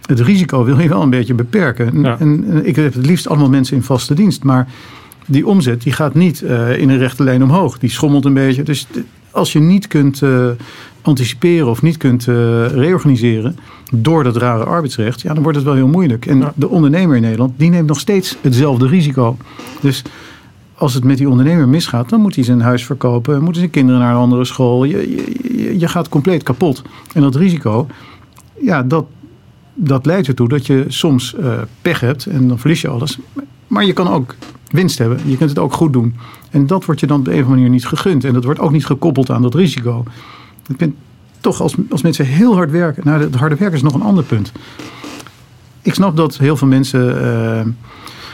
het 0.06 0.20
risico 0.20 0.64
wil 0.64 0.80
je 0.80 0.90
wel 0.90 1.02
een 1.02 1.10
beetje 1.10 1.34
beperken. 1.34 2.06
En, 2.20 2.66
ik 2.66 2.76
heb 2.76 2.94
het 2.94 3.06
liefst 3.06 3.28
allemaal 3.28 3.50
mensen 3.50 3.76
in 3.76 3.84
vaste 3.84 4.14
dienst. 4.14 4.44
Maar 4.44 4.68
die 5.26 5.48
omzet 5.48 5.82
die 5.82 5.94
gaat 5.94 6.14
niet 6.14 6.42
uh, 6.42 6.78
in 6.78 6.90
een 6.90 6.98
rechte 6.98 7.24
lijn 7.24 7.44
omhoog. 7.44 7.80
Die 7.80 7.90
schommelt 7.90 8.26
een 8.26 8.34
beetje. 8.34 8.64
Dus 8.64 8.88
als 9.32 9.54
je 9.54 9.60
niet 9.60 9.88
kunt 9.88 10.22
uh, 10.22 10.48
anticiperen 11.02 11.68
of 11.68 11.82
niet 11.82 11.98
kunt 11.98 12.28
uh, 12.28 12.36
reorganiseren 12.68 13.58
door 13.92 14.24
dat 14.24 14.38
rare 14.38 14.64
arbeidsrecht, 14.64 15.22
ja, 15.22 15.34
dan 15.34 15.44
wordt 15.44 15.58
het 15.58 15.68
wel 15.68 15.76
heel 15.76 15.88
moeilijk. 15.88 16.26
En 16.26 16.52
de 16.56 16.70
ondernemer 16.70 17.16
in 17.16 17.22
Nederland, 17.22 17.54
die 17.58 17.70
neemt 17.70 17.88
nog 17.88 18.00
steeds 18.00 18.38
hetzelfde 18.42 18.88
risico. 18.88 19.38
Dus 19.82 20.04
als 20.84 20.94
het 20.94 21.04
met 21.04 21.18
die 21.18 21.30
ondernemer 21.30 21.70
misgaat, 21.70 22.10
dan 22.10 22.22
moet 22.22 22.36
hij 22.36 22.44
zijn 22.44 22.62
huis 22.62 22.86
verkopen, 22.86 23.42
moeten 23.42 23.60
zijn 23.60 23.70
kinderen 23.70 24.02
naar 24.02 24.12
een 24.12 24.22
andere 24.22 24.46
school. 24.46 24.84
Je, 24.84 25.78
je, 25.80 25.88
gaat 25.88 26.10
compleet 26.10 26.44
kapot. 26.44 26.82
En 27.14 27.22
dat 27.22 27.36
risico, 27.36 27.88
ja, 28.62 28.84
dat, 28.84 29.06
dat 29.74 30.06
leidt 30.06 30.28
ertoe 30.28 30.48
dat 30.48 30.66
je 30.66 30.86
soms 30.88 31.36
uh, 31.40 31.54
pech 31.82 32.00
hebt 32.00 32.26
en 32.26 32.48
dan 32.48 32.60
verlies 32.60 32.82
je 32.82 32.88
alles. 32.88 33.20
Maar 33.68 33.86
je 33.86 33.94
kan 33.94 34.08
ook 34.08 34.36
winst 34.68 34.98
hebben. 34.98 35.20
Je 35.26 35.38
kunt 35.38 35.50
het 35.50 35.60
ook 35.60 35.74
goed 35.74 35.94
doen. 35.94 36.16
En 36.50 36.68
dat 36.68 36.86
wordt 36.86 37.00
je 37.00 37.08
dan 37.08 37.20
op 37.20 37.28
een 37.28 37.34
of 37.34 37.38
andere 37.40 37.56
manier 37.56 37.70
niet 37.70 37.86
gegund. 37.86 38.24
En 38.24 38.34
dat 38.34 38.44
wordt 38.44 38.60
ook 38.60 38.72
niet 38.72 38.86
gekoppeld 38.86 39.30
aan 39.30 39.42
dat 39.42 39.56
risico. 39.56 40.04
Ik 40.68 40.76
vind 40.78 40.96
toch 41.40 41.62
als, 41.62 41.76
als 41.90 42.02
mensen 42.02 42.26
heel 42.26 42.56
hard 42.56 42.72
werken. 42.72 43.04
Nou, 43.06 43.22
het 43.22 43.36
harde 43.36 43.56
werken 43.56 43.78
is 43.78 43.84
nog 43.84 43.94
een 43.94 44.02
ander 44.02 44.24
punt. 44.24 44.52
Ik 45.82 45.94
snap 45.94 46.18
dat 46.18 46.38
heel 46.38 46.58
veel 46.58 46.68
mensen. 46.68 47.22
Uh, 47.22 47.74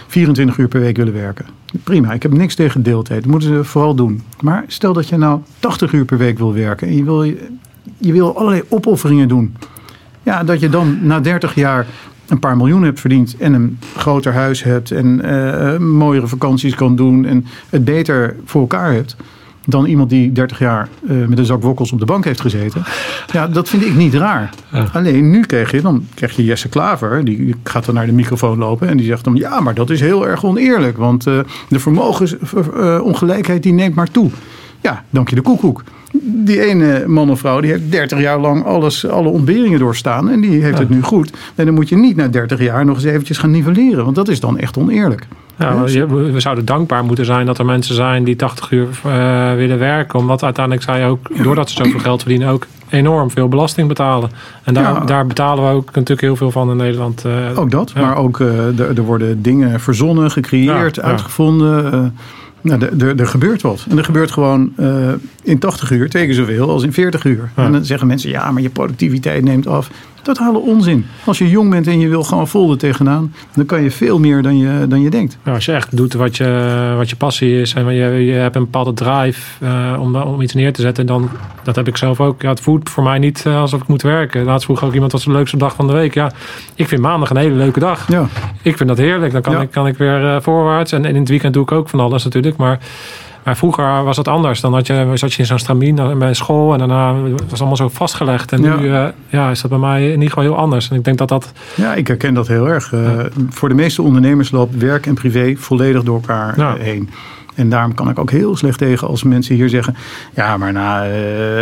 24 0.08 0.58
uur 0.58 0.68
per 0.68 0.80
week 0.80 0.98
willen 0.98 1.14
werken. 1.14 1.59
Prima, 1.84 2.14
ik 2.14 2.22
heb 2.22 2.34
niks 2.34 2.56
tegen 2.56 2.84
deeltijd. 2.84 3.22
Dat 3.22 3.32
moeten 3.32 3.50
ze 3.50 3.64
vooral 3.64 3.96
doen. 3.96 4.22
Maar 4.42 4.64
stel 4.68 4.94
dat 4.94 5.10
je 5.10 5.18
nou 5.18 5.42
80 5.60 5.92
uur 5.92 6.06
per 6.06 6.18
week 6.18 6.38
wil 6.38 6.54
werken 6.54 6.88
en 6.88 6.96
je 6.96 7.04
wil, 7.04 7.24
je 7.98 8.12
wil 8.12 8.38
allerlei 8.38 8.64
opofferingen 8.70 9.28
doen. 9.28 9.56
Ja, 10.24 10.44
dat 10.44 10.60
je 10.60 10.70
dan 10.70 10.98
na 11.02 11.20
30 11.20 11.56
jaar 11.56 11.86
een 12.28 12.40
paar 12.40 12.58
miljoen 12.58 12.84
hebt 12.84 13.00
verdiend 13.00 13.38
en 13.38 13.54
een 13.54 13.80
groter 13.96 14.34
huis 14.34 14.64
hebt 14.64 14.92
en 14.92 15.22
uh, 15.26 15.78
mooiere 15.78 16.28
vakanties 16.28 16.76
kan 16.76 16.96
doen 16.96 17.26
en 17.26 17.46
het 17.70 17.86
beter 17.86 18.36
voor 18.46 18.62
elkaar 18.62 18.94
hebt 18.94 19.16
dan 19.70 19.86
iemand 19.86 20.10
die 20.10 20.32
30 20.32 20.60
jaar 20.60 20.90
uh, 21.10 21.28
met 21.28 21.38
een 21.38 21.46
zak 21.46 21.62
wokkels 21.62 21.92
op 21.92 22.00
de 22.00 22.06
bank 22.06 22.26
heeft 22.26 22.42
gezeten. 22.42 22.84
Ja, 23.32 23.48
dat 23.48 23.70
vind 23.70 23.86
ik 23.86 23.96
niet 23.96 24.14
raar. 24.14 24.50
Alleen 24.94 25.30
nu 25.30 25.42
krijg 25.42 25.72
je, 25.72 25.82
dan 25.82 26.06
krijg 26.14 26.36
je 26.36 26.44
Jesse 26.44 26.70
Klaver, 26.70 27.26
die 27.26 27.56
gaat 27.64 27.86
dan 27.86 27.96
naar 27.96 28.06
de 28.06 28.12
microfoon 28.12 28.58
lopen 28.58 28.88
en 28.88 28.98
die 28.98 29.06
zegt 29.06 29.24
dan, 29.24 29.36
ja, 29.36 29.60
maar 29.60 29.74
dat 29.74 29.90
is 29.90 30.00
heel 30.00 30.28
erg 30.28 30.46
oneerlijk, 30.46 30.98
want 30.98 31.28
uh, 31.28 31.40
de 31.70 31.80
vermogensongelijkheid 31.80 33.64
die 33.64 33.74
neemt 33.74 33.96
maar 33.96 34.12
toe. 34.12 34.30
Ja, 34.82 35.04
dank 35.10 35.30
je 35.30 35.36
de 35.36 35.42
koekoek. 35.42 35.84
Die 36.22 36.66
ene 36.66 37.08
man 37.08 37.30
of 37.30 37.40
vrouw 37.40 37.60
die 37.60 37.72
heeft 37.72 37.92
30 37.92 38.20
jaar 38.20 38.40
lang 38.40 38.66
alles, 38.66 39.08
alle 39.08 39.30
ontberingen 39.30 39.80
doorstaan 39.80 40.30
en 40.30 40.42
die 40.42 40.62
heeft 40.62 40.78
het 40.78 40.90
nu 40.90 41.02
goed. 41.02 41.32
En 41.56 41.66
dan 41.66 41.74
moet 41.74 41.90
je 41.90 41.96
niet 41.96 42.16
na 42.16 42.28
30 42.28 42.60
jaar 42.62 42.86
nog 42.86 42.96
eens 42.96 43.06
eventjes 43.06 43.38
gaan 43.38 43.52
nivelleren, 43.52 44.04
want 44.04 44.16
dat 44.16 44.28
is 44.28 44.40
dan 44.40 44.58
echt 44.58 44.78
oneerlijk. 44.78 45.28
Ja, 45.60 45.84
we 46.08 46.40
zouden 46.40 46.66
dankbaar 46.66 47.04
moeten 47.04 47.26
zijn 47.26 47.46
dat 47.46 47.58
er 47.58 47.66
mensen 47.66 47.96
zijn 47.96 48.24
die 48.24 48.36
80 48.36 48.72
uur 48.72 48.88
uh, 49.06 49.54
willen 49.54 49.80
werken. 49.80 50.20
Omdat 50.20 50.44
uiteindelijk 50.44 50.86
zij 50.86 51.08
ook, 51.08 51.44
doordat 51.44 51.70
ze 51.70 51.84
zoveel 51.84 52.00
geld 52.00 52.22
verdienen, 52.22 52.50
ook 52.50 52.68
enorm 52.90 53.32
veel 53.32 53.48
belasting 53.48 53.88
betalen. 53.88 54.30
En 54.64 54.74
daar, 54.74 55.06
daar 55.06 55.28
betalen 55.28 55.64
we 55.64 55.74
ook 55.74 55.86
natuurlijk 55.86 56.22
heel 56.22 56.36
veel 56.36 56.52
van 56.52 56.70
in 56.70 56.78
Nederland. 56.78 57.26
Uh, 57.26 57.60
ook 57.60 57.72
dat, 57.72 57.94
maar 57.94 58.18
ook 58.18 58.40
uh, 58.40 58.80
er, 58.80 58.98
er, 58.98 59.04
worden 59.04 59.42
dingen 59.42 59.80
verzonnen, 59.80 60.32
gecreëerd, 60.32 61.00
uitgevonden. 61.00 62.18
Nou, 62.62 62.86
er, 63.00 63.20
er, 63.20 63.28
gebeurt 63.28 63.62
wat. 63.62 63.86
En 63.90 63.98
er 63.98 64.04
gebeurt 64.04 64.32
gewoon 64.32 64.74
in 65.44 65.60
80 65.60 65.92
uur 65.92 66.10
tegen 66.10 66.36
zoveel 66.36 66.70
als 66.70 66.84
in 66.84 66.94
40 66.94 67.24
uur. 67.24 67.50
En 67.56 67.72
dan 67.72 67.86
zeggen 67.86 68.08
mensen, 68.08 68.30
ja, 68.30 68.52
maar 68.52 68.62
je 68.62 68.70
productiviteit 68.70 69.44
neemt 69.44 69.68
af. 69.68 69.90
Totale 70.22 70.58
onzin. 70.58 71.06
Als 71.24 71.38
je 71.38 71.50
jong 71.50 71.70
bent 71.70 71.88
en 71.88 72.00
je 72.00 72.08
wil 72.08 72.24
gewoon 72.24 72.48
vol 72.48 72.72
er 72.72 72.78
tegenaan, 72.78 73.34
dan 73.56 73.66
kan 73.66 73.84
je 73.84 73.92
veel 73.92 74.20
meer 74.20 74.42
dan 74.42 74.58
je, 74.58 74.86
dan 74.88 75.02
je 75.02 75.10
denkt. 75.10 75.38
als 75.46 75.66
je 75.66 75.72
echt 75.72 75.98
doet 75.98 76.14
wat 76.14 76.38
je, 76.38 76.94
wat 76.98 77.10
je 77.10 77.16
passie 77.16 77.62
is 77.62 77.74
en 77.74 77.94
je, 77.94 78.26
je 78.26 78.32
hebt 78.32 78.56
een 78.56 78.64
bepaalde 78.64 78.94
drive 78.94 79.64
uh, 79.64 79.98
om, 80.00 80.16
om 80.16 80.42
iets 80.42 80.54
neer 80.54 80.74
te 80.74 80.82
zetten, 80.82 81.06
dan 81.06 81.30
dat 81.64 81.76
heb 81.76 81.88
ik 81.88 81.98
zelf 81.98 82.22
ook. 82.22 82.42
Ja, 82.42 82.50
het 82.50 82.60
voelt 82.60 82.90
voor 82.90 83.04
mij 83.04 83.20
niet 83.20 83.44
uh, 83.48 83.60
alsof 83.60 83.82
ik 83.82 83.88
moet 83.88 84.02
werken. 84.02 84.44
Laatst 84.44 84.66
vroeg 84.66 84.84
ook 84.84 84.94
iemand 84.94 85.12
wat 85.12 85.22
is 85.22 85.28
de 85.28 85.34
leukste 85.34 85.58
dag 85.58 85.76
van 85.76 85.88
de 85.88 85.94
week. 85.94 86.14
Ja, 86.14 86.32
ik 86.76 86.88
vind 86.88 87.02
maandag 87.02 87.30
een 87.30 87.38
hele 87.38 87.56
leuke 87.56 87.80
dag. 87.80 88.08
Ja. 88.08 88.28
Ik 88.62 88.78
vind 88.78 88.90
dat 88.90 88.98
heerlijk. 88.98 89.32
Dan 89.32 89.42
kan, 89.42 89.62
ik, 89.62 89.72
kan 89.72 89.88
ik 89.88 89.98
weer 89.98 90.24
uh, 90.24 90.36
voorwaarts. 90.40 90.92
En, 90.92 91.06
en 91.06 91.14
in 91.14 91.20
het 91.20 91.30
weekend 91.30 91.54
doe 91.54 91.64
ik 91.64 91.72
ook 91.72 91.90
van 91.90 92.00
alles 92.00 92.24
natuurlijk. 92.24 92.58
Maar 92.58 92.80
maar 93.44 93.58
vroeger 93.58 94.04
was 94.04 94.18
het 94.18 94.28
anders. 94.28 94.62
Dan 94.62 94.74
had 94.74 94.88
je, 94.88 95.12
zat 95.14 95.34
je 95.34 95.40
in 95.40 95.46
zo'n 95.46 95.60
stramien 95.60 96.18
bij 96.18 96.34
school 96.34 96.74
en 96.74 96.80
daarna 96.80 97.14
was 97.22 97.42
het 97.50 97.60
allemaal 97.60 97.76
zo 97.76 97.90
vastgelegd. 97.90 98.52
En 98.52 98.62
nu. 98.62 98.70
Uh, 98.70 99.06
ja, 99.28 99.50
is 99.50 99.62
dat 99.62 99.70
bij 99.70 99.80
mij 99.80 100.06
in 100.06 100.12
ieder 100.12 100.28
geval 100.28 100.44
heel 100.44 100.58
anders. 100.58 100.90
En 100.90 100.96
ik 100.96 101.04
denk 101.04 101.18
dat 101.18 101.28
dat... 101.28 101.52
Ja, 101.76 101.94
ik 101.94 102.08
herken 102.08 102.34
dat 102.34 102.48
heel 102.48 102.70
erg. 102.70 102.92
Uh, 102.92 103.20
Voor 103.50 103.70
de 103.70 103.76
meeste 103.76 104.02
ondernemers 104.02 104.52
loopt 104.52 104.78
werk 104.78 105.06
en 105.06 105.14
privé 105.14 105.54
volledig 105.58 106.04
door 106.04 106.16
elkaar 106.16 106.54
ja. 106.58 106.76
heen. 106.76 107.10
En 107.56 107.70
daarom 107.70 107.94
kan 107.94 108.10
ik 108.10 108.20
ook 108.20 108.32
heel 108.32 108.58
slecht 108.58 108.78
tegen 108.78 109.08
als 109.08 109.24
mensen 109.24 109.56
hier 109.56 109.70
zeggen... 109.70 109.96
ja, 110.36 110.58
maar 110.58 110.72
na 110.72 111.08
uh, 111.08 111.14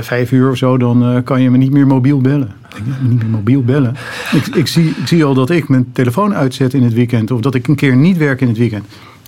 vijf 0.02 0.32
uur 0.32 0.50
of 0.50 0.58
zo, 0.58 0.78
dan 0.78 1.22
kan 1.24 1.42
je 1.42 1.50
me 1.50 1.58
niet 1.58 1.72
meer 1.72 1.88
mobiel 1.88 2.22
bellen. 2.22 2.52
Ik 2.76 2.86
denk, 2.86 2.98
niet 3.02 3.22
meer 3.22 3.32
mobiel 3.32 3.64
bellen. 3.64 3.96
Ik, 4.32 4.48
ik, 4.48 4.68
zie, 4.68 4.90
ik 4.90 5.08
zie 5.08 5.24
al 5.24 5.34
dat 5.34 5.50
ik 5.50 5.70
mijn 5.70 5.92
telefoon 5.94 6.36
uitzet 6.36 6.74
in 6.74 6.84
het 6.84 6.94
weekend... 6.94 7.32
of 7.32 7.42
dat 7.42 7.56
ik 7.56 7.68
een 7.68 7.76
keer 7.76 7.96
niet 7.96 8.18
werk 8.18 8.42
in 8.42 8.48
het 8.48 8.58
weekend. 8.58 8.86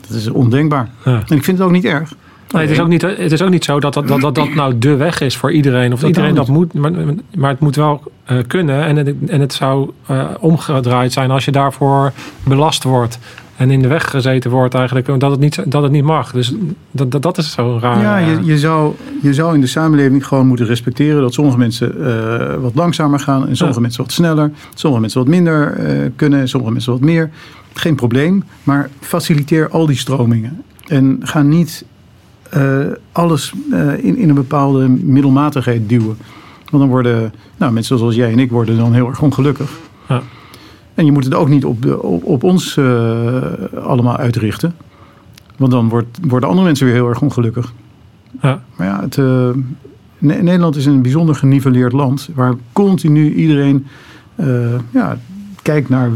Dat 0.07 0.17
is 0.17 0.29
ondenkbaar. 0.29 0.89
Ja. 1.05 1.23
En 1.27 1.37
ik 1.37 1.43
vind 1.43 1.57
het 1.57 1.61
ook 1.67 1.71
niet 1.71 1.85
erg. 1.85 2.13
Nee, 2.53 2.61
het, 2.61 2.71
is 2.71 2.79
ook 2.79 2.87
niet, 2.87 3.01
het 3.01 3.31
is 3.31 3.41
ook 3.41 3.49
niet 3.49 3.63
zo 3.63 3.79
dat 3.79 3.93
dat, 3.93 4.07
dat, 4.07 4.21
dat, 4.21 4.35
dat 4.35 4.53
nou 4.53 4.77
de 4.77 4.95
weg 4.95 5.21
is 5.21 5.37
voor 5.37 5.51
iedereen. 5.51 5.93
Of 5.93 5.99
dat 5.99 6.09
iedereen 6.09 6.35
dat 6.35 6.47
moet. 6.47 6.73
Maar, 6.73 6.91
maar 7.35 7.49
het 7.49 7.59
moet 7.59 7.75
wel 7.75 8.03
uh, 8.31 8.37
kunnen. 8.47 8.85
En 8.85 8.95
het, 8.95 9.13
en 9.27 9.41
het 9.41 9.53
zou 9.53 9.89
uh, 10.11 10.25
omgedraaid 10.39 11.13
zijn 11.13 11.31
als 11.31 11.45
je 11.45 11.51
daarvoor 11.51 12.11
belast 12.43 12.83
wordt. 12.83 13.19
En 13.55 13.71
in 13.71 13.81
de 13.81 13.87
weg 13.87 14.09
gezeten 14.09 14.51
wordt 14.51 14.73
eigenlijk. 14.73 15.19
Dat 15.19 15.31
het 15.31 15.39
niet, 15.39 15.71
dat 15.71 15.83
het 15.83 15.91
niet 15.91 16.03
mag. 16.03 16.31
Dus 16.31 16.53
dat, 16.91 17.11
dat, 17.11 17.21
dat 17.21 17.37
is 17.37 17.51
zo 17.51 17.77
raar. 17.81 18.01
Ja, 18.01 18.17
je, 18.17 18.45
je, 18.45 18.57
zou, 18.57 18.95
je 19.21 19.33
zou 19.33 19.53
in 19.53 19.61
de 19.61 19.67
samenleving 19.67 20.27
gewoon 20.27 20.47
moeten 20.47 20.65
respecteren. 20.65 21.21
Dat 21.21 21.33
sommige 21.33 21.57
mensen 21.57 21.95
uh, 21.99 22.55
wat 22.55 22.75
langzamer 22.75 23.19
gaan. 23.19 23.47
En 23.47 23.55
sommige 23.55 23.79
ja. 23.79 23.85
mensen 23.85 24.03
wat 24.03 24.11
sneller. 24.11 24.51
Sommige 24.73 25.01
mensen 25.01 25.19
wat 25.19 25.29
minder 25.29 25.77
kunnen. 26.15 26.39
En 26.39 26.49
sommige 26.49 26.71
mensen 26.73 26.91
wat 26.91 27.01
meer. 27.01 27.29
Geen 27.73 27.95
probleem. 27.95 28.43
Maar 28.63 28.89
faciliteer 28.99 29.69
al 29.69 29.85
die 29.85 29.97
stromingen. 29.97 30.63
En 30.87 31.19
ga 31.21 31.41
niet 31.41 31.85
uh, 32.57 32.85
alles 33.11 33.53
uh, 33.71 34.03
in, 34.03 34.17
in 34.17 34.29
een 34.29 34.35
bepaalde 34.35 34.87
middelmatigheid 34.87 35.89
duwen. 35.89 36.17
Want 36.69 36.83
dan 36.83 36.87
worden 36.87 37.33
nou, 37.57 37.73
mensen 37.73 37.97
zoals 37.97 38.15
jij 38.15 38.31
en 38.31 38.39
ik 38.39 38.51
worden 38.51 38.77
dan 38.77 38.93
heel 38.93 39.07
erg 39.07 39.21
ongelukkig. 39.21 39.71
Ja. 40.07 40.21
En 40.93 41.05
je 41.05 41.11
moet 41.11 41.23
het 41.23 41.33
ook 41.33 41.49
niet 41.49 41.65
op, 41.65 41.85
op, 42.01 42.23
op 42.23 42.43
ons 42.43 42.75
uh, 42.75 43.41
allemaal 43.83 44.17
uitrichten. 44.17 44.75
Want 45.57 45.71
dan 45.71 45.89
wordt, 45.89 46.19
worden 46.27 46.49
andere 46.49 46.65
mensen 46.65 46.85
weer 46.85 46.95
heel 46.95 47.09
erg 47.09 47.21
ongelukkig. 47.21 47.73
Ja. 48.41 48.63
Maar 48.75 48.87
ja, 48.87 49.01
het, 49.01 49.17
Nederland 50.17 50.75
is 50.75 50.85
een 50.85 51.01
bijzonder 51.01 51.35
geniveleerd 51.35 51.93
land. 51.93 52.29
Waar 52.35 52.53
continu 52.73 53.33
iedereen 53.33 53.85
ja, 54.91 55.17
kijkt 55.61 55.89
naar 55.89 56.09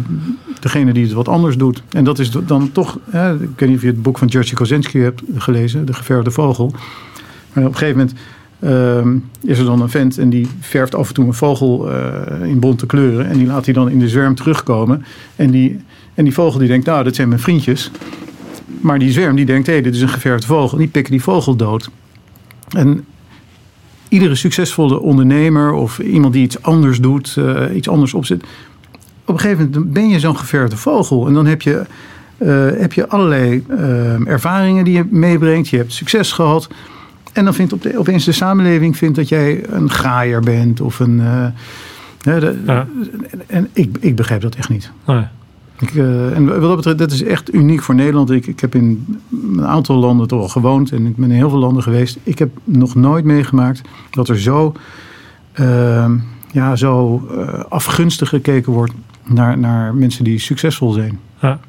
degene 0.64 0.93
die 0.93 1.03
het 1.03 1.14
wat 1.14 1.28
anders 1.28 1.57
doet. 1.57 1.84
En 1.89 2.03
dat 2.03 2.20
is 2.20 2.32
dan 2.32 2.72
toch, 2.72 2.99
hè, 3.09 3.34
ik 3.34 3.49
weet 3.55 3.70
niet 3.70 3.78
of 3.78 3.84
je 3.84 3.88
het 3.88 4.01
boek 4.01 4.18
van 4.18 4.28
Jerzy 4.28 4.53
Kozinski 4.53 4.99
hebt 4.99 5.22
gelezen, 5.36 5.86
De 5.86 5.93
Geverde 5.93 6.32
Vogel. 6.32 6.74
Maar 7.53 7.66
op 7.66 7.72
een 7.72 7.78
gegeven 7.78 7.97
moment 7.97 8.18
uh, 9.43 9.51
is 9.51 9.59
er 9.59 9.66
dan 9.66 9.82
een 9.82 9.89
vent 9.89 10.18
en 10.18 10.30
die 10.30 10.47
verft 10.59 10.95
af 10.95 11.07
en 11.07 11.14
toe 11.14 11.26
een 11.26 11.34
vogel 11.34 11.91
uh, 11.91 12.49
in 12.49 12.59
bonte 12.59 12.86
kleuren. 12.86 13.30
En 13.30 13.38
die 13.38 13.47
laat 13.47 13.66
hij 13.66 13.74
dan 13.74 13.89
in 13.89 13.99
de 13.99 14.09
zwerm 14.09 14.36
terugkomen. 14.36 15.05
En 15.36 15.51
die, 15.51 15.80
en 16.14 16.24
die 16.24 16.34
vogel 16.34 16.59
die 16.59 16.68
denkt, 16.68 16.86
nou 16.86 17.03
dat 17.03 17.16
zijn 17.16 17.28
mijn 17.28 17.39
vriendjes. 17.39 17.91
Maar 18.82 18.99
die 18.99 19.11
zwerm 19.11 19.36
die 19.36 19.45
denkt, 19.45 19.68
hé 19.68 19.74
hey, 19.74 19.82
dit 19.82 19.95
is 19.95 20.01
een 20.01 20.09
geverfde 20.09 20.47
vogel. 20.47 20.78
Die 20.78 20.88
pikken 20.88 21.11
die 21.11 21.22
vogel 21.22 21.55
dood. 21.55 21.89
En 22.70 23.05
iedere 24.07 24.36
succesvolle 24.36 24.99
ondernemer 24.99 25.72
of 25.72 25.99
iemand 25.99 26.34
die 26.34 26.43
iets 26.43 26.61
anders 26.61 26.99
doet, 26.99 27.36
uh, 27.39 27.76
iets 27.76 27.89
anders 27.89 28.14
opzet 28.14 28.43
op 29.26 29.34
een 29.34 29.39
gegeven 29.39 29.69
moment 29.71 29.93
ben 29.93 30.09
je 30.09 30.19
zo'n 30.19 30.38
geverfde 30.38 30.78
vogel. 30.78 31.28
En 31.28 31.34
dan 31.34 31.45
heb 31.45 31.61
je, 31.61 31.84
uh, 32.38 32.80
heb 32.80 32.93
je 32.93 33.07
allerlei 33.07 33.65
uh, 33.69 34.28
ervaringen 34.28 34.84
die 34.84 34.93
je 34.93 35.05
meebrengt. 35.09 35.69
Je 35.69 35.78
hebt 35.78 35.93
succes 35.93 36.32
gehad. 36.32 36.67
En 37.34 37.43
dan 37.43 37.53
vindt 37.53 37.74
op 37.74 37.82
de, 37.82 37.97
opeens 37.97 38.26
de 38.26 38.32
samenleving 38.32 38.97
vindt 38.97 39.15
dat 39.15 39.30
jij 39.30 39.63
een 39.69 39.89
graaier 39.89 40.41
bent. 40.41 40.82
Of 40.82 40.99
een... 40.99 41.19
Uh, 41.19 41.45
de, 42.21 42.61
ja. 42.65 42.88
En 43.47 43.69
ik, 43.74 43.97
ik 43.99 44.15
begrijp 44.15 44.41
dat 44.41 44.55
echt 44.55 44.69
niet. 44.69 44.91
Nee. 45.05 45.26
Ik, 45.80 45.95
en 45.95 46.45
wat 46.45 46.61
dat 46.61 46.76
betreft, 46.76 46.97
dat 46.97 47.11
is 47.11 47.24
echt 47.24 47.53
uniek 47.53 47.82
voor 47.82 47.95
Nederland. 47.95 48.32
Ik, 48.32 48.47
ik 48.47 48.59
heb 48.59 48.76
in 48.76 49.17
een 49.32 49.65
aantal 49.65 49.95
landen 49.95 50.28
toch 50.28 50.41
al 50.41 50.47
gewoond. 50.47 50.91
En 50.91 51.05
ik 51.05 51.15
ben 51.15 51.32
in 51.32 51.36
heel 51.36 51.49
veel 51.49 51.59
landen 51.59 51.84
geweest. 51.84 52.17
Ik 52.24 52.39
heb 52.39 52.49
nog 52.63 52.95
nooit 52.95 53.26
meegemaakt 53.26 53.82
dat 54.11 54.30
er 54.30 54.39
zo... 54.39 54.74
ja, 56.51 56.76
zo 56.76 57.21
afgunstig 57.69 58.30
gekeken 58.30 58.74
wordt 58.74 58.93
naar, 59.24 59.57
naar 59.57 59.95
mensen 59.95 60.24
die 60.24 60.39
succesvol 60.39 60.91
zijn. 60.91 61.19
Ja. 61.41 61.59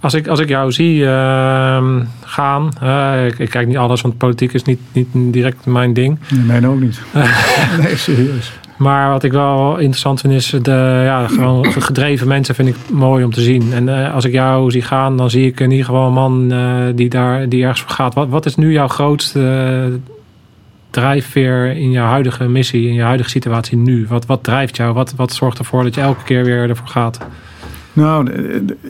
Als 0.00 0.14
ik, 0.14 0.28
als 0.28 0.40
ik 0.40 0.48
jou 0.48 0.72
zie 0.72 1.00
uh, 1.00 2.00
gaan, 2.20 2.70
uh, 2.82 3.26
ik, 3.26 3.38
ik, 3.38 3.50
kijk 3.50 3.66
niet 3.66 3.76
alles, 3.76 4.00
want 4.00 4.18
politiek 4.18 4.52
is 4.52 4.62
niet, 4.62 4.80
niet 4.92 5.08
direct 5.12 5.66
mijn 5.66 5.92
ding. 5.92 6.18
Nee, 6.28 6.60
mij 6.60 6.70
ook 6.70 6.80
niet. 6.80 7.00
nee, 7.82 7.96
serieus. 7.96 8.52
Maar 8.76 9.10
wat 9.10 9.22
ik 9.22 9.32
wel 9.32 9.76
interessant 9.76 10.20
vind 10.20 10.32
is 10.32 10.54
de 10.62 11.02
ja, 11.04 11.28
gewoon 11.28 11.72
gedreven 11.72 12.28
mensen 12.28 12.54
vind 12.54 12.68
ik 12.68 12.76
mooi 12.92 13.24
om 13.24 13.32
te 13.32 13.40
zien. 13.40 13.72
En 13.72 13.86
uh, 13.86 14.14
als 14.14 14.24
ik 14.24 14.32
jou 14.32 14.70
zie 14.70 14.82
gaan, 14.82 15.16
dan 15.16 15.30
zie 15.30 15.46
ik 15.46 15.60
in 15.60 15.70
ieder 15.70 15.86
geval 15.86 16.06
een 16.06 16.12
man 16.12 16.52
uh, 16.52 16.84
die 16.94 17.08
daar 17.08 17.48
die 17.48 17.62
ergens 17.62 17.80
voor 17.80 17.90
gaat. 17.90 18.14
Wat, 18.14 18.28
wat 18.28 18.46
is 18.46 18.56
nu 18.56 18.72
jouw 18.72 18.88
grootste 18.88 20.00
drijfveer 20.90 21.76
in 21.76 21.90
je 21.90 21.98
huidige 21.98 22.48
missie, 22.48 22.86
in 22.86 22.94
je 22.94 23.02
huidige 23.02 23.30
situatie 23.30 23.76
nu? 23.76 24.06
Wat, 24.08 24.26
wat 24.26 24.44
drijft 24.44 24.76
jou? 24.76 24.94
Wat, 24.94 25.14
wat 25.16 25.32
zorgt 25.32 25.58
ervoor 25.58 25.82
dat 25.82 25.94
je 25.94 26.00
elke 26.00 26.24
keer 26.24 26.44
weer 26.44 26.68
ervoor 26.68 26.88
gaat? 26.88 27.18
Nou, 27.92 28.30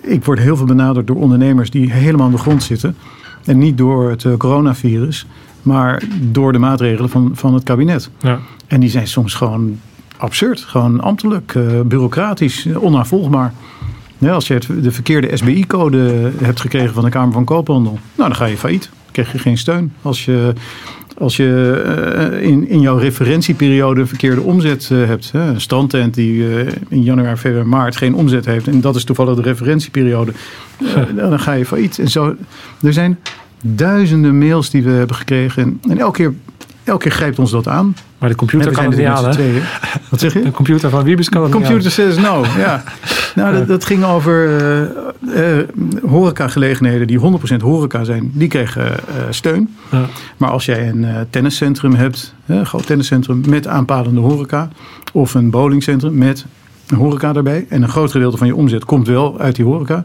ik 0.03 0.24
word 0.24 0.38
heel 0.38 0.57
veel 0.57 0.66
benaderd 0.66 1.07
door 1.07 1.16
ondernemers 1.16 1.70
die 1.70 1.92
helemaal 1.92 2.26
aan 2.26 2.32
de 2.32 2.38
grond 2.38 2.62
zitten. 2.62 2.96
En 3.44 3.59
niet 3.59 3.78
door 3.78 4.11
het 4.11 4.24
eh, 4.24 4.36
coronavirus, 4.36 5.26
maar 5.62 6.03
door 6.20 6.53
de 6.53 6.59
maatregelen 6.59 7.11
van, 7.11 7.30
van 7.34 7.55
het 7.55 7.62
kabinet. 7.62 8.11
Ja. 8.20 8.38
En 8.66 8.80
die 8.80 8.90
zijn 8.90 9.07
soms 9.07 9.34
gewoon 9.34 9.80
absurd, 10.16 10.61
gewoon 10.61 11.01
ambtelijk, 11.01 11.55
uh, 11.55 11.80
bureaucratisch, 11.80 12.66
onnavolgbaar. 12.66 13.53
Ja, 14.18 14.32
als 14.32 14.46
je 14.46 14.61
de 14.80 14.90
verkeerde 14.90 15.36
SBI-code 15.36 16.30
hebt 16.42 16.61
gekregen 16.61 16.94
van 16.94 17.05
de 17.05 17.11
Kamer 17.11 17.32
van 17.32 17.44
Koophandel, 17.44 17.99
nou 18.14 18.28
dan 18.28 18.36
ga 18.36 18.44
je 18.44 18.57
failliet. 18.57 18.82
Dan 18.82 19.12
krijg 19.12 19.32
je 19.32 19.38
geen 19.38 19.59
steun. 19.59 19.92
Als 20.03 20.24
je 20.24 20.53
als 21.19 21.37
je 21.37 21.83
uh, 22.33 22.49
in, 22.49 22.69
in 22.69 22.81
jouw 22.81 22.97
referentieperiode 22.97 24.01
een 24.01 24.09
verkeerde 24.09 24.41
omzet 24.41 24.89
uh, 24.93 25.07
hebt. 25.07 25.33
Hè, 25.33 25.41
een 25.41 25.61
strandtent 25.61 26.14
die 26.14 26.35
uh, 26.35 26.66
in 26.89 27.03
januari, 27.03 27.37
februari, 27.37 27.69
maart 27.69 27.97
geen 27.97 28.14
omzet 28.14 28.45
heeft. 28.45 28.69
En 28.69 28.81
dat 28.81 28.97
is 28.97 29.05
toevallig 29.05 29.37
de 29.37 29.43
referentieperiode. 29.43 30.33
dan 31.16 31.41
ga 31.41 31.53
je 31.53 31.66
failliet. 31.66 31.99
En 31.99 32.09
zo, 32.09 32.35
er 32.83 32.93
zijn 32.93 33.19
duizenden 33.62 34.39
mails 34.39 34.71
die 34.71 34.83
we 34.83 34.91
hebben 34.91 35.16
gekregen. 35.16 35.62
En, 35.62 35.81
en 35.91 35.99
elke 35.99 36.16
keer 36.16 36.35
elke 36.85 37.03
keer 37.03 37.12
grijpt 37.12 37.39
ons 37.39 37.51
dat 37.51 37.69
aan. 37.69 37.97
Maar 38.19 38.29
de 38.29 38.35
computer 38.35 38.73
kan 38.73 38.85
het 38.85 38.97
niet 38.97 39.07
aan, 39.07 39.25
hè? 39.25 39.61
Wat 40.11 40.21
zeg 40.21 40.33
je? 40.33 40.43
De 40.43 40.51
computer 40.51 40.91
van 40.91 41.05
Wiebes 41.05 41.29
kan 41.29 41.43
het 41.43 41.53
computer 41.53 41.91
says 41.91 42.16
no, 42.16 42.45
ja. 42.57 42.83
Nou, 43.35 43.53
dat, 43.57 43.66
dat 43.66 43.85
ging 43.85 44.05
over 44.05 44.51
uh, 45.29 45.59
horecagelegenheden 46.11 47.07
die 47.07 47.20
100% 47.20 47.22
horeca 47.62 48.05
zijn. 48.05 48.31
Die 48.35 48.49
kregen 48.49 48.87
uh, 48.87 48.95
steun. 49.31 49.76
Ja. 49.91 50.07
Maar 50.37 50.51
als 50.51 50.64
jij 50.64 50.89
een 50.89 51.26
tenniscentrum 51.31 51.95
hebt, 51.95 52.35
een 52.47 52.66
groot 52.66 52.87
tenniscentrum 52.87 53.43
met 53.49 53.66
aanpalende 53.66 54.20
horeca... 54.20 54.68
of 55.12 55.35
een 55.35 55.51
bowlingcentrum 55.51 56.18
met 56.18 56.47
een 56.89 56.97
horeca 56.97 57.33
daarbij... 57.33 57.66
en 57.68 57.83
een 57.83 57.89
groot 57.89 58.11
gedeelte 58.11 58.37
van 58.37 58.47
je 58.47 58.55
omzet 58.55 58.85
komt 58.85 59.07
wel 59.07 59.41
uit 59.41 59.57
die 59.57 59.64
horeca... 59.64 60.05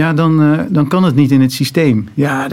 Ja, 0.00 0.12
dan, 0.12 0.42
uh, 0.42 0.58
dan 0.68 0.88
kan 0.88 1.04
het 1.04 1.14
niet 1.14 1.30
in 1.30 1.40
het 1.40 1.52
systeem. 1.52 2.08
Ja, 2.14 2.48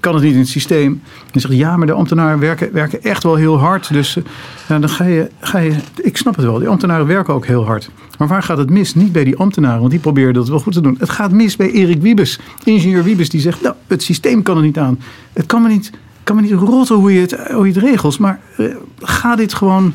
kan 0.00 0.14
het 0.14 0.22
niet 0.22 0.32
in 0.32 0.38
het 0.38 0.48
systeem. 0.48 1.02
Dan 1.30 1.40
zegt 1.40 1.54
ja, 1.54 1.76
maar 1.76 1.86
de 1.86 1.92
ambtenaren 1.92 2.38
werken, 2.38 2.72
werken 2.72 3.02
echt 3.02 3.22
wel 3.22 3.34
heel 3.34 3.58
hard. 3.58 3.92
Dus 3.92 4.16
uh, 4.16 4.24
dan 4.66 4.88
ga 4.88 5.04
je, 5.04 5.30
ga 5.40 5.58
je. 5.58 5.74
Ik 6.02 6.16
snap 6.16 6.36
het 6.36 6.44
wel, 6.44 6.58
die 6.58 6.68
ambtenaren 6.68 7.06
werken 7.06 7.34
ook 7.34 7.46
heel 7.46 7.64
hard. 7.64 7.90
Maar 8.18 8.28
waar 8.28 8.42
gaat 8.42 8.58
het 8.58 8.70
mis? 8.70 8.94
Niet 8.94 9.12
bij 9.12 9.24
die 9.24 9.36
ambtenaren, 9.36 9.78
want 9.78 9.90
die 9.90 10.00
proberen 10.00 10.34
dat 10.34 10.48
wel 10.48 10.58
goed 10.58 10.72
te 10.72 10.80
doen. 10.80 10.96
Het 10.98 11.10
gaat 11.10 11.32
mis 11.32 11.56
bij 11.56 11.70
Erik 11.70 12.02
Wiebes, 12.02 12.38
ingenieur 12.64 13.04
Wiebes, 13.04 13.28
die 13.28 13.40
zegt: 13.40 13.62
Nou, 13.62 13.74
het 13.86 14.02
systeem 14.02 14.42
kan 14.42 14.56
er 14.56 14.62
niet 14.62 14.78
aan. 14.78 14.98
Het 15.32 15.46
kan 15.46 15.62
me 15.62 15.68
niet, 15.68 15.90
kan 16.22 16.36
me 16.36 16.42
niet 16.42 16.52
rotten 16.52 16.96
hoe 16.96 17.12
je 17.12 17.20
het, 17.20 17.50
hoe 17.52 17.66
je 17.66 17.72
het 17.72 17.82
regelt. 17.82 18.18
Maar 18.18 18.40
uh, 18.58 18.74
ga 18.98 19.36
dit 19.36 19.54
gewoon 19.54 19.92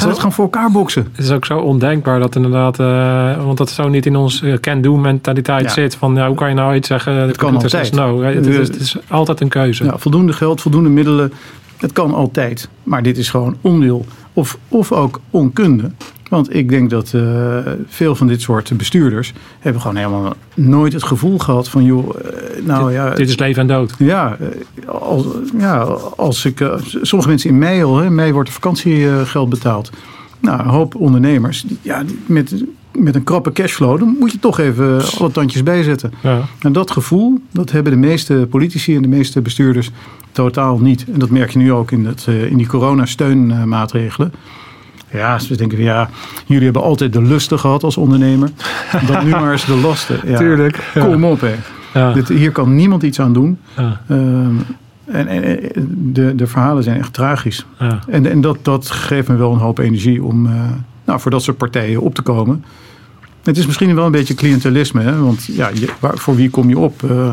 Ga 0.00 0.08
het 0.08 0.16
gewoon 0.16 0.32
voor 0.32 0.44
elkaar 0.44 0.70
boksen. 0.70 1.08
Het 1.12 1.24
is 1.24 1.30
ook 1.30 1.44
zo 1.44 1.58
ondenkbaar 1.58 2.20
dat 2.20 2.36
inderdaad, 2.36 2.80
uh, 2.80 3.44
want 3.44 3.58
dat 3.58 3.70
zo 3.70 3.88
niet 3.88 4.06
in 4.06 4.16
ons 4.16 4.42
uh, 4.42 4.54
can-do 4.58 4.96
mentaliteit 4.96 5.72
zit. 5.72 5.94
Van 5.94 6.14
ja, 6.14 6.26
hoe 6.26 6.36
kan 6.36 6.48
je 6.48 6.54
nou 6.54 6.74
iets 6.74 6.88
zeggen? 6.88 7.14
Het 7.14 7.36
kan 7.36 7.54
altijd. 7.54 7.92
No. 7.92 8.22
Het, 8.22 8.46
is, 8.46 8.56
het 8.56 8.80
is 8.80 8.96
altijd 9.08 9.40
een 9.40 9.48
keuze. 9.48 9.84
Ja, 9.84 9.98
voldoende 9.98 10.32
geld, 10.32 10.60
voldoende 10.60 10.88
middelen. 10.88 11.32
Het 11.76 11.92
kan 11.92 12.14
altijd. 12.14 12.68
Maar 12.82 13.02
dit 13.02 13.18
is 13.18 13.28
gewoon 13.28 13.56
onwil 13.60 14.06
of, 14.32 14.58
of 14.68 14.92
ook 14.92 15.20
onkunde. 15.30 15.90
Want 16.28 16.54
ik 16.54 16.68
denk 16.68 16.90
dat 16.90 17.12
uh, 17.14 17.58
veel 17.86 18.14
van 18.14 18.26
dit 18.26 18.40
soort 18.40 18.76
bestuurders 18.76 19.32
hebben 19.58 19.82
gewoon 19.82 19.96
helemaal 19.96 20.34
nooit 20.54 20.92
het 20.92 21.02
gevoel 21.02 21.38
gehad 21.38 21.68
van 21.68 21.84
joh, 21.84 22.08
uh, 22.08 22.66
nou 22.66 22.86
dit, 22.86 22.94
ja. 22.94 23.14
Dit 23.14 23.28
is 23.28 23.38
leven 23.38 23.60
en 23.60 23.66
dood. 23.66 23.94
Ja, 23.98 24.36
als, 24.86 25.24
ja, 25.58 25.78
als 26.16 26.44
ik. 26.44 26.60
Uh, 26.60 26.74
sommige 27.02 27.30
mensen 27.30 27.50
in 27.50 27.58
mei 27.58 27.84
al, 27.84 27.96
hè, 27.96 28.10
mei 28.10 28.32
wordt 28.32 28.50
vakantiegeld 28.50 29.48
betaald. 29.48 29.90
Nou, 30.40 30.60
een 30.60 30.68
hoop 30.68 30.94
ondernemers, 30.94 31.64
ja, 31.82 32.02
met, 32.26 32.64
met 32.92 33.14
een 33.14 33.24
krappe 33.24 33.52
cashflow, 33.52 33.98
dan 33.98 34.16
moet 34.18 34.32
je 34.32 34.38
toch 34.38 34.58
even 34.58 35.00
alle 35.18 35.30
tandjes 35.30 35.62
bijzetten. 35.62 36.12
Ja. 36.22 36.40
En 36.58 36.72
dat 36.72 36.90
gevoel, 36.90 37.40
dat 37.52 37.70
hebben 37.70 37.92
de 37.92 37.98
meeste 37.98 38.46
politici 38.50 38.96
en 38.96 39.02
de 39.02 39.08
meeste 39.08 39.40
bestuurders 39.42 39.90
totaal 40.32 40.78
niet. 40.78 41.04
En 41.12 41.18
dat 41.18 41.30
merk 41.30 41.50
je 41.50 41.58
nu 41.58 41.72
ook 41.72 41.90
in, 41.90 42.06
het, 42.06 42.26
in 42.26 42.56
die 42.56 42.66
coronasteunmaatregelen. 42.66 44.32
Ja, 45.10 45.38
ze 45.38 45.56
denken, 45.56 45.82
ja, 45.82 46.10
jullie 46.46 46.64
hebben 46.64 46.82
altijd 46.82 47.12
de 47.12 47.22
lusten 47.22 47.58
gehad 47.58 47.82
als 47.82 47.96
ondernemer. 47.96 48.50
Dan 49.08 49.24
nu 49.24 49.30
maar 49.30 49.52
eens 49.52 49.64
de 49.64 49.76
lasten. 49.76 50.20
Ja, 50.24 50.38
Tuurlijk. 50.38 50.90
Ja. 50.94 51.04
Kom 51.04 51.24
op, 51.24 51.40
hè. 51.40 51.54
Ja. 51.94 52.12
Dit, 52.12 52.28
hier 52.28 52.52
kan 52.52 52.74
niemand 52.74 53.02
iets 53.02 53.20
aan 53.20 53.32
doen. 53.32 53.58
Um, 54.10 54.64
en, 55.04 55.28
en 55.28 55.60
de, 56.12 56.34
de 56.34 56.46
verhalen 56.46 56.82
zijn 56.82 56.98
echt 56.98 57.12
tragisch. 57.12 57.66
Ja. 57.78 57.98
En, 58.08 58.30
en 58.30 58.40
dat, 58.40 58.58
dat 58.62 58.90
geeft 58.90 59.28
me 59.28 59.36
wel 59.36 59.52
een 59.52 59.58
hoop 59.58 59.78
energie 59.78 60.24
om 60.24 60.46
uh, 60.46 60.52
nou, 61.04 61.20
voor 61.20 61.30
dat 61.30 61.42
soort 61.42 61.56
partijen 61.56 62.00
op 62.00 62.14
te 62.14 62.22
komen. 62.22 62.64
Het 63.42 63.56
is 63.56 63.66
misschien 63.66 63.94
wel 63.94 64.06
een 64.06 64.12
beetje 64.12 64.34
cliëntelisme, 64.34 65.02
hè? 65.02 65.18
want 65.18 65.44
ja, 65.44 65.70
je, 65.74 65.88
waar, 66.00 66.18
voor 66.18 66.36
wie 66.36 66.50
kom 66.50 66.68
je 66.68 66.78
op? 66.78 67.02
Uh, 67.02 67.28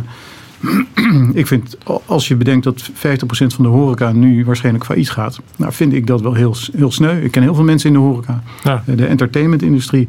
ik 1.33 1.47
vind, 1.47 1.77
als 2.05 2.27
je 2.27 2.35
bedenkt 2.35 2.63
dat 2.63 2.89
50% 2.89 2.93
van 3.27 3.63
de 3.63 3.67
horeca 3.67 4.11
nu 4.11 4.45
waarschijnlijk 4.45 4.85
failliet 4.85 5.09
gaat, 5.09 5.41
nou 5.55 5.73
vind 5.73 5.93
ik 5.93 6.07
dat 6.07 6.21
wel 6.21 6.33
heel, 6.33 6.55
heel 6.75 6.91
sneu. 6.91 7.23
Ik 7.23 7.31
ken 7.31 7.41
heel 7.41 7.55
veel 7.55 7.63
mensen 7.63 7.87
in 7.87 7.95
de 7.95 8.01
horeca. 8.01 8.43
Ja. 8.63 8.83
De 8.85 9.05
entertainmentindustrie, 9.05 10.07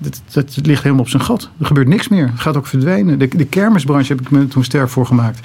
dat, 0.00 0.22
dat 0.32 0.58
ligt 0.62 0.82
helemaal 0.82 1.04
op 1.04 1.10
zijn 1.10 1.22
gat. 1.22 1.50
Er 1.58 1.66
gebeurt 1.66 1.88
niks 1.88 2.08
meer. 2.08 2.30
Het 2.30 2.40
gaat 2.40 2.56
ook 2.56 2.66
verdwijnen. 2.66 3.18
De, 3.18 3.28
de 3.28 3.46
kermisbranche 3.46 4.12
heb 4.12 4.20
ik 4.20 4.30
me 4.30 4.48
toen 4.48 4.64
sterk 4.64 4.88
voor 4.88 5.06
gemaakt. 5.06 5.40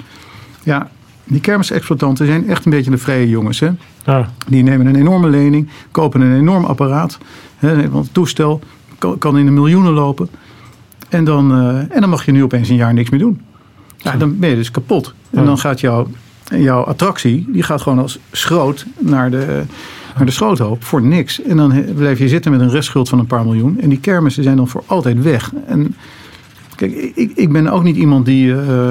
Ja, 0.62 0.90
die 1.24 1.40
kermisexploitanten 1.40 2.26
zijn 2.26 2.48
echt 2.48 2.64
een 2.64 2.70
beetje 2.70 2.90
de 2.90 2.98
vrije 2.98 3.28
jongens. 3.28 3.60
Hè? 3.60 3.70
Ja. 4.04 4.30
Die 4.48 4.62
nemen 4.62 4.86
een 4.86 4.96
enorme 4.96 5.28
lening, 5.28 5.68
kopen 5.90 6.20
een 6.20 6.36
enorm 6.36 6.64
apparaat. 6.64 7.18
Hè, 7.56 7.90
want 7.90 8.04
het 8.04 8.14
toestel 8.14 8.60
kan, 9.18 9.38
in 9.38 9.44
de 9.44 9.50
miljoenen 9.50 9.92
lopen. 9.92 10.28
En 11.08 11.24
dan, 11.24 11.58
uh, 11.58 11.78
en 11.78 12.00
dan 12.00 12.08
mag 12.08 12.24
je 12.24 12.32
nu 12.32 12.42
opeens 12.42 12.68
een 12.68 12.76
jaar 12.76 12.94
niks 12.94 13.10
meer 13.10 13.20
doen. 13.20 13.40
Ja, 14.02 14.16
dan 14.16 14.38
ben 14.38 14.48
je 14.48 14.56
dus 14.56 14.70
kapot. 14.70 15.14
En 15.30 15.44
dan 15.44 15.58
gaat 15.58 15.80
jouw, 15.80 16.06
jouw 16.44 16.82
attractie, 16.82 17.46
die 17.48 17.62
gaat 17.62 17.82
gewoon 17.82 17.98
als 17.98 18.18
schroot 18.32 18.86
naar 18.98 19.30
de, 19.30 19.62
naar 20.16 20.26
de 20.26 20.32
schroothoop 20.32 20.84
voor 20.84 21.02
niks. 21.02 21.42
En 21.42 21.56
dan 21.56 21.84
blijf 21.94 22.18
je 22.18 22.28
zitten 22.28 22.50
met 22.50 22.60
een 22.60 22.70
restschuld 22.70 23.08
van 23.08 23.18
een 23.18 23.26
paar 23.26 23.44
miljoen. 23.44 23.80
En 23.80 23.88
die 23.88 24.00
kermissen 24.00 24.42
zijn 24.42 24.56
dan 24.56 24.68
voor 24.68 24.82
altijd 24.86 25.22
weg. 25.22 25.52
En 25.66 25.96
kijk, 26.76 26.92
ik, 27.14 27.32
ik 27.34 27.52
ben 27.52 27.68
ook 27.68 27.82
niet 27.82 27.96
iemand 27.96 28.26
die 28.26 28.46
uh, 28.46 28.90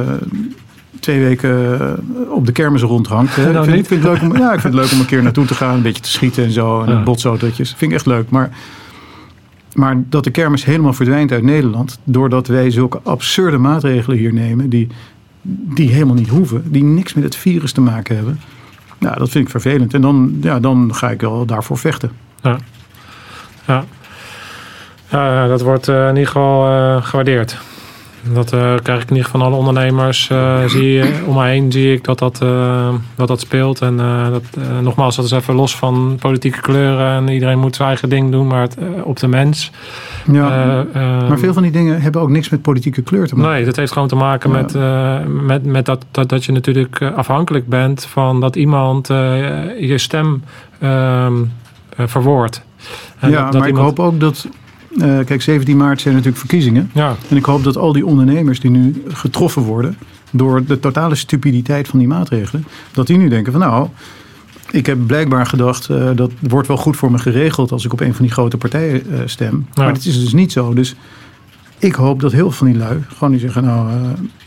twee 1.00 1.20
weken 1.20 1.80
op 2.30 2.46
de 2.46 2.52
kermis 2.52 2.82
rondhangt. 2.82 3.36
Hè. 3.36 3.52
Nou, 3.52 3.58
ik, 3.58 3.70
vind, 3.70 3.80
ik, 3.80 3.88
vind 3.88 4.04
het 4.04 4.12
leuk 4.12 4.32
om, 4.32 4.38
ja, 4.38 4.54
ik 4.54 4.60
vind 4.60 4.74
het 4.74 4.84
leuk 4.84 4.92
om 4.92 5.00
een 5.00 5.06
keer 5.06 5.24
naartoe 5.24 5.46
te 5.46 5.56
gaan, 5.56 5.76
een 5.76 5.82
beetje 5.82 6.02
te 6.02 6.12
schieten 6.12 6.44
en 6.44 6.52
zo. 6.52 6.82
En 6.82 6.94
ja. 6.94 7.04
botsautootjes. 7.04 7.74
Vind 7.78 7.92
ik 7.92 7.98
echt 7.98 8.06
leuk. 8.06 8.30
Maar 8.30 8.50
maar 9.74 10.04
dat 10.10 10.24
de 10.24 10.32
kermis 10.32 10.66
helemaal 10.66 10.94
verdwijnt 10.94 11.32
uit 11.32 11.44
Nederland. 11.44 12.00
doordat 12.04 12.48
wij 12.48 12.72
zulke 12.72 13.00
absurde 13.04 13.58
maatregelen 13.58 14.18
hier 14.18 14.34
nemen. 14.34 14.70
die, 14.70 14.88
die 15.76 15.90
helemaal 15.90 16.16
niet 16.16 16.30
hoeven. 16.30 16.72
die 16.72 16.84
niks 16.84 17.14
met 17.14 17.24
het 17.24 17.36
virus 17.36 17.72
te 17.72 17.82
maken 17.82 18.16
hebben. 18.16 18.40
Nou, 18.98 19.18
dat 19.18 19.30
vind 19.30 19.46
ik 19.46 19.52
vervelend. 19.52 19.94
En 19.94 20.02
dan, 20.02 20.38
ja, 20.42 20.60
dan 20.60 20.96
ga 20.96 21.10
ik 21.10 21.22
wel 21.22 21.46
daarvoor 21.46 21.78
vechten. 21.78 22.12
Ja, 22.42 22.58
ja. 23.68 23.84
ja 25.10 25.48
dat 25.48 25.62
wordt 25.62 25.88
uh, 25.88 26.04
in 26.04 26.16
ieder 26.16 26.28
geval 26.28 26.72
uh, 26.72 27.04
gewaardeerd. 27.04 27.58
Dat 28.24 28.54
uh, 28.54 28.74
krijg 28.84 29.02
ik 29.02 29.08
geval 29.08 29.24
van 29.24 29.42
alle 29.42 29.56
ondernemers. 29.56 30.30
Uh, 30.32 30.66
zie 30.66 30.92
je, 30.92 31.24
om 31.26 31.36
me 31.36 31.46
heen 31.46 31.72
zie 31.72 31.94
ik 31.94 32.04
dat 32.04 32.20
dat, 32.20 32.40
uh, 32.44 32.94
dat, 33.16 33.28
dat 33.28 33.40
speelt. 33.40 33.82
En 33.82 33.98
dat, 34.32 34.44
nogmaals, 34.82 35.16
dat 35.16 35.26
is 35.26 35.32
even 35.32 35.56
los 35.56 35.76
van 35.76 36.18
politieke 36.20 36.62
kleuren. 36.62 37.16
En 37.16 37.28
iedereen 37.28 37.60
moet 37.60 37.76
zijn 37.76 37.88
eigen 37.88 38.10
ding 38.10 38.32
doen, 38.32 38.48
maar 38.48 38.62
het, 38.62 38.78
op 39.04 39.20
de 39.20 39.28
mens. 39.28 39.72
Ja, 40.32 40.86
maar 41.28 41.40
veel 41.40 41.54
van 41.54 41.64
die 41.64 41.72
dingen 41.72 42.02
hebben 42.02 42.22
ook 42.22 42.30
niks 42.30 42.50
met 42.50 42.62
politieke 42.62 43.02
kleur 43.02 43.28
te 43.28 43.36
maken. 43.36 43.52
Nee, 43.52 43.66
dat 43.66 43.76
heeft 43.76 43.92
gewoon 43.92 44.08
te 44.08 44.16
maken 44.16 44.52
ja. 44.52 44.56
met, 44.56 44.74
met, 45.44 45.66
met 45.66 45.86
dat, 45.86 46.06
dat, 46.12 46.30
dat 46.30 46.46
je 46.46 46.52
natuurlijk 46.52 47.02
afhankelijk 47.16 47.68
bent 47.68 48.06
van 48.06 48.40
dat 48.40 48.56
iemand 48.56 49.08
je 49.08 49.96
stem 49.96 50.44
ehm, 50.80 51.34
verwoordt. 51.98 52.64
En 53.20 53.30
ja, 53.30 53.44
dat, 53.44 53.52
dat 53.52 53.62
maar 53.62 53.70
iemand... 53.70 53.92
ik 53.92 53.98
hoop 53.98 54.14
ook 54.14 54.20
dat 54.20 54.48
uh, 54.96 55.20
kijk, 55.26 55.42
17 55.42 55.78
maart 55.78 56.02
zijn 56.02 56.14
natuurlijk 56.14 56.42
verkiezingen. 56.42 56.90
Ja. 56.94 57.16
En 57.30 57.38
ik 57.38 57.46
hoop 57.46 57.64
dat 57.64 57.78
al 57.78 57.94
die 57.94 58.06
ondernemers 58.06 58.60
die 58.60 58.72
nu 58.72 59.04
getroffen 59.08 59.62
worden 59.62 59.98
door 60.32 60.66
de 60.66 60.80
totale 60.80 61.16
stupiditeit 61.16 61.88
van 61.88 62.00
die 62.00 62.08
maatregelen, 62.08 62.66
dat 62.92 63.08
die 63.08 63.18
nu 63.18 63.30
denken 63.30 63.52
van 63.52 63.62
nou, 63.62 63.88
ik 64.72 64.86
heb 64.86 64.98
blijkbaar 65.08 65.46
gedacht 65.46 65.90
uh, 65.90 66.10
dat 66.16 66.32
wordt 66.40 66.68
wel 66.68 66.78
goed 66.78 66.98
voor 66.98 67.12
me 67.12 67.18
geregeld 67.18 67.72
als 67.72 67.86
ik 67.86 67.94
op 67.94 68.00
een 68.00 68.14
van 68.14 68.26
die 68.26 68.34
grote 68.34 68.58
partijen 68.58 69.04
uh, 69.10 69.20
stem. 69.26 69.66
Ja. 69.74 69.84
Maar 69.84 69.94
dat 69.94 70.06
is 70.06 70.20
dus 70.20 70.34
niet 70.34 70.52
zo. 70.52 70.74
Dus 70.74 70.96
ik 71.78 71.96
hoop 71.96 72.20
dat 72.20 72.32
heel 72.32 72.52
veel 72.52 72.52
van 72.52 72.68
die 72.68 72.78
lui 72.78 73.04
gewoon 73.08 73.32
die 73.32 73.40
zeggen 73.40 73.64
nou, 73.64 73.90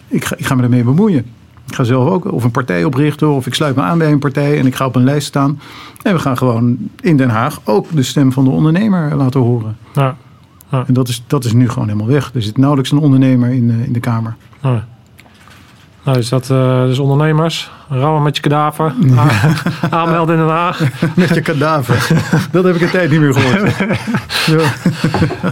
ik, 0.08 0.24
ga, 0.24 0.36
ik 0.36 0.46
ga 0.46 0.54
me 0.54 0.60
daarmee 0.60 0.84
bemoeien. 0.84 1.24
Ik 1.66 1.74
ga 1.74 1.84
zelf 1.84 2.08
ook 2.08 2.32
of 2.32 2.44
een 2.44 2.50
partij 2.50 2.84
oprichten 2.84 3.30
of 3.30 3.46
ik 3.46 3.54
sluit 3.54 3.76
me 3.76 3.82
aan 3.82 3.98
bij 3.98 4.12
een 4.12 4.18
partij 4.18 4.58
en 4.58 4.66
ik 4.66 4.74
ga 4.74 4.86
op 4.86 4.96
een 4.96 5.04
lijst 5.04 5.26
staan. 5.26 5.60
En 6.02 6.12
we 6.12 6.18
gaan 6.18 6.36
gewoon 6.36 6.76
in 7.00 7.16
Den 7.16 7.28
Haag 7.28 7.60
ook 7.64 7.86
de 7.90 8.02
stem 8.02 8.32
van 8.32 8.44
de 8.44 8.50
ondernemer 8.50 9.16
laten 9.16 9.40
horen. 9.40 9.76
Ja. 9.94 10.16
Ja. 10.74 10.84
En 10.86 10.94
dat 10.94 11.08
is, 11.08 11.22
dat 11.26 11.44
is 11.44 11.52
nu 11.52 11.68
gewoon 11.68 11.88
helemaal 11.88 12.08
weg. 12.08 12.30
Er 12.34 12.42
zit 12.42 12.58
nauwelijks 12.58 12.90
een 12.90 12.98
ondernemer 12.98 13.50
in, 13.50 13.70
uh, 13.70 13.86
in 13.86 13.92
de 13.92 14.00
Kamer. 14.00 14.36
Ja. 14.62 14.84
Nou, 16.04 16.18
is 16.18 16.28
dat 16.28 16.50
uh, 16.50 16.84
dus 16.84 16.98
ondernemers? 16.98 17.70
Rammen 17.88 18.22
met 18.22 18.36
je 18.36 18.42
kadaver. 18.42 18.94
Ja. 19.00 19.26
Aanmelden 19.90 20.34
in 20.34 20.40
Den 20.40 20.50
Haag. 20.50 20.80
met 21.16 21.34
je 21.34 21.40
kadaver. 21.40 22.08
Dat 22.52 22.64
heb 22.64 22.74
ik 22.74 22.80
een 22.80 22.90
tijd 22.90 23.10
niet 23.10 23.20
meer 23.20 23.34
gehoord. 23.34 23.74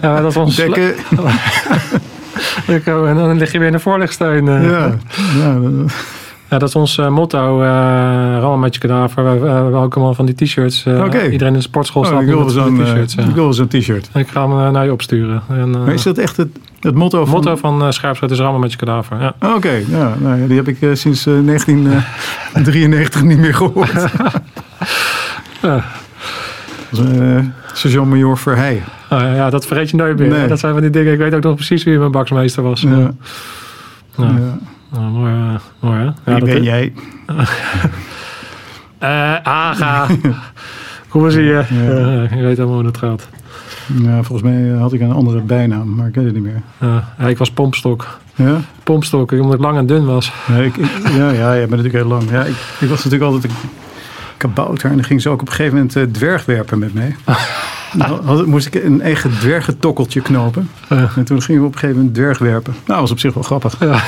ja, 0.02 0.20
dat 0.20 0.36
ons... 0.36 0.56
Dekken. 0.56 0.94
en 2.86 3.14
dan 3.14 3.38
lig 3.38 3.52
je 3.52 3.58
weer 3.58 3.66
in 3.66 3.72
de 3.72 3.78
voorlichtsteun. 3.78 4.46
Uh. 4.46 4.70
Ja, 4.70 4.94
ja 5.36 5.60
ja, 6.52 6.58
dat 6.58 6.68
is 6.68 6.74
ons 6.74 6.98
uh, 6.98 7.08
motto. 7.08 7.62
Uh, 7.62 8.58
met 8.58 8.74
je 8.74 8.80
kadaver. 8.80 9.40
We, 9.40 9.46
uh, 9.46 9.66
we 9.66 9.76
ook 9.76 9.94
allemaal 9.94 10.14
van 10.14 10.26
die 10.26 10.34
t-shirts. 10.34 10.84
Uh, 10.86 11.04
okay. 11.04 11.28
Iedereen 11.28 11.52
in 11.52 11.58
de 11.58 11.64
sportschool 11.64 12.04
staat 12.04 12.28
oh, 12.28 12.44
met 12.44 12.52
zo'n 12.52 12.82
t-shirts. 12.82 13.14
ik 13.14 13.34
wil 13.34 13.52
zo'n 13.52 13.68
t-shirt. 13.68 14.08
Ik 14.14 14.28
ga 14.28 14.48
hem 14.48 14.72
naar 14.72 14.84
je 14.84 14.92
opsturen. 14.92 15.42
En, 15.48 15.70
maar 15.70 15.92
is 15.92 16.02
dat 16.02 16.18
echt 16.18 16.36
het, 16.36 16.48
het 16.80 16.94
motto 16.94 17.24
van... 17.24 17.34
Het 17.34 17.44
motto 17.44 17.56
van 17.56 17.82
uh, 17.82 17.90
Scherpschuit 17.90 18.32
is 18.32 18.38
Rammen 18.38 18.60
met 18.60 18.70
je 18.70 18.76
kadaver. 18.76 19.20
Ja. 19.20 19.34
Oké, 19.40 19.54
okay. 19.54 19.84
ja, 19.88 20.14
nou, 20.18 20.46
die 20.46 20.56
heb 20.56 20.68
ik 20.68 20.76
sinds 20.92 21.24
1993 21.24 23.22
niet 23.22 23.38
meer 23.38 23.54
gehoord. 23.54 23.92
ja. 25.62 25.84
Sergeant-major 27.72 28.38
Verheij. 28.38 28.82
Oh, 29.10 29.20
ja, 29.20 29.50
dat 29.50 29.66
vergeet 29.66 29.90
je 29.90 29.96
nooit 29.96 30.18
meer. 30.18 30.28
Nee. 30.28 30.48
Dat 30.48 30.58
zijn 30.58 30.72
van 30.72 30.82
die 30.82 30.90
dingen. 30.90 31.12
Ik 31.12 31.18
weet 31.18 31.34
ook 31.34 31.42
nog 31.42 31.54
precies 31.54 31.84
wie 31.84 31.98
mijn 31.98 32.10
baksmeester 32.10 32.62
was. 32.62 32.80
Ja. 32.80 33.12
ja. 34.16 34.58
Nou, 34.92 35.10
mooi, 35.10 35.32
uh, 35.32 35.54
mooi 35.80 35.98
hè? 35.98 36.04
Ja, 36.32 36.38
Wie 36.40 36.44
ben 36.54 36.62
jij? 36.62 36.92
uh, 39.02 39.34
Aga. 39.42 40.06
Hoe 41.08 41.30
zie 41.30 41.42
je? 41.42 41.64
Ja. 41.70 42.36
Je 42.36 42.42
weet 42.42 42.58
allemaal 42.58 42.76
hoe 42.76 42.86
het 42.86 42.96
gaat. 42.98 43.28
Ja, 44.02 44.22
volgens 44.22 44.42
mij 44.42 44.68
had 44.68 44.92
ik 44.92 45.00
een 45.00 45.12
andere 45.12 45.40
bijnaam, 45.40 45.94
maar 45.94 46.06
ik 46.06 46.14
weet 46.14 46.24
het 46.24 46.34
niet 46.34 46.42
meer. 46.42 46.62
ja, 47.18 47.26
ik 47.26 47.38
was 47.38 47.50
pompstok. 47.50 48.18
Ja? 48.34 48.60
Pompstok, 48.82 49.32
omdat 49.32 49.54
ik 49.54 49.60
lang 49.60 49.78
en 49.78 49.86
dun 49.86 50.04
was. 50.04 50.32
Ik, 50.60 50.76
ja, 51.16 51.30
ja, 51.30 51.32
jij 51.32 51.58
bent 51.58 51.70
natuurlijk 51.70 51.94
heel 51.94 52.06
lang. 52.06 52.30
Ja, 52.30 52.42
ik, 52.42 52.56
ik 52.80 52.88
was 52.88 53.04
natuurlijk 53.04 53.32
altijd 53.32 53.44
een 53.52 53.58
kabouter 54.36 54.90
en 54.90 54.96
dan 54.96 55.04
ging 55.04 55.22
ze 55.22 55.28
ook 55.28 55.40
op 55.40 55.48
een 55.48 55.54
gegeven 55.54 55.88
moment 55.88 56.14
dwergwerpen 56.14 56.78
met 56.78 56.94
mij. 56.94 57.16
Nou, 57.92 58.46
moest 58.46 58.66
ik 58.66 58.84
een 58.84 59.00
eigen 59.00 59.30
dwergentokkeltje 59.30 60.20
knopen. 60.20 60.70
En 60.88 61.24
toen 61.24 61.42
gingen 61.42 61.60
we 61.60 61.66
op 61.66 61.72
een 61.72 61.78
gegeven 61.78 62.00
moment 62.00 62.14
dwerg 62.14 62.38
werpen. 62.38 62.72
Nou, 62.72 62.86
dat 62.86 63.00
was 63.00 63.10
op 63.10 63.18
zich 63.18 63.34
wel 63.34 63.42
grappig. 63.42 63.76
Ja, 63.80 64.02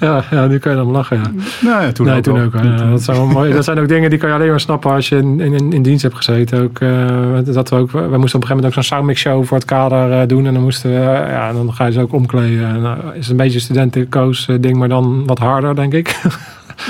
ja. 0.00 0.24
ja 0.30 0.46
nu 0.46 0.58
kan 0.58 0.72
je 0.72 0.78
dan 0.78 0.90
lachen. 0.90 1.16
Ja. 1.16 1.30
Nou 1.60 1.82
ja, 1.82 1.92
toen 1.92 2.06
nee, 2.06 2.16
ook. 2.16 2.22
toen 2.22 2.34
wel. 2.34 2.44
ook. 2.44 2.54
ja. 2.54 2.90
dat, 2.90 3.02
zijn 3.02 3.16
wel 3.16 3.26
mooi, 3.26 3.52
dat 3.52 3.64
zijn 3.64 3.78
ook 3.78 3.88
dingen 3.88 4.10
die 4.10 4.18
kan 4.18 4.28
je 4.28 4.34
alleen 4.34 4.48
maar 4.48 4.60
snappen 4.60 4.90
als 4.90 5.08
je 5.08 5.16
in, 5.16 5.40
in, 5.40 5.72
in 5.72 5.82
dienst 5.82 6.02
hebt 6.02 6.16
gezeten. 6.16 6.62
Ook, 6.62 6.78
eh, 6.78 7.54
dat 7.54 7.68
we, 7.68 7.76
ook, 7.76 7.90
we 7.90 7.98
moesten 7.98 8.12
op 8.12 8.22
een 8.22 8.22
gegeven 8.30 8.48
moment 8.48 8.66
ook 8.66 8.72
zo'n 8.72 8.82
soundmix 8.82 9.20
show 9.20 9.44
voor 9.44 9.56
het 9.56 9.66
kader 9.66 10.20
eh, 10.20 10.28
doen. 10.28 10.46
En 10.46 10.52
dan 10.52 10.62
moesten 10.62 10.90
we, 10.90 10.96
eh, 10.96 11.30
ja, 11.30 11.52
dan 11.52 11.74
ga 11.74 11.86
je 11.86 11.92
ze 11.92 12.00
ook 12.00 12.12
omkleden. 12.12 12.68
En, 12.68 12.98
is 13.14 13.20
het 13.20 13.30
een 13.30 13.36
beetje 13.36 13.60
studentenkoos 13.60 14.48
ding, 14.60 14.76
maar 14.76 14.88
dan 14.88 15.26
wat 15.26 15.38
harder, 15.38 15.74
denk 15.74 15.92
ik. 15.92 16.20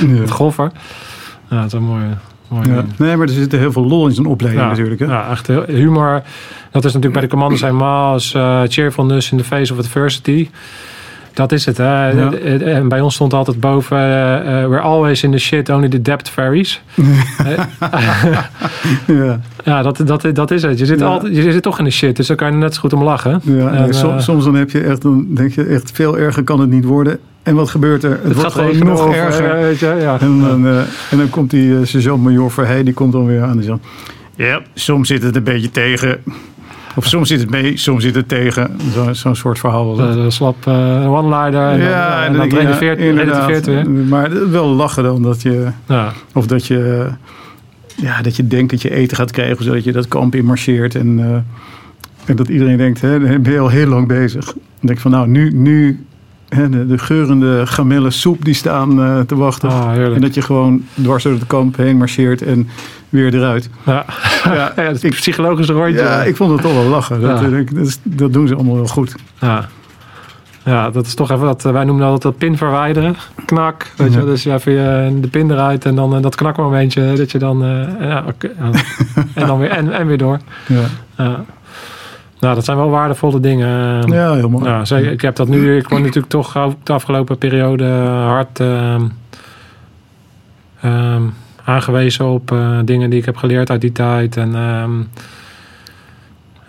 Ja. 0.00 0.18
wat 0.20 0.30
groffer. 0.30 0.70
Ja, 1.48 1.56
dat 1.56 1.66
is 1.66 1.72
een 1.72 1.82
mooie. 1.82 2.33
Ja. 2.62 2.84
Nee, 2.96 3.16
maar 3.16 3.26
er 3.26 3.32
zit 3.32 3.52
heel 3.52 3.72
veel 3.72 3.86
lol 3.86 4.06
in 4.06 4.12
zo'n 4.12 4.26
opleiding 4.26 4.64
Ja, 4.64 4.70
natuurlijk. 4.70 5.00
Hè? 5.00 5.06
ja, 5.06 5.30
echt 5.30 5.46
humor. 5.66 6.22
Dat 6.70 6.84
is 6.84 6.92
natuurlijk 6.92 7.12
bij 7.12 7.22
de 7.22 7.28
commando's 7.28 7.60
helemaal 7.60 8.12
als 8.12 8.34
eh, 8.34 8.62
cheerfulness 8.68 9.32
in 9.32 9.38
the 9.38 9.44
face 9.44 9.72
of 9.72 9.78
adversity. 9.78 10.48
Dat 11.34 11.52
is 11.52 11.64
het. 11.66 11.76
Hè? 11.76 12.08
Ja. 12.10 12.32
En 12.58 12.88
bij 12.88 13.00
ons 13.00 13.14
stond 13.14 13.32
altijd 13.32 13.60
boven: 13.60 13.96
eh, 13.96 14.36
eh, 14.62 14.68
We're 14.68 14.80
always 14.80 15.22
in 15.22 15.30
the 15.30 15.38
shit, 15.38 15.68
only 15.68 15.88
the 15.88 16.02
depth 16.02 16.28
varies. 16.28 16.82
Ja. 19.06 19.40
ja, 19.64 19.82
dat, 19.82 20.00
dat, 20.06 20.26
dat 20.32 20.50
is 20.50 20.62
het. 20.62 20.78
Je 20.78 20.86
zit, 20.86 20.98
Ja. 20.98 21.06
altijd, 21.06 21.36
je 21.36 21.52
zit 21.52 21.62
toch 21.62 21.78
in 21.78 21.84
de 21.84 21.90
shit, 21.90 22.16
dus 22.16 22.26
dan 22.26 22.36
kan 22.36 22.50
je 22.52 22.56
net 22.58 22.74
zo 22.74 22.80
goed 22.80 22.92
om 22.92 23.02
lachen. 23.02 23.40
Ja, 23.44 23.68
En, 23.70 23.82
nee, 23.82 23.92
som- 23.92 24.14
eh, 24.14 24.20
soms 24.20 24.44
dan 24.44 24.54
heb 24.54 24.70
je 24.70 24.80
echt, 24.80 25.02
dan 25.02 25.26
denk 25.34 25.52
je 25.52 25.64
echt 25.64 25.90
veel 25.94 26.18
erger 26.18 26.42
kan 26.44 26.60
het 26.60 26.70
niet 26.70 26.84
worden. 26.84 27.18
En 27.42 27.54
wat 27.54 27.70
gebeurt 27.70 28.04
er? 28.04 28.10
Het, 28.10 28.22
het 28.22 28.34
wordt 28.34 28.52
gaat 28.52 28.62
gewoon 28.74 28.86
nog 28.86 29.00
over, 29.00 29.14
erger. 29.20 29.50
eh, 29.54 29.60
weet 29.60 29.78
je, 29.78 29.96
ja. 30.00 30.20
En 30.20 30.40
dan, 30.40 30.66
eh, 30.66 30.78
en 31.10 31.18
dan 31.18 31.30
komt 31.30 31.50
die 31.50 31.68
uh, 31.68 31.78
sergeant-major 31.82 32.84
die 32.84 32.94
komt 32.94 33.12
dan 33.12 33.26
weer 33.26 33.42
aan. 33.42 33.62
Zegt, 33.62 33.78
ja, 34.36 34.60
soms 34.74 35.08
zit 35.08 35.22
het 35.22 35.36
een 35.36 35.42
beetje 35.42 35.70
tegen. 35.70 36.18
Of 36.96 37.06
soms 37.06 37.28
zit 37.28 37.40
het 37.40 37.50
mee, 37.50 37.76
soms 37.76 38.02
zit 38.02 38.14
het 38.14 38.28
tegen. 38.28 38.70
Zo- 38.92 39.12
Zo'n 39.12 39.34
soort 39.36 39.58
verhaal. 39.58 39.94
De, 39.94 40.14
de 40.14 40.30
slap 40.30 40.66
eh, 40.66 41.12
one-liner 41.12 41.68
en 41.70 41.78
dan, 41.78 41.88
ja, 41.88 42.24
en 42.24 42.32
dan, 42.32 42.48
je, 42.48 42.54
ja, 42.54 42.60
relativeert 42.60 42.98
relativeert 42.98 43.66
weer. 43.66 43.90
Maar 43.90 44.50
wel 44.50 44.66
lachen 44.68 45.02
dan 45.02 45.22
dat 45.22 45.42
je... 45.42 45.66
Ja. 45.88 46.12
Of 46.32 46.46
dat 46.46 46.66
je, 46.66 47.06
ja, 47.96 48.22
dat 48.22 48.36
je 48.36 48.46
denkt 48.46 48.70
dat 48.70 48.82
je 48.82 48.90
eten 48.94 49.16
gaat 49.16 49.30
krijgen, 49.30 49.64
zodat 49.64 49.84
je 49.84 49.92
dat 49.92 50.08
kamp 50.08 50.34
in 50.34 50.44
marcheert. 50.44 50.94
En, 50.94 51.18
eh, 51.18 52.28
en 52.30 52.36
dat 52.36 52.48
iedereen 52.48 52.76
denkt, 52.76 53.00
hè, 53.00 53.20
dan 53.20 53.42
ben 53.42 53.52
je 53.52 53.58
al 53.58 53.68
heel 53.68 53.86
lang 53.86 54.08
bezig. 54.08 54.44
Dan 54.44 54.54
denk 54.80 54.92
ik 54.94 55.00
van, 55.00 55.10
nou, 55.10 55.28
nu, 55.28 55.50
nu 55.52 56.04
de, 56.48 56.86
de 56.86 56.98
geurende 56.98 57.66
gamelle 57.66 58.10
soep 58.10 58.44
die 58.44 58.54
staan 58.54 59.02
eh, 59.02 59.20
te 59.20 59.36
wachten. 59.36 59.68
Ah, 59.68 59.96
en 60.14 60.20
dat 60.20 60.34
je 60.34 60.42
gewoon 60.42 60.84
dwars 61.02 61.22
door 61.22 61.32
het 61.32 61.46
kamp 61.46 61.76
heen 61.76 61.96
marcheert 61.96 62.42
en 62.42 62.68
weer 63.08 63.34
eruit. 63.34 63.70
Ja. 63.86 64.04
Ja, 64.44 64.52
ja, 64.76 64.84
dat 64.84 64.94
is 64.94 65.02
ik, 65.02 65.10
een 65.10 65.16
psychologische 65.18 65.72
rondje. 65.72 65.98
ja, 66.02 66.22
ik 66.22 66.36
vond 66.36 66.52
het 66.52 66.60
toch 66.62 66.72
wel 66.72 66.84
lachen. 66.84 67.20
Dat, 67.20 67.40
Ja. 67.40 67.46
eh, 67.50 67.86
dat, 68.02 68.32
doen 68.32 68.48
ze 68.48 68.54
allemaal 68.54 68.74
wel 68.74 68.86
goed. 68.86 69.14
Ja. 69.40 69.68
Ja, 70.64 70.90
dat 70.90 71.06
is 71.06 71.14
toch 71.14 71.30
even 71.30 71.44
dat, 71.46 71.64
eh, 71.64 71.72
wij 71.72 71.84
noemen 71.84 72.06
dat 72.08 72.22
dat 72.22 72.38
pin 72.38 72.56
verwijderen. 72.56 73.16
Knak. 73.44 73.92
Weet 73.96 74.12
je, 74.12 74.18
Ja. 74.18 74.24
dus 74.24 74.44
even 74.44 74.72
je, 74.72 75.18
de 75.20 75.28
pin 75.28 75.50
eruit 75.50 75.84
en 75.84 75.94
dan 75.94 76.14
eh, 76.16 76.22
dat 76.22 76.34
knakmomentje 76.34 77.12
dat 77.16 77.30
je 77.32 77.38
dan, 77.38 77.64
eh, 77.64 78.06
ja, 78.08 78.24
en 79.34 79.46
dan 79.46 79.58
weer, 79.58 79.70
en, 79.70 79.92
en 79.92 80.06
weer 80.06 80.18
door. 80.18 80.38
Ja, 80.66 80.80
Ja. 81.16 81.44
Nou, 82.44 82.56
dat 82.56 82.64
zijn 82.64 82.76
wel 82.76 82.90
waardevolle 82.90 83.40
dingen. 83.40 83.68
ja 84.12 84.32
heel 84.34 84.48
mooi. 84.48 84.64
Ja. 84.64 84.96
Ik 84.96 85.20
heb 85.20 85.36
dat 85.36 85.48
nu, 85.48 85.76
ik 85.76 85.88
word 85.88 86.00
natuurlijk 86.02 86.28
toch 86.28 86.56
ook 86.56 86.74
de 86.82 86.92
afgelopen 86.92 87.38
periode 87.38 87.84
hard 88.26 88.60
ehm, 88.60 89.02
ehm, 90.80 91.22
aangewezen 91.64 92.26
op 92.26 92.52
eh, 92.52 92.78
dingen 92.84 93.10
die 93.10 93.18
ik 93.18 93.24
heb 93.24 93.36
geleerd 93.36 93.70
uit 93.70 93.80
die 93.80 93.92
tijd. 93.92 94.36
En 94.36 94.54
ehm, 94.54 94.92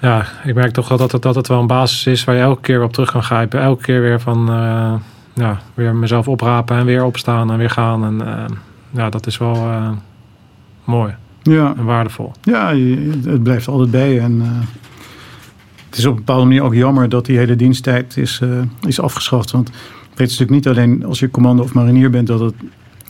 ja, 0.01 0.25
ik 0.43 0.55
merk 0.55 0.71
toch 0.71 0.87
wel 0.87 0.97
dat 0.97 1.11
het, 1.11 1.21
dat 1.21 1.35
het 1.35 1.47
wel 1.47 1.59
een 1.59 1.67
basis 1.67 2.07
is 2.07 2.23
waar 2.23 2.35
je 2.35 2.41
elke 2.41 2.61
keer 2.61 2.83
op 2.83 2.93
terug 2.93 3.11
kan 3.11 3.23
grijpen. 3.23 3.61
Elke 3.61 3.83
keer 3.83 4.01
weer 4.01 4.19
van, 4.19 4.49
eh, 4.49 4.93
ja, 5.33 5.59
weer 5.73 5.95
mezelf 5.95 6.27
oprapen 6.27 6.77
en 6.77 6.85
weer 6.85 7.03
opstaan 7.03 7.51
en 7.51 7.57
weer 7.57 7.69
gaan. 7.69 8.03
En 8.05 8.47
ja, 8.91 9.09
dat 9.09 9.27
is 9.27 9.37
wel 9.37 9.55
eh, 9.55 9.89
mooi 10.83 11.13
Ja. 11.41 11.73
en 11.77 11.85
waardevol. 11.85 12.31
Ja, 12.41 12.73
het 13.25 13.43
blijft 13.43 13.67
altijd 13.67 13.91
bij. 13.91 14.19
En, 14.19 14.41
eh, 14.41 14.67
het 15.95 16.03
is 16.03 16.09
op 16.09 16.17
een 16.17 16.25
bepaalde 16.25 16.45
manier 16.45 16.63
ook 16.63 16.73
jammer 16.73 17.09
dat 17.09 17.25
die 17.25 17.37
hele 17.37 17.55
diensttijd 17.55 18.17
is, 18.17 18.39
eh, 18.41 18.49
is 18.87 18.99
afgeschaft. 18.99 19.51
Want 19.51 19.67
het 20.15 20.29
is 20.29 20.37
natuurlijk 20.39 20.51
niet 20.51 20.67
alleen 20.67 21.05
als 21.05 21.19
je 21.19 21.31
commando 21.31 21.63
of 21.63 21.73
marinier 21.73 22.09
bent 22.09 22.27
dat 22.27 22.39
het 22.39 22.53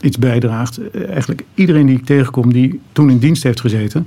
iets 0.00 0.18
bijdraagt. 0.18 0.78
Eh, 0.90 1.08
Eigenlijk 1.08 1.44
iedereen 1.54 1.86
die 1.86 1.96
ik 1.96 2.04
tegenkom 2.04 2.52
die 2.52 2.80
toen 2.92 3.10
in 3.10 3.18
dienst 3.18 3.42
heeft 3.42 3.60
gezeten. 3.60 4.06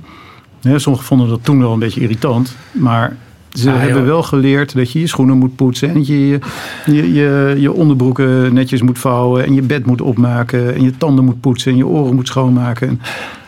Hè, 0.60 0.78
sommigen 0.78 1.06
vonden 1.06 1.28
dat 1.28 1.44
toen 1.44 1.58
wel 1.58 1.72
een 1.72 1.78
beetje 1.78 2.00
irritant. 2.00 2.56
Maar 2.72 3.16
ze 3.52 3.70
Ja, 3.70 3.76
hebben 3.76 4.06
wel 4.06 4.22
geleerd 4.22 4.74
dat 4.74 4.92
je 4.92 5.00
je 5.00 5.06
schoenen 5.06 5.38
moet 5.38 5.56
poetsen. 5.56 5.88
En 5.88 5.94
dat 5.94 6.06
je 6.06 6.28
je, 6.28 6.38
je, 6.86 7.12
je 7.12 7.54
je 7.58 7.72
onderbroeken 7.72 8.54
netjes 8.54 8.82
moet 8.82 8.98
vouwen. 8.98 9.44
En 9.46 9.54
je 9.54 9.62
bed 9.62 9.86
moet 9.86 10.00
opmaken. 10.00 10.74
En 10.74 10.82
je 10.82 10.96
tanden 10.96 11.24
moet 11.24 11.40
poetsen. 11.40 11.70
En 11.72 11.76
je 11.76 11.86
oren 11.86 12.14
moet 12.14 12.26
schoonmaken. 12.26 12.88
En, 12.88 13.00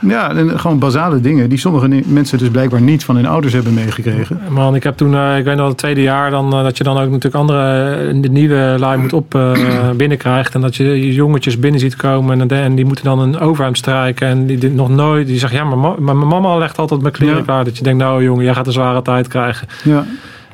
ja, 0.09 0.31
en 0.35 0.61
gewoon 0.61 0.79
basale 0.79 1.21
dingen 1.21 1.49
die 1.49 1.59
sommige 1.59 2.03
mensen 2.07 2.39
dus 2.39 2.49
blijkbaar 2.49 2.81
niet 2.81 3.05
van 3.05 3.17
hun 3.17 3.27
ouders 3.27 3.53
hebben 3.53 3.75
meegekregen. 3.75 4.41
Man, 4.49 4.75
ik 4.75 4.83
heb 4.83 4.97
toen, 4.97 5.15
eh, 5.15 5.39
ik 5.39 5.45
weet 5.45 5.57
nog, 5.57 5.69
het 5.69 5.77
tweede 5.79 6.03
jaar, 6.03 6.31
dan, 6.31 6.53
eh, 6.53 6.63
dat 6.63 6.77
je 6.79 6.85
dan 6.85 6.97
ook 6.99 7.07
natuurlijk 7.11 7.35
andere, 7.35 7.91
eh, 7.91 8.23
de 8.23 8.29
nieuwe 8.29 8.75
lui 8.79 8.99
moet 8.99 9.13
op 9.13 9.39
binnenkrijgt. 9.97 10.55
En 10.55 10.61
dat 10.61 10.77
je 10.77 10.85
je 10.85 11.13
jongetjes 11.13 11.59
binnen 11.59 11.81
ziet 11.81 11.97
komen 11.97 12.41
en, 12.41 12.49
en 12.49 12.75
die 12.75 12.85
moeten 12.85 13.05
dan 13.05 13.19
een 13.19 13.39
overhemd 13.39 13.77
strijken. 13.77 14.29
En 14.29 14.47
die, 14.47 14.59
die 14.59 14.71
nog 14.71 14.89
nooit, 14.89 15.27
die 15.27 15.39
zegt, 15.39 15.53
ja, 15.53 15.65
maar, 15.65 15.79
ma- 15.79 15.95
maar 15.99 16.17
mijn 16.17 16.29
mama 16.29 16.57
legt 16.57 16.79
altijd 16.79 17.01
mijn 17.01 17.13
kleren 17.13 17.37
Ja. 17.37 17.43
klaar. 17.43 17.65
Dat 17.65 17.77
je 17.77 17.83
denkt, 17.85 17.99
nou 17.99 18.23
jongen, 18.25 18.45
jij 18.45 18.55
gaat 18.55 18.67
een 18.67 18.73
zware 18.73 19.03
tijd 19.03 19.29
krijgen. 19.29 19.69
Ja, 19.85 19.92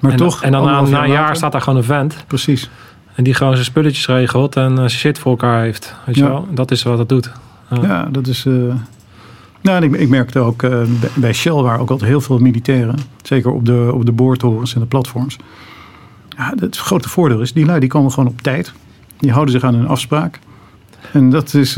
maar 0.01 0.11
en, 0.11 0.17
toch. 0.17 0.43
En 0.43 0.53
dan 0.53 0.65
na, 0.65 0.79
een 0.79 0.89
jaar 0.91 1.09
later- 1.09 1.37
staat 1.37 1.53
daar 1.53 1.61
gewoon 1.61 1.79
een 1.79 1.85
vent. 1.85 2.25
Precies. 2.27 2.71
En 3.15 3.25
die 3.25 3.35
gewoon 3.35 3.53
zijn 3.53 3.65
spulletjes 3.65 4.07
regelt 4.07 4.57
en 4.57 4.79
eh, 4.79 4.87
shit 4.87 5.19
voor 5.19 5.31
elkaar 5.31 5.63
heeft. 5.63 5.95
Weet 6.07 6.15
je 6.15 6.23
Ja. 6.23 6.29
wel? 6.29 6.47
Dat 6.51 6.71
is 6.71 6.83
wat 6.83 6.99
het 6.99 7.09
doet. 7.09 7.31
Ja. 7.71 7.83
Ja, 7.83 8.09
dat 8.11 8.27
is. 8.27 8.47
eh, 8.47 8.53
nou, 9.63 9.85
ik, 9.85 9.95
ik 9.97 10.09
merkte 10.09 10.39
ook 10.39 10.63
eh, 10.63 10.79
bij- 11.15 11.33
Shell 11.33 11.53
waren 11.53 11.81
ook 11.81 11.91
altijd 11.91 12.11
heel 12.11 12.21
veel 12.21 12.39
militairen. 12.39 12.95
Zeker 13.23 13.51
op 13.51 13.65
de, 13.67 13.91
op 13.95 14.07
de 14.07 14.13
boortorens 14.13 14.75
en 14.75 14.81
de 14.81 14.87
platforms. 14.87 15.37
Ja, 16.37 16.53
het 16.61 16.77
grote 16.77 17.09
voordeel 17.09 17.41
is, 17.41 17.53
die 17.53 17.65
lui 17.67 17.81
die 17.81 17.89
komen 17.89 18.13
gewoon 18.13 18.29
op 18.29 18.41
tijd. 18.43 18.73
Die 19.19 19.33
houden 19.33 19.53
zich 19.55 19.63
aan 19.65 19.75
hun 19.75 19.89
afspraak. 19.89 20.39
En 21.13 21.31
dat 21.31 21.55
is, 21.55 21.75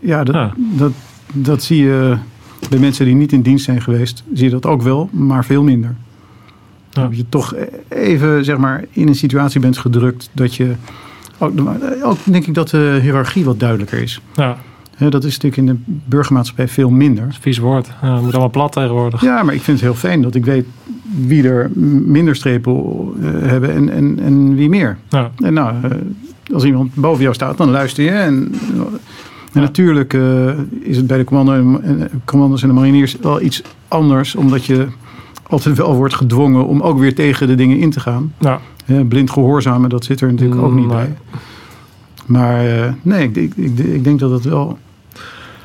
ja, 0.00 0.24
dat, 0.24 0.34
Ja. 0.34 0.52
Dat, 0.56 0.92
dat 1.32 1.62
zie 1.62 1.82
je 1.84 2.16
bij 2.70 2.78
mensen 2.78 3.04
die 3.04 3.14
niet 3.14 3.32
in 3.32 3.42
dienst 3.42 3.64
zijn 3.64 3.82
geweest. 3.82 4.24
Zie 4.34 4.44
je 4.44 4.50
dat 4.50 4.66
ook 4.66 4.82
wel, 4.82 5.08
maar 5.12 5.44
veel 5.44 5.62
minder. 5.62 5.94
Dat 7.02 7.16
je 7.16 7.24
toch 7.28 7.54
even, 7.88 8.44
zeg 8.44 8.56
maar, 8.56 8.84
in 8.90 9.08
een 9.08 9.14
situatie 9.14 9.60
bent 9.60 9.78
gedrukt 9.78 10.30
dat 10.32 10.54
je... 10.54 10.72
Ook, 11.38 11.52
ook 12.02 12.16
denk 12.24 12.46
ik 12.46 12.54
dat 12.54 12.68
de 12.68 12.98
hiërarchie 13.02 13.44
wat 13.44 13.60
duidelijker 13.60 14.02
is. 14.02 14.20
Ja, 14.34 14.56
dat 15.08 15.24
is 15.24 15.38
natuurlijk 15.38 15.56
in 15.56 15.66
de 15.66 15.76
burgermaatschappij 16.04 16.68
veel 16.68 16.90
minder. 16.90 17.36
vies 17.40 17.58
woord. 17.58 17.88
Ja, 18.02 18.12
het 18.12 18.22
moet 18.22 18.30
allemaal 18.32 18.50
plat 18.50 18.72
tegenwoordig. 18.72 19.20
Ja, 19.20 19.42
maar 19.42 19.54
ik 19.54 19.60
vind 19.62 19.80
het 19.80 19.86
heel 19.90 19.98
fijn 19.98 20.22
dat 20.22 20.34
ik 20.34 20.44
weet 20.44 20.64
wie 21.26 21.48
er 21.48 21.70
minder 22.04 22.36
strepen 22.36 22.74
eh, 22.74 23.28
hebben 23.48 23.74
en, 23.74 23.88
en, 23.90 24.18
en 24.22 24.54
wie 24.54 24.68
meer. 24.68 24.96
Ja. 25.08 25.30
En 25.36 25.52
nou, 25.52 25.74
eh, 25.82 25.90
als 26.54 26.64
iemand 26.64 26.94
boven 26.94 27.22
jou 27.22 27.34
staat, 27.34 27.56
dan 27.56 27.70
luister 27.70 28.04
je. 28.04 28.10
En, 28.10 28.52
en 28.74 28.90
Ja. 29.52 29.60
natuurlijk 29.60 30.14
eh, 30.14 30.48
is 30.80 30.96
het 30.96 31.06
bij 31.06 31.18
de 31.18 31.24
commando 31.24 31.52
en, 31.52 31.82
en- 31.82 32.22
commando's 32.24 32.62
en 32.62 32.68
de 32.68 32.74
mariniers 32.74 33.16
wel 33.20 33.40
iets 33.42 33.62
anders, 33.88 34.34
omdat 34.34 34.64
je 34.64 34.86
altijd 35.48 35.76
wel 35.76 35.94
wordt 35.94 36.14
gedwongen 36.14 36.66
om 36.66 36.80
ook 36.80 36.98
weer 36.98 37.14
tegen 37.14 37.46
de 37.46 37.54
dingen 37.54 37.78
in 37.78 37.90
te 37.90 38.00
gaan. 38.00 38.32
Ja. 38.38 38.60
Blind 39.08 39.30
gehoorzamen, 39.30 39.90
dat 39.90 40.04
zit 40.04 40.20
er 40.20 40.32
natuurlijk 40.32 40.60
ook 40.62 40.72
niet 40.72 40.86
Nee. 40.86 40.96
bij. 40.96 41.14
Maar 42.26 42.66
eh, 42.66 42.92
nee, 43.02 43.22
ik, 43.28 43.36
ik, 43.36 43.52
ik, 43.56 43.78
ik 43.78 44.04
denk 44.04 44.18
dat 44.18 44.30
het 44.30 44.44
wel, 44.44 44.78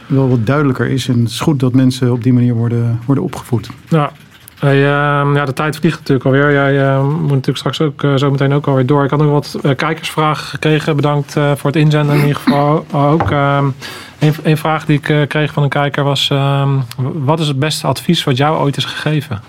wel 0.08 0.30
wat 0.30 0.46
duidelijker 0.46 0.88
is. 0.90 1.08
En 1.08 1.20
het 1.20 1.30
is 1.30 1.40
goed 1.40 1.60
dat 1.60 1.74
mensen 1.74 2.12
op 2.12 2.24
die 2.24 2.34
manier 2.34 2.54
worden, 2.54 3.00
worden 3.06 3.24
opgevoed. 3.24 3.70
Ja. 3.90 4.12
Hey, 4.60 4.76
ehm, 4.86 5.36
ja, 5.36 5.46
de 5.46 5.54
tijd 5.54 5.76
vliegt 5.76 5.98
natuurlijk 5.98 6.26
alweer. 6.26 6.52
Jij 6.52 6.88
eh, 6.90 7.08
moet 7.10 7.30
natuurlijk 7.30 7.58
straks 7.58 7.82
ook 7.82 8.04
eh, 8.04 8.16
zo 8.16 8.32
meteen 8.32 8.54
ook 8.54 8.68
alweer 8.68 8.86
door. 8.86 9.04
Ik 9.04 9.10
had 9.10 9.20
nog 9.20 9.30
wat 9.32 9.76
kijkersvragen 9.76 10.46
gekregen. 10.46 10.96
Bedankt 10.96 11.32
voor 11.34 11.70
het 11.72 11.76
inzenden 11.76 12.16
in 12.16 12.22
ieder 12.22 12.36
geval 12.42 12.86
ook. 13.12 13.32
Ehm, 13.32 13.66
een, 14.20 14.34
een 14.44 14.58
vraag 14.58 14.86
die 14.86 15.00
ik 15.04 15.30
kreeg 15.30 15.54
van 15.54 15.64
een 15.64 15.70
kijker 15.70 16.04
was... 16.04 16.30
ehm, 16.30 16.70
wat 17.14 17.40
is 17.40 17.48
het 17.48 17.60
beste 17.60 17.88
advies 17.88 18.24
wat 18.24 18.38
jou 18.38 18.58
ooit 18.60 18.78
is 18.78 18.86
gegeven? 18.86 19.42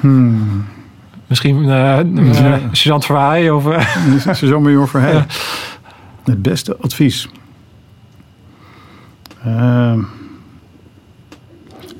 Hmm. 0.00 0.64
Misschien 1.28 1.64
eh 1.64 1.98
eh, 1.98 2.06
Ja. 2.14 2.58
Sergeant 2.72 3.04
Verheij 3.04 3.50
of... 3.50 3.66
eh, 3.66 3.80
Sergeant-major 4.18 4.88
Verheij. 4.88 5.12
Ja. 6.24 6.32
Het 6.32 6.42
beste 6.42 6.76
advies. 6.80 7.28
Ehm, 9.44 10.00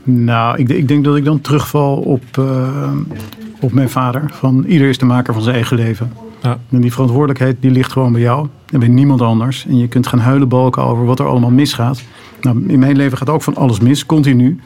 nou, 0.02 0.58
ik, 0.58 0.68
ik 0.68 0.88
denk 0.88 1.04
dat 1.04 1.16
ik 1.16 1.24
dan 1.24 1.40
terugval 1.40 1.96
op, 1.96 2.22
eh, 2.38 2.90
op 3.60 3.72
mijn 3.72 3.88
vader. 3.90 4.22
Van 4.32 4.64
ieder 4.64 4.88
is 4.88 4.98
de 4.98 5.04
maker 5.04 5.32
van 5.34 5.42
zijn 5.42 5.54
eigen 5.54 5.76
leven. 5.76 6.12
Ja. 6.42 6.58
En 6.70 6.80
die 6.80 6.92
verantwoordelijkheid 6.92 7.56
die 7.60 7.70
ligt 7.70 7.92
gewoon 7.92 8.12
bij 8.12 8.20
jou 8.20 8.48
en 8.72 8.78
bij 8.78 8.88
niemand 8.88 9.20
anders. 9.20 9.66
En 9.66 9.78
je 9.78 9.88
kunt 9.88 10.06
gaan 10.06 10.18
huilen 10.18 10.48
balken 10.48 10.82
over 10.82 11.04
wat 11.04 11.18
er 11.18 11.26
allemaal 11.26 11.50
misgaat. 11.50 12.02
Nou, 12.40 12.64
in 12.66 12.78
mijn 12.78 12.96
leven 12.96 13.18
gaat 13.18 13.28
ook 13.30 13.42
van 13.42 13.56
alles 13.56 13.80
mis, 13.80 14.06
continu. 14.06 14.60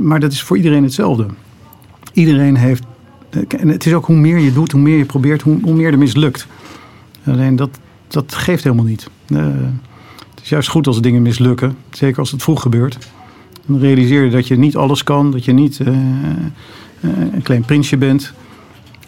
maar 0.00 0.20
dat 0.20 0.32
is 0.32 0.42
voor 0.42 0.56
iedereen 0.56 0.82
hetzelfde. 0.82 1.26
Iedereen 2.12 2.56
heeft. 2.56 2.82
En 3.48 3.68
het 3.68 3.86
is 3.86 3.94
ook 3.94 4.06
hoe 4.06 4.16
meer 4.16 4.38
je 4.38 4.52
doet, 4.52 4.72
hoe 4.72 4.80
meer 4.80 4.98
je 4.98 5.04
probeert, 5.04 5.42
hoe, 5.42 5.58
hoe 5.62 5.74
meer 5.74 5.92
er 5.92 5.98
mislukt. 5.98 6.46
Alleen 7.26 7.56
dat, 7.56 7.78
dat 8.08 8.34
geeft 8.34 8.64
helemaal 8.64 8.84
niet. 8.84 9.10
het 9.26 10.42
is 10.42 10.48
juist 10.48 10.68
goed 10.68 10.86
als 10.86 11.00
dingen 11.00 11.22
mislukken. 11.22 11.76
Zeker 11.90 12.18
als 12.18 12.30
het 12.30 12.42
vroeg 12.42 12.62
gebeurt. 12.62 12.98
Dan 13.66 13.78
realiseer 13.78 14.24
je 14.24 14.30
dat 14.30 14.48
je 14.48 14.56
niet 14.56 14.76
alles 14.76 15.04
kan. 15.04 15.30
Dat 15.30 15.44
je 15.44 15.52
niet 15.52 15.80
een 17.00 17.42
klein 17.42 17.64
prinsje 17.64 17.96
bent. 17.96 18.32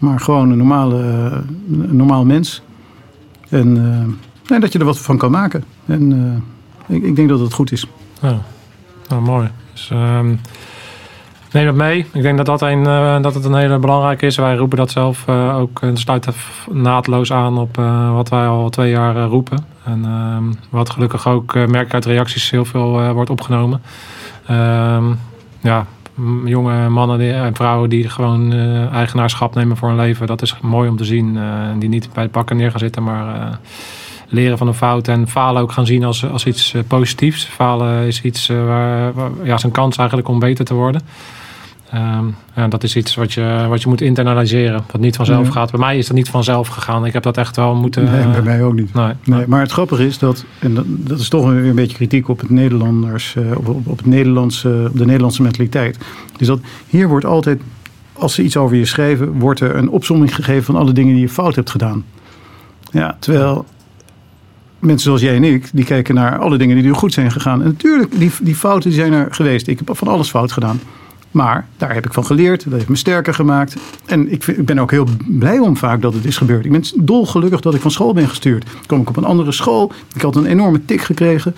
Maar 0.00 0.20
gewoon 0.20 0.50
een 0.50 0.58
normale, 0.58 0.96
een 1.70 1.96
normaal 1.96 2.24
mens. 2.24 2.62
En, 3.48 3.76
en, 4.46 4.60
dat 4.60 4.72
je 4.72 4.78
er 4.78 4.84
wat 4.84 4.98
van 4.98 5.18
kan 5.18 5.30
maken. 5.30 5.64
En 5.86 6.42
ik, 6.86 7.02
ik 7.02 7.16
denk 7.16 7.28
dat 7.28 7.40
het 7.40 7.52
goed 7.52 7.72
is. 7.72 7.86
Ja, 8.20 8.40
nou, 9.08 9.22
mooi. 9.22 9.50
Dus, 9.72 9.90
um, 9.92 10.40
neem 11.56 11.66
dat 11.66 11.74
mee. 11.74 12.06
Ik 12.12 12.22
denk 12.22 12.36
dat, 12.36 12.46
dat, 12.46 12.62
een, 12.62 12.84
uh, 12.84 13.22
dat 13.22 13.34
het 13.34 13.44
een 13.44 13.54
hele 13.54 13.78
belangrijke 13.78 14.26
is. 14.26 14.36
Wij 14.36 14.56
roepen 14.56 14.78
dat 14.78 14.90
zelf 14.90 15.24
uh, 15.28 15.58
ook. 15.58 15.82
En 15.82 15.96
sluit 15.96 16.28
naadloos 16.70 17.32
aan 17.32 17.58
op 17.58 17.78
uh, 17.78 18.14
wat 18.14 18.28
wij 18.28 18.46
al 18.46 18.68
twee 18.68 18.90
jaar 18.90 19.16
roepen. 19.16 19.66
En 19.84 20.04
ehm, 20.04 20.44
wat 20.70 20.90
gelukkig 20.90 21.28
ook, 21.28 21.54
merk 21.54 21.94
uit 21.94 22.04
reacties, 22.04 22.50
heel 22.50 22.64
veel 22.64 23.12
wordt 23.12 23.30
opgenomen. 23.30 23.82
Um, 24.50 25.18
ja, 25.60 25.86
jonge 26.44 26.88
mannen 26.88 27.34
en 27.34 27.54
vrouwen 27.54 27.88
die 27.88 28.08
gewoon 28.08 28.52
eigenaarschap 28.92 29.54
nemen 29.54 29.76
voor 29.76 29.88
hun 29.88 29.96
leven. 29.96 30.26
Dat 30.26 30.42
is 30.42 30.56
mooi 30.60 30.88
om 30.88 30.96
te 30.96 31.04
zien. 31.04 31.38
die 31.78 31.88
niet 31.88 32.08
bij 32.12 32.22
het 32.22 32.32
pakken 32.32 32.56
neer 32.56 32.70
gaan 32.70 32.78
zitten, 32.78 33.02
maar 33.02 33.58
leren 34.28 34.58
van 34.58 34.66
een 34.66 34.74
fout 34.74 35.08
en 35.08 35.28
falen 35.28 35.62
ook 35.62 35.72
gaan 35.72 35.86
zien 35.86 36.04
als, 36.04 36.30
als 36.30 36.46
iets 36.46 36.74
eh, 36.74 36.82
positiefs. 36.86 37.44
Falen 37.44 38.06
is 38.06 38.22
iets 38.22 38.48
uh, 38.48 38.66
waar, 38.66 39.12
ja, 39.42 39.54
is 39.54 39.62
een 39.62 39.70
kans 39.70 39.96
eigenlijk 39.96 40.28
om 40.28 40.38
beter 40.38 40.64
te 40.64 40.74
worden. 40.74 41.02
Um, 41.94 42.34
ja, 42.54 42.68
dat 42.68 42.82
is 42.82 42.96
iets 42.96 43.14
wat 43.14 43.32
je, 43.32 43.66
wat 43.68 43.82
je 43.82 43.88
moet 43.88 44.00
internaliseren. 44.00 44.84
Wat 44.92 45.00
niet 45.00 45.16
vanzelf 45.16 45.48
gaat. 45.48 45.70
Bij 45.70 45.80
mij 45.80 45.98
is 45.98 46.06
dat 46.06 46.16
niet 46.16 46.28
vanzelf 46.28 46.68
gegaan. 46.68 47.06
Ik 47.06 47.12
heb 47.12 47.22
dat 47.22 47.36
echt 47.36 47.56
wel 47.56 47.74
moeten. 47.74 48.04
Nee, 48.04 48.26
bij 48.26 48.42
mij 48.42 48.62
ook 48.62 48.74
niet. 48.74 48.94
Nee. 48.94 49.12
nee 49.24 49.44
maar 49.46 49.60
het 49.60 49.70
grappige 49.70 50.06
is 50.06 50.18
dat, 50.18 50.44
en 50.58 50.74
dat, 50.74 50.84
dat 50.88 51.18
is 51.18 51.28
toch 51.28 51.50
weer 51.50 51.64
een 51.64 51.74
beetje 51.74 51.96
kritiek 51.96 52.28
op 52.28 52.40
het 52.40 52.50
Nederlanders, 52.50 53.34
uh, 53.38 53.50
op, 53.56 53.68
op, 53.84 53.96
het 53.96 54.06
Nederlandse, 54.06 54.86
op 54.90 54.98
de 54.98 55.04
Nederlandse 55.04 55.42
mentaliteit. 55.42 55.98
Dus 56.36 56.46
dat 56.46 56.60
hier 56.86 57.08
wordt 57.08 57.24
altijd, 57.24 57.60
als 58.12 58.34
ze 58.34 58.42
iets 58.42 58.56
over 58.56 58.76
je 58.76 58.84
schrijven, 58.84 59.32
wordt 59.38 59.60
er 59.60 59.76
een 59.76 59.88
opzomming 59.88 60.34
gegeven 60.34 60.64
van 60.64 60.76
alle 60.76 60.92
dingen 60.92 61.12
die 61.12 61.22
je 61.22 61.28
fout 61.28 61.54
hebt 61.54 61.70
gedaan. 61.70 62.04
Ja, 62.90 63.16
terwijl 63.18 63.64
mensen 64.78 65.00
zoals 65.00 65.20
jij 65.20 65.36
en 65.36 65.44
ik, 65.44 65.68
die 65.72 65.84
kijken 65.84 66.14
naar 66.14 66.38
alle 66.38 66.58
dingen 66.58 66.76
die 66.76 66.88
er 66.88 66.94
goed 66.94 67.12
zijn 67.12 67.30
gegaan. 67.30 67.62
En 67.62 67.66
natuurlijk, 67.66 68.18
die, 68.18 68.30
die 68.40 68.54
fouten 68.54 68.92
zijn 68.92 69.12
er 69.12 69.26
geweest. 69.30 69.66
Ik 69.66 69.78
heb 69.84 69.96
van 69.96 70.08
alles 70.08 70.28
fout 70.28 70.52
gedaan. 70.52 70.80
Maar 71.30 71.66
daar 71.76 71.94
heb 71.94 72.06
ik 72.06 72.12
van 72.12 72.24
geleerd. 72.24 72.64
Dat 72.64 72.72
heeft 72.72 72.88
me 72.88 72.96
sterker 72.96 73.34
gemaakt. 73.34 73.76
En 74.06 74.32
ik, 74.32 74.46
ik, 74.46 74.66
ben 74.66 74.78
ook 74.78 74.90
heel 74.90 75.06
blij 75.26 75.58
om 75.58 75.76
vaak 75.76 76.02
dat 76.02 76.14
het 76.14 76.24
is 76.24 76.36
gebeurd. 76.36 76.64
Ik 76.64 76.72
ben 76.72 76.84
dolgelukkig 76.94 77.60
dat 77.60 77.74
ik 77.74 77.80
van 77.80 77.90
school 77.90 78.12
ben 78.12 78.28
gestuurd. 78.28 78.64
Toen 78.64 78.86
kwam 78.86 79.00
ik 79.00 79.08
op 79.08 79.16
een 79.16 79.24
andere 79.24 79.52
school. 79.52 79.92
Ik 80.14 80.22
had 80.22 80.36
een 80.36 80.46
enorme 80.46 80.84
tik 80.84 81.00
gekregen. 81.00 81.54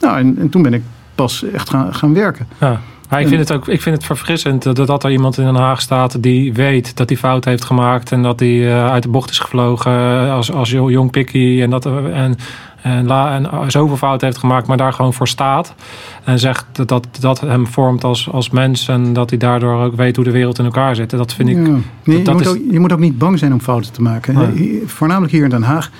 Nou, 0.00 0.18
en, 0.18 0.38
en 0.38 0.48
toen 0.48 0.62
ben 0.62 0.74
ik 0.74 0.82
pas 1.14 1.44
echt 1.44 1.70
gaan, 1.70 1.94
gaan 1.94 2.14
werken. 2.14 2.48
Ja. 2.60 2.80
Ik 3.18 3.28
vind 3.28 3.40
het 3.40 3.52
ook 3.52 3.68
ik 3.68 3.82
vind 3.82 3.96
het 3.96 4.04
verfrissend 4.04 4.62
dat, 4.62 4.86
dat 4.86 5.04
er 5.04 5.10
iemand 5.10 5.38
in 5.38 5.44
Den 5.44 5.54
Haag 5.54 5.80
staat 5.80 6.22
die 6.22 6.52
weet 6.52 6.96
dat 6.96 7.08
hij 7.08 7.18
fout 7.18 7.44
heeft 7.44 7.64
gemaakt 7.64 8.12
en 8.12 8.22
dat 8.22 8.40
hij 8.40 8.72
eh, 8.72 8.90
uit 8.90 9.02
de 9.02 9.08
bocht 9.08 9.30
is 9.30 9.38
gevlogen 9.38 9.92
eh, 9.92 10.32
als, 10.32 10.52
als 10.52 10.70
jong 10.70 11.10
pikkie 11.10 11.62
en 11.62 11.70
dat 11.70 11.86
en, 11.86 12.36
en, 12.82 13.06
la, 13.06 13.34
en 13.34 13.70
zoveel 13.70 13.96
fout 13.96 14.20
heeft 14.20 14.38
gemaakt, 14.38 14.66
maar 14.66 14.76
daar 14.76 14.92
gewoon 14.92 15.14
voor 15.14 15.28
staat. 15.28 15.74
En 16.24 16.38
zegt 16.38 16.64
dat 16.72 16.88
dat, 16.88 17.06
dat 17.20 17.40
hem 17.40 17.66
vormt 17.66 18.04
als, 18.04 18.30
als 18.30 18.50
mens 18.50 18.88
en 18.88 19.12
dat 19.12 19.30
hij 19.30 19.38
daardoor 19.38 19.82
ook 19.82 19.96
weet 19.96 20.16
hoe 20.16 20.24
de 20.24 20.30
wereld 20.30 20.58
in 20.58 20.64
elkaar 20.64 20.94
zit. 20.94 21.10
Dat 21.10 21.34
vind 21.34 21.48
ik. 21.48 21.66
Ja. 21.66 21.76
Nee, 22.04 22.22
dat, 22.22 22.26
je, 22.26 22.32
moet 22.32 22.46
ook, 22.46 22.58
je 22.70 22.80
moet 22.80 22.92
ook 22.92 22.98
niet 22.98 23.18
bang 23.18 23.38
zijn 23.38 23.52
om 23.52 23.60
fouten 23.60 23.92
te 23.92 24.02
maken. 24.02 24.64
Voornamelijk 24.86 25.32
hier 25.32 25.44
in 25.44 25.50
Den 25.50 25.62
Haag 25.62 25.90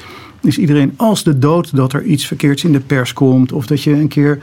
is 0.41 0.59
iedereen 0.59 0.95
als 0.97 1.23
de 1.23 1.39
dood 1.39 1.77
dat 1.77 1.93
er 1.93 2.03
iets 2.03 2.27
verkeerds 2.27 2.65
in 2.65 2.73
de 2.73 2.81
pers 2.81 3.13
komt 3.13 3.53
of 3.53 3.67
dat 3.67 3.83
je 3.83 3.93
een 3.93 4.09
keer 4.09 4.39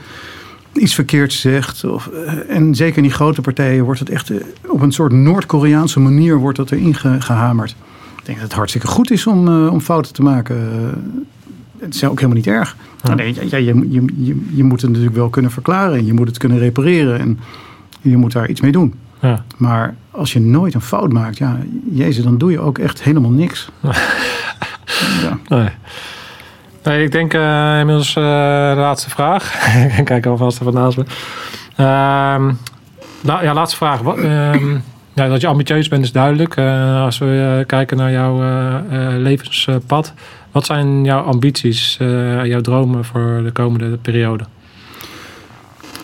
iets 0.72 0.94
verkeerds 0.94 1.40
zegt. 1.40 1.84
Of, 1.84 2.06
eh, 2.06 2.56
en 2.56 2.74
zeker 2.74 2.96
in 2.96 3.02
die 3.02 3.12
grote 3.12 3.40
partijen 3.40 3.84
wordt 3.84 4.00
het 4.00 4.10
echt 4.10 4.30
eh, 4.30 4.36
op 4.66 4.80
een 4.80 4.92
soort 4.92 5.12
Noord-Koreaanse 5.12 6.00
manier 6.00 6.36
wordt 6.36 6.56
dat 6.56 6.70
erin 6.70 6.94
gehamerd. 7.20 7.70
Ik 8.18 8.24
denk 8.24 8.38
dat 8.38 8.48
het 8.48 8.56
hartstikke 8.56 8.86
goed 8.86 9.10
is 9.10 9.26
om, 9.26 9.48
uh, 9.48 9.72
om 9.72 9.80
fouten 9.80 10.12
te 10.12 10.22
maken. 10.22 10.56
Het 11.80 11.94
is 11.94 12.04
ook 12.04 12.16
helemaal 12.16 12.36
niet 12.36 12.46
erg. 12.46 12.76
Ja. 13.02 13.14
Nee, 13.14 13.34
ja, 13.48 13.56
je, 13.56 13.74
je, 13.90 14.04
je, 14.16 14.46
je 14.54 14.64
moet 14.64 14.80
het 14.80 14.90
natuurlijk 14.90 15.16
wel 15.16 15.28
kunnen 15.28 15.50
verklaren. 15.50 15.98
En 15.98 16.06
je 16.06 16.12
moet 16.12 16.28
het 16.28 16.38
kunnen 16.38 16.58
repareren. 16.58 17.18
En 17.18 17.38
je 18.00 18.16
moet 18.16 18.32
daar 18.32 18.48
iets 18.48 18.60
mee 18.60 18.72
doen. 18.72 18.94
Ja. 19.20 19.44
Maar 19.56 19.94
als 20.10 20.32
je 20.32 20.40
nooit 20.40 20.74
een 20.74 20.80
fout 20.80 21.12
maakt, 21.12 21.38
ja, 21.38 21.58
jezus, 21.90 22.24
dan 22.24 22.38
doe 22.38 22.50
je 22.50 22.60
ook 22.60 22.78
echt 22.78 23.02
helemaal 23.02 23.30
niks. 23.30 23.70
ja. 25.22 25.38
Nee. 25.48 25.68
Nee, 26.82 27.04
ik 27.04 27.12
denk 27.12 27.34
uh, 27.34 27.78
inmiddels 27.78 28.08
uh, 28.08 28.24
de 28.74 28.80
laatste 28.80 29.10
vraag. 29.10 29.54
ik 29.98 30.04
kijk 30.04 30.26
alvast 30.26 30.60
even 30.60 30.74
naast 30.74 30.96
me. 30.96 31.04
Uh, 31.76 32.54
nou, 33.20 33.42
ja, 33.42 33.54
laatste 33.54 33.76
vraag. 33.76 34.00
Wat, 34.00 34.18
ehm, 34.18 34.76
ja, 35.12 35.28
dat 35.28 35.40
je 35.40 35.46
ambitieus 35.46 35.88
bent 35.88 36.04
is 36.04 36.12
duidelijk. 36.12 36.56
Uh, 36.56 37.02
als 37.02 37.18
we 37.18 37.64
kijken 37.66 37.96
naar 37.96 38.10
jouw 38.10 38.40
levenspad. 39.18 40.14
Wat 40.52 40.66
zijn 40.66 41.04
jouw 41.04 41.22
ambities, 41.22 41.96
jouw 42.42 42.60
dromen 42.60 43.04
voor 43.04 43.40
de 43.44 43.50
komende 43.52 43.96
periode? 43.96 44.44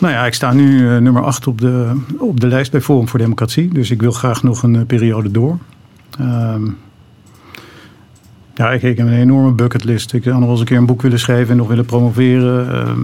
Nou 0.01 0.13
ja, 0.13 0.27
ik 0.27 0.35
sta 0.35 0.53
nu 0.53 1.01
nummer 1.01 1.25
8 1.25 1.47
op 1.47 1.61
de, 1.61 2.01
op 2.19 2.41
de 2.41 2.47
lijst 2.47 2.71
bij 2.71 2.81
Forum 2.81 3.09
voor 3.09 3.19
Democratie. 3.19 3.69
Dus 3.73 3.91
ik 3.91 4.01
wil 4.01 4.13
graag 4.13 4.43
nog 4.43 4.63
een 4.63 4.87
periode 4.87 5.31
door. 5.31 5.59
Ehm, 6.19 6.63
ja, 8.55 8.73
ik, 8.73 8.83
heb 8.83 8.99
een 8.99 9.13
enorme 9.13 9.53
bucketlist. 9.53 10.13
Ik 10.13 10.23
zou 10.23 10.41
nog 10.41 10.51
eens 10.51 10.61
een 10.61 10.67
keer 10.67 10.77
een 10.77 10.87
boek 10.87 11.03
willen 11.03 11.19
schrijven 11.19 11.51
en 11.51 11.57
nog 11.57 11.69
willen 11.69 11.85
promoveren. 11.85 12.73
Ehm, 12.73 13.01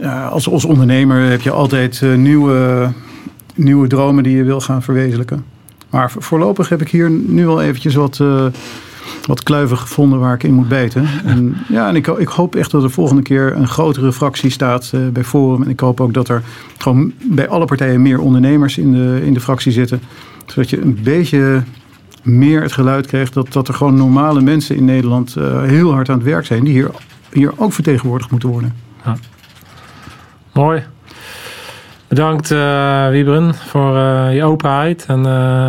ja, 0.00 0.26
als, 0.26 0.50
als 0.50 0.64
ondernemer 0.64 1.30
heb 1.30 1.40
je 1.40 1.50
altijd 1.50 2.00
uh, 2.00 2.14
nieuwe, 2.14 2.88
nieuwe 3.54 3.86
dromen 3.86 4.22
die 4.22 4.36
je 4.36 4.44
wil 4.44 4.60
gaan 4.60 4.82
verwezenlijken. 4.82 5.44
Maar 5.90 6.12
voorlopig 6.18 6.68
heb 6.68 6.80
ik 6.80 6.88
hier 6.88 7.10
nu 7.10 7.48
al 7.48 7.62
eventjes 7.62 7.94
wat, 7.94 8.18
uh, 8.22 8.46
wat 9.26 9.42
kluiven 9.42 9.78
gevonden 9.78 10.18
waar 10.18 10.34
ik 10.34 10.42
in 10.42 10.54
moet 10.54 10.68
bijten. 10.68 11.06
En, 11.24 11.56
ja, 11.68 11.88
en 11.88 11.96
ik, 11.96 12.06
ik 12.06 12.28
hoop 12.28 12.54
echt 12.54 12.70
dat 12.70 12.82
er 12.82 12.90
volgende 12.90 13.22
keer 13.22 13.56
een 13.56 13.68
grotere 13.68 14.12
fractie 14.12 14.50
staat 14.50 14.92
uh, 14.94 15.08
bij 15.08 15.24
Forum. 15.24 15.62
En 15.62 15.68
ik 15.68 15.80
hoop 15.80 16.00
ook 16.00 16.14
dat 16.14 16.28
er 16.28 16.42
gewoon 16.78 17.12
bij 17.22 17.48
alle 17.48 17.64
partijen 17.64 18.02
meer 18.02 18.20
ondernemers 18.20 18.78
in 18.78 18.92
de, 18.92 19.20
in 19.24 19.34
de 19.34 19.40
fractie 19.40 19.72
zitten. 19.72 20.00
Zodat 20.46 20.70
je 20.70 20.80
een 20.80 20.98
beetje 21.02 21.62
meer 22.22 22.62
het 22.62 22.72
geluid 22.72 23.06
kreeg 23.06 23.30
dat, 23.30 23.52
dat 23.52 23.68
er 23.68 23.74
gewoon 23.74 23.94
normale 23.96 24.40
mensen 24.40 24.76
in 24.76 24.84
Nederland 24.84 25.34
uh, 25.38 25.62
heel 25.62 25.92
hard 25.92 26.08
aan 26.08 26.16
het 26.16 26.26
werk 26.26 26.46
zijn, 26.46 26.64
die 26.64 26.72
hier, 26.72 26.90
hier 27.32 27.52
ook 27.56 27.72
vertegenwoordigd 27.72 28.30
moeten 28.30 28.48
worden. 28.48 28.74
Ja. 29.04 29.16
Mooi. 30.52 30.82
Bedankt 32.08 32.50
uh, 32.50 33.08
Wiebren 33.08 33.54
voor 33.54 33.96
je 34.30 34.44
openheid. 34.44 35.04
En 35.08 35.20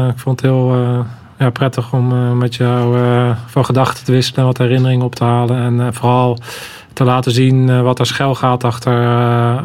ik 0.10 0.20
vond 0.20 0.42
het 0.42 0.50
heel 0.50 1.06
ja, 1.38 1.50
prettig 1.50 1.94
om 1.94 2.38
met 2.38 2.56
jou 2.56 2.98
van 3.46 3.66
gedachten 3.66 4.06
te 4.06 4.12
wisselen 4.12 4.40
en 4.40 4.46
wat 4.46 4.58
herinneringen 4.58 5.06
op 5.06 5.16
te 5.16 5.24
halen. 5.24 5.58
En 5.58 5.94
vooral 5.94 6.38
te 6.94 7.04
laten 7.04 7.32
zien 7.32 7.82
wat 7.84 8.00
er 8.00 8.06
schuil 8.06 8.36
gaat 8.36 8.64
achter, 8.64 9.08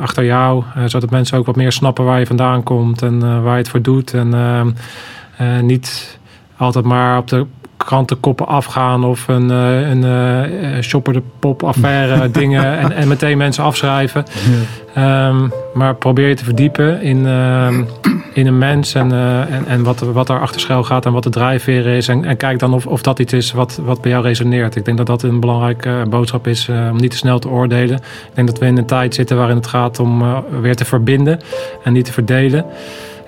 achter 0.01 0.25
jou. 0.25 0.65
zodat 0.87 1.11
mensen 1.11 1.39
ook 1.39 1.47
wat 1.47 1.57
meer 1.57 1.73
snappen 1.73 2.05
waar 2.05 2.19
je 2.19 2.27
vandaan 2.27 2.63
komt 2.63 3.03
en 3.03 3.43
waar 3.43 3.53
je 3.53 3.59
het 3.63 3.69
voor 3.69 3.83
doet. 3.83 4.15
En 4.15 4.75
niet 5.61 6.19
altijd 6.57 6.85
maar 6.85 7.19
op 7.19 7.29
de 7.29 7.47
krantenkoppen 7.85 8.47
afgaan 8.47 9.05
of 9.05 9.29
een, 9.29 9.51
eh, 9.51 9.91
een, 9.91 10.03
een 10.03 10.75
eh, 10.75 10.83
shopper 10.83 11.13
de 11.13 11.23
pop 11.39 11.63
affaire 11.63 12.31
dingen 12.41 12.79
en, 12.79 12.93
en 12.93 13.09
meteen 13.09 13.39
mensen 13.39 13.65
afschrijven. 13.65 14.25
Um, 14.99 15.53
maar 15.75 15.95
probeer 15.95 16.29
je 16.29 16.35
te 16.35 16.45
verdiepen 16.45 17.03
in, 17.03 17.27
um, 17.27 17.87
in 18.33 18.47
een 18.47 18.59
mens 18.59 18.95
en, 18.95 19.13
uh, 19.13 19.55
en, 19.55 19.67
en 19.67 19.83
wat, 19.83 20.01
wat 20.01 20.29
er 20.29 20.41
achter 20.41 20.61
schuil 20.61 20.83
gaat 20.83 21.07
en 21.07 21.13
wat 21.13 21.23
de 21.23 21.31
drijfveer 21.31 21.87
is. 21.87 22.09
En, 22.09 22.25
en 22.25 22.37
kijk 22.37 22.59
dan 22.59 22.75
of, 22.75 22.87
of 22.87 23.03
dat 23.03 23.19
iets 23.19 23.33
is 23.33 23.53
wat, 23.53 23.81
wat 23.85 24.01
bij 24.01 24.11
jou 24.11 24.23
resoneert. 24.23 24.77
Ik 24.77 24.85
denk 24.85 24.97
dat 24.97 25.07
dat 25.07 25.23
een 25.23 25.41
belangrijke 25.41 26.05
boodschap 26.09 26.47
is 26.47 26.69
uh, 26.69 26.89
om 26.91 26.97
niet 26.97 27.11
te 27.11 27.17
snel 27.17 27.39
te 27.39 27.49
oordelen. 27.49 27.97
Ik 27.97 28.35
denk 28.35 28.49
dat 28.49 28.59
we 28.59 28.67
in 28.67 28.79
een 28.79 28.87
tijd 28.87 29.15
zitten 29.15 29.37
waarin 29.37 29.57
het 29.57 29.67
gaat 29.67 29.99
om 29.99 30.23
uh, 30.23 30.39
weer 30.61 30.77
te 30.77 30.85
verbinden 30.85 31.41
en 31.85 31.93
niet 31.93 32.05
te 32.05 32.13
verdelen. 32.13 32.65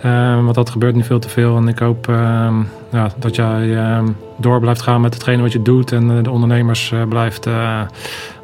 Uh, 0.04 0.34
want 0.34 0.54
dat 0.54 0.70
gebeurt 0.70 0.94
nu 0.94 1.02
veel 1.02 1.18
te 1.18 1.28
veel. 1.28 1.56
En 1.56 1.68
ik 1.68 1.78
hoop 1.78 2.08
uh, 2.08 2.56
ja, 2.90 3.08
dat 3.16 3.34
jij 3.34 3.62
uh, 3.62 4.02
door 4.36 4.60
blijft 4.60 4.82
gaan 4.82 5.00
met 5.00 5.14
hetgene 5.14 5.42
wat 5.42 5.52
je 5.52 5.62
doet. 5.62 5.92
En 5.92 6.16
eh, 6.16 6.22
de 6.22 6.30
ondernemers 6.30 6.92
eh, 6.92 7.02
blijft, 7.08 7.48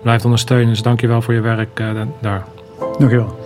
blijft 0.02 0.24
ondersteunen. 0.24 0.68
Dus 0.68 0.82
dank 0.82 1.00
je 1.00 1.06
wel 1.06 1.22
voor 1.22 1.34
je 1.34 1.40
werk 1.40 1.82
daar. 2.20 2.44
Dankjewel. 2.98 3.38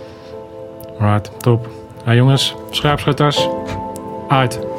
Alright, 0.99 1.31
top. 1.37 1.67
Ja, 2.05 2.13
jongens, 2.13 2.55
scherpschutters, 2.69 3.49
uit. 4.27 4.74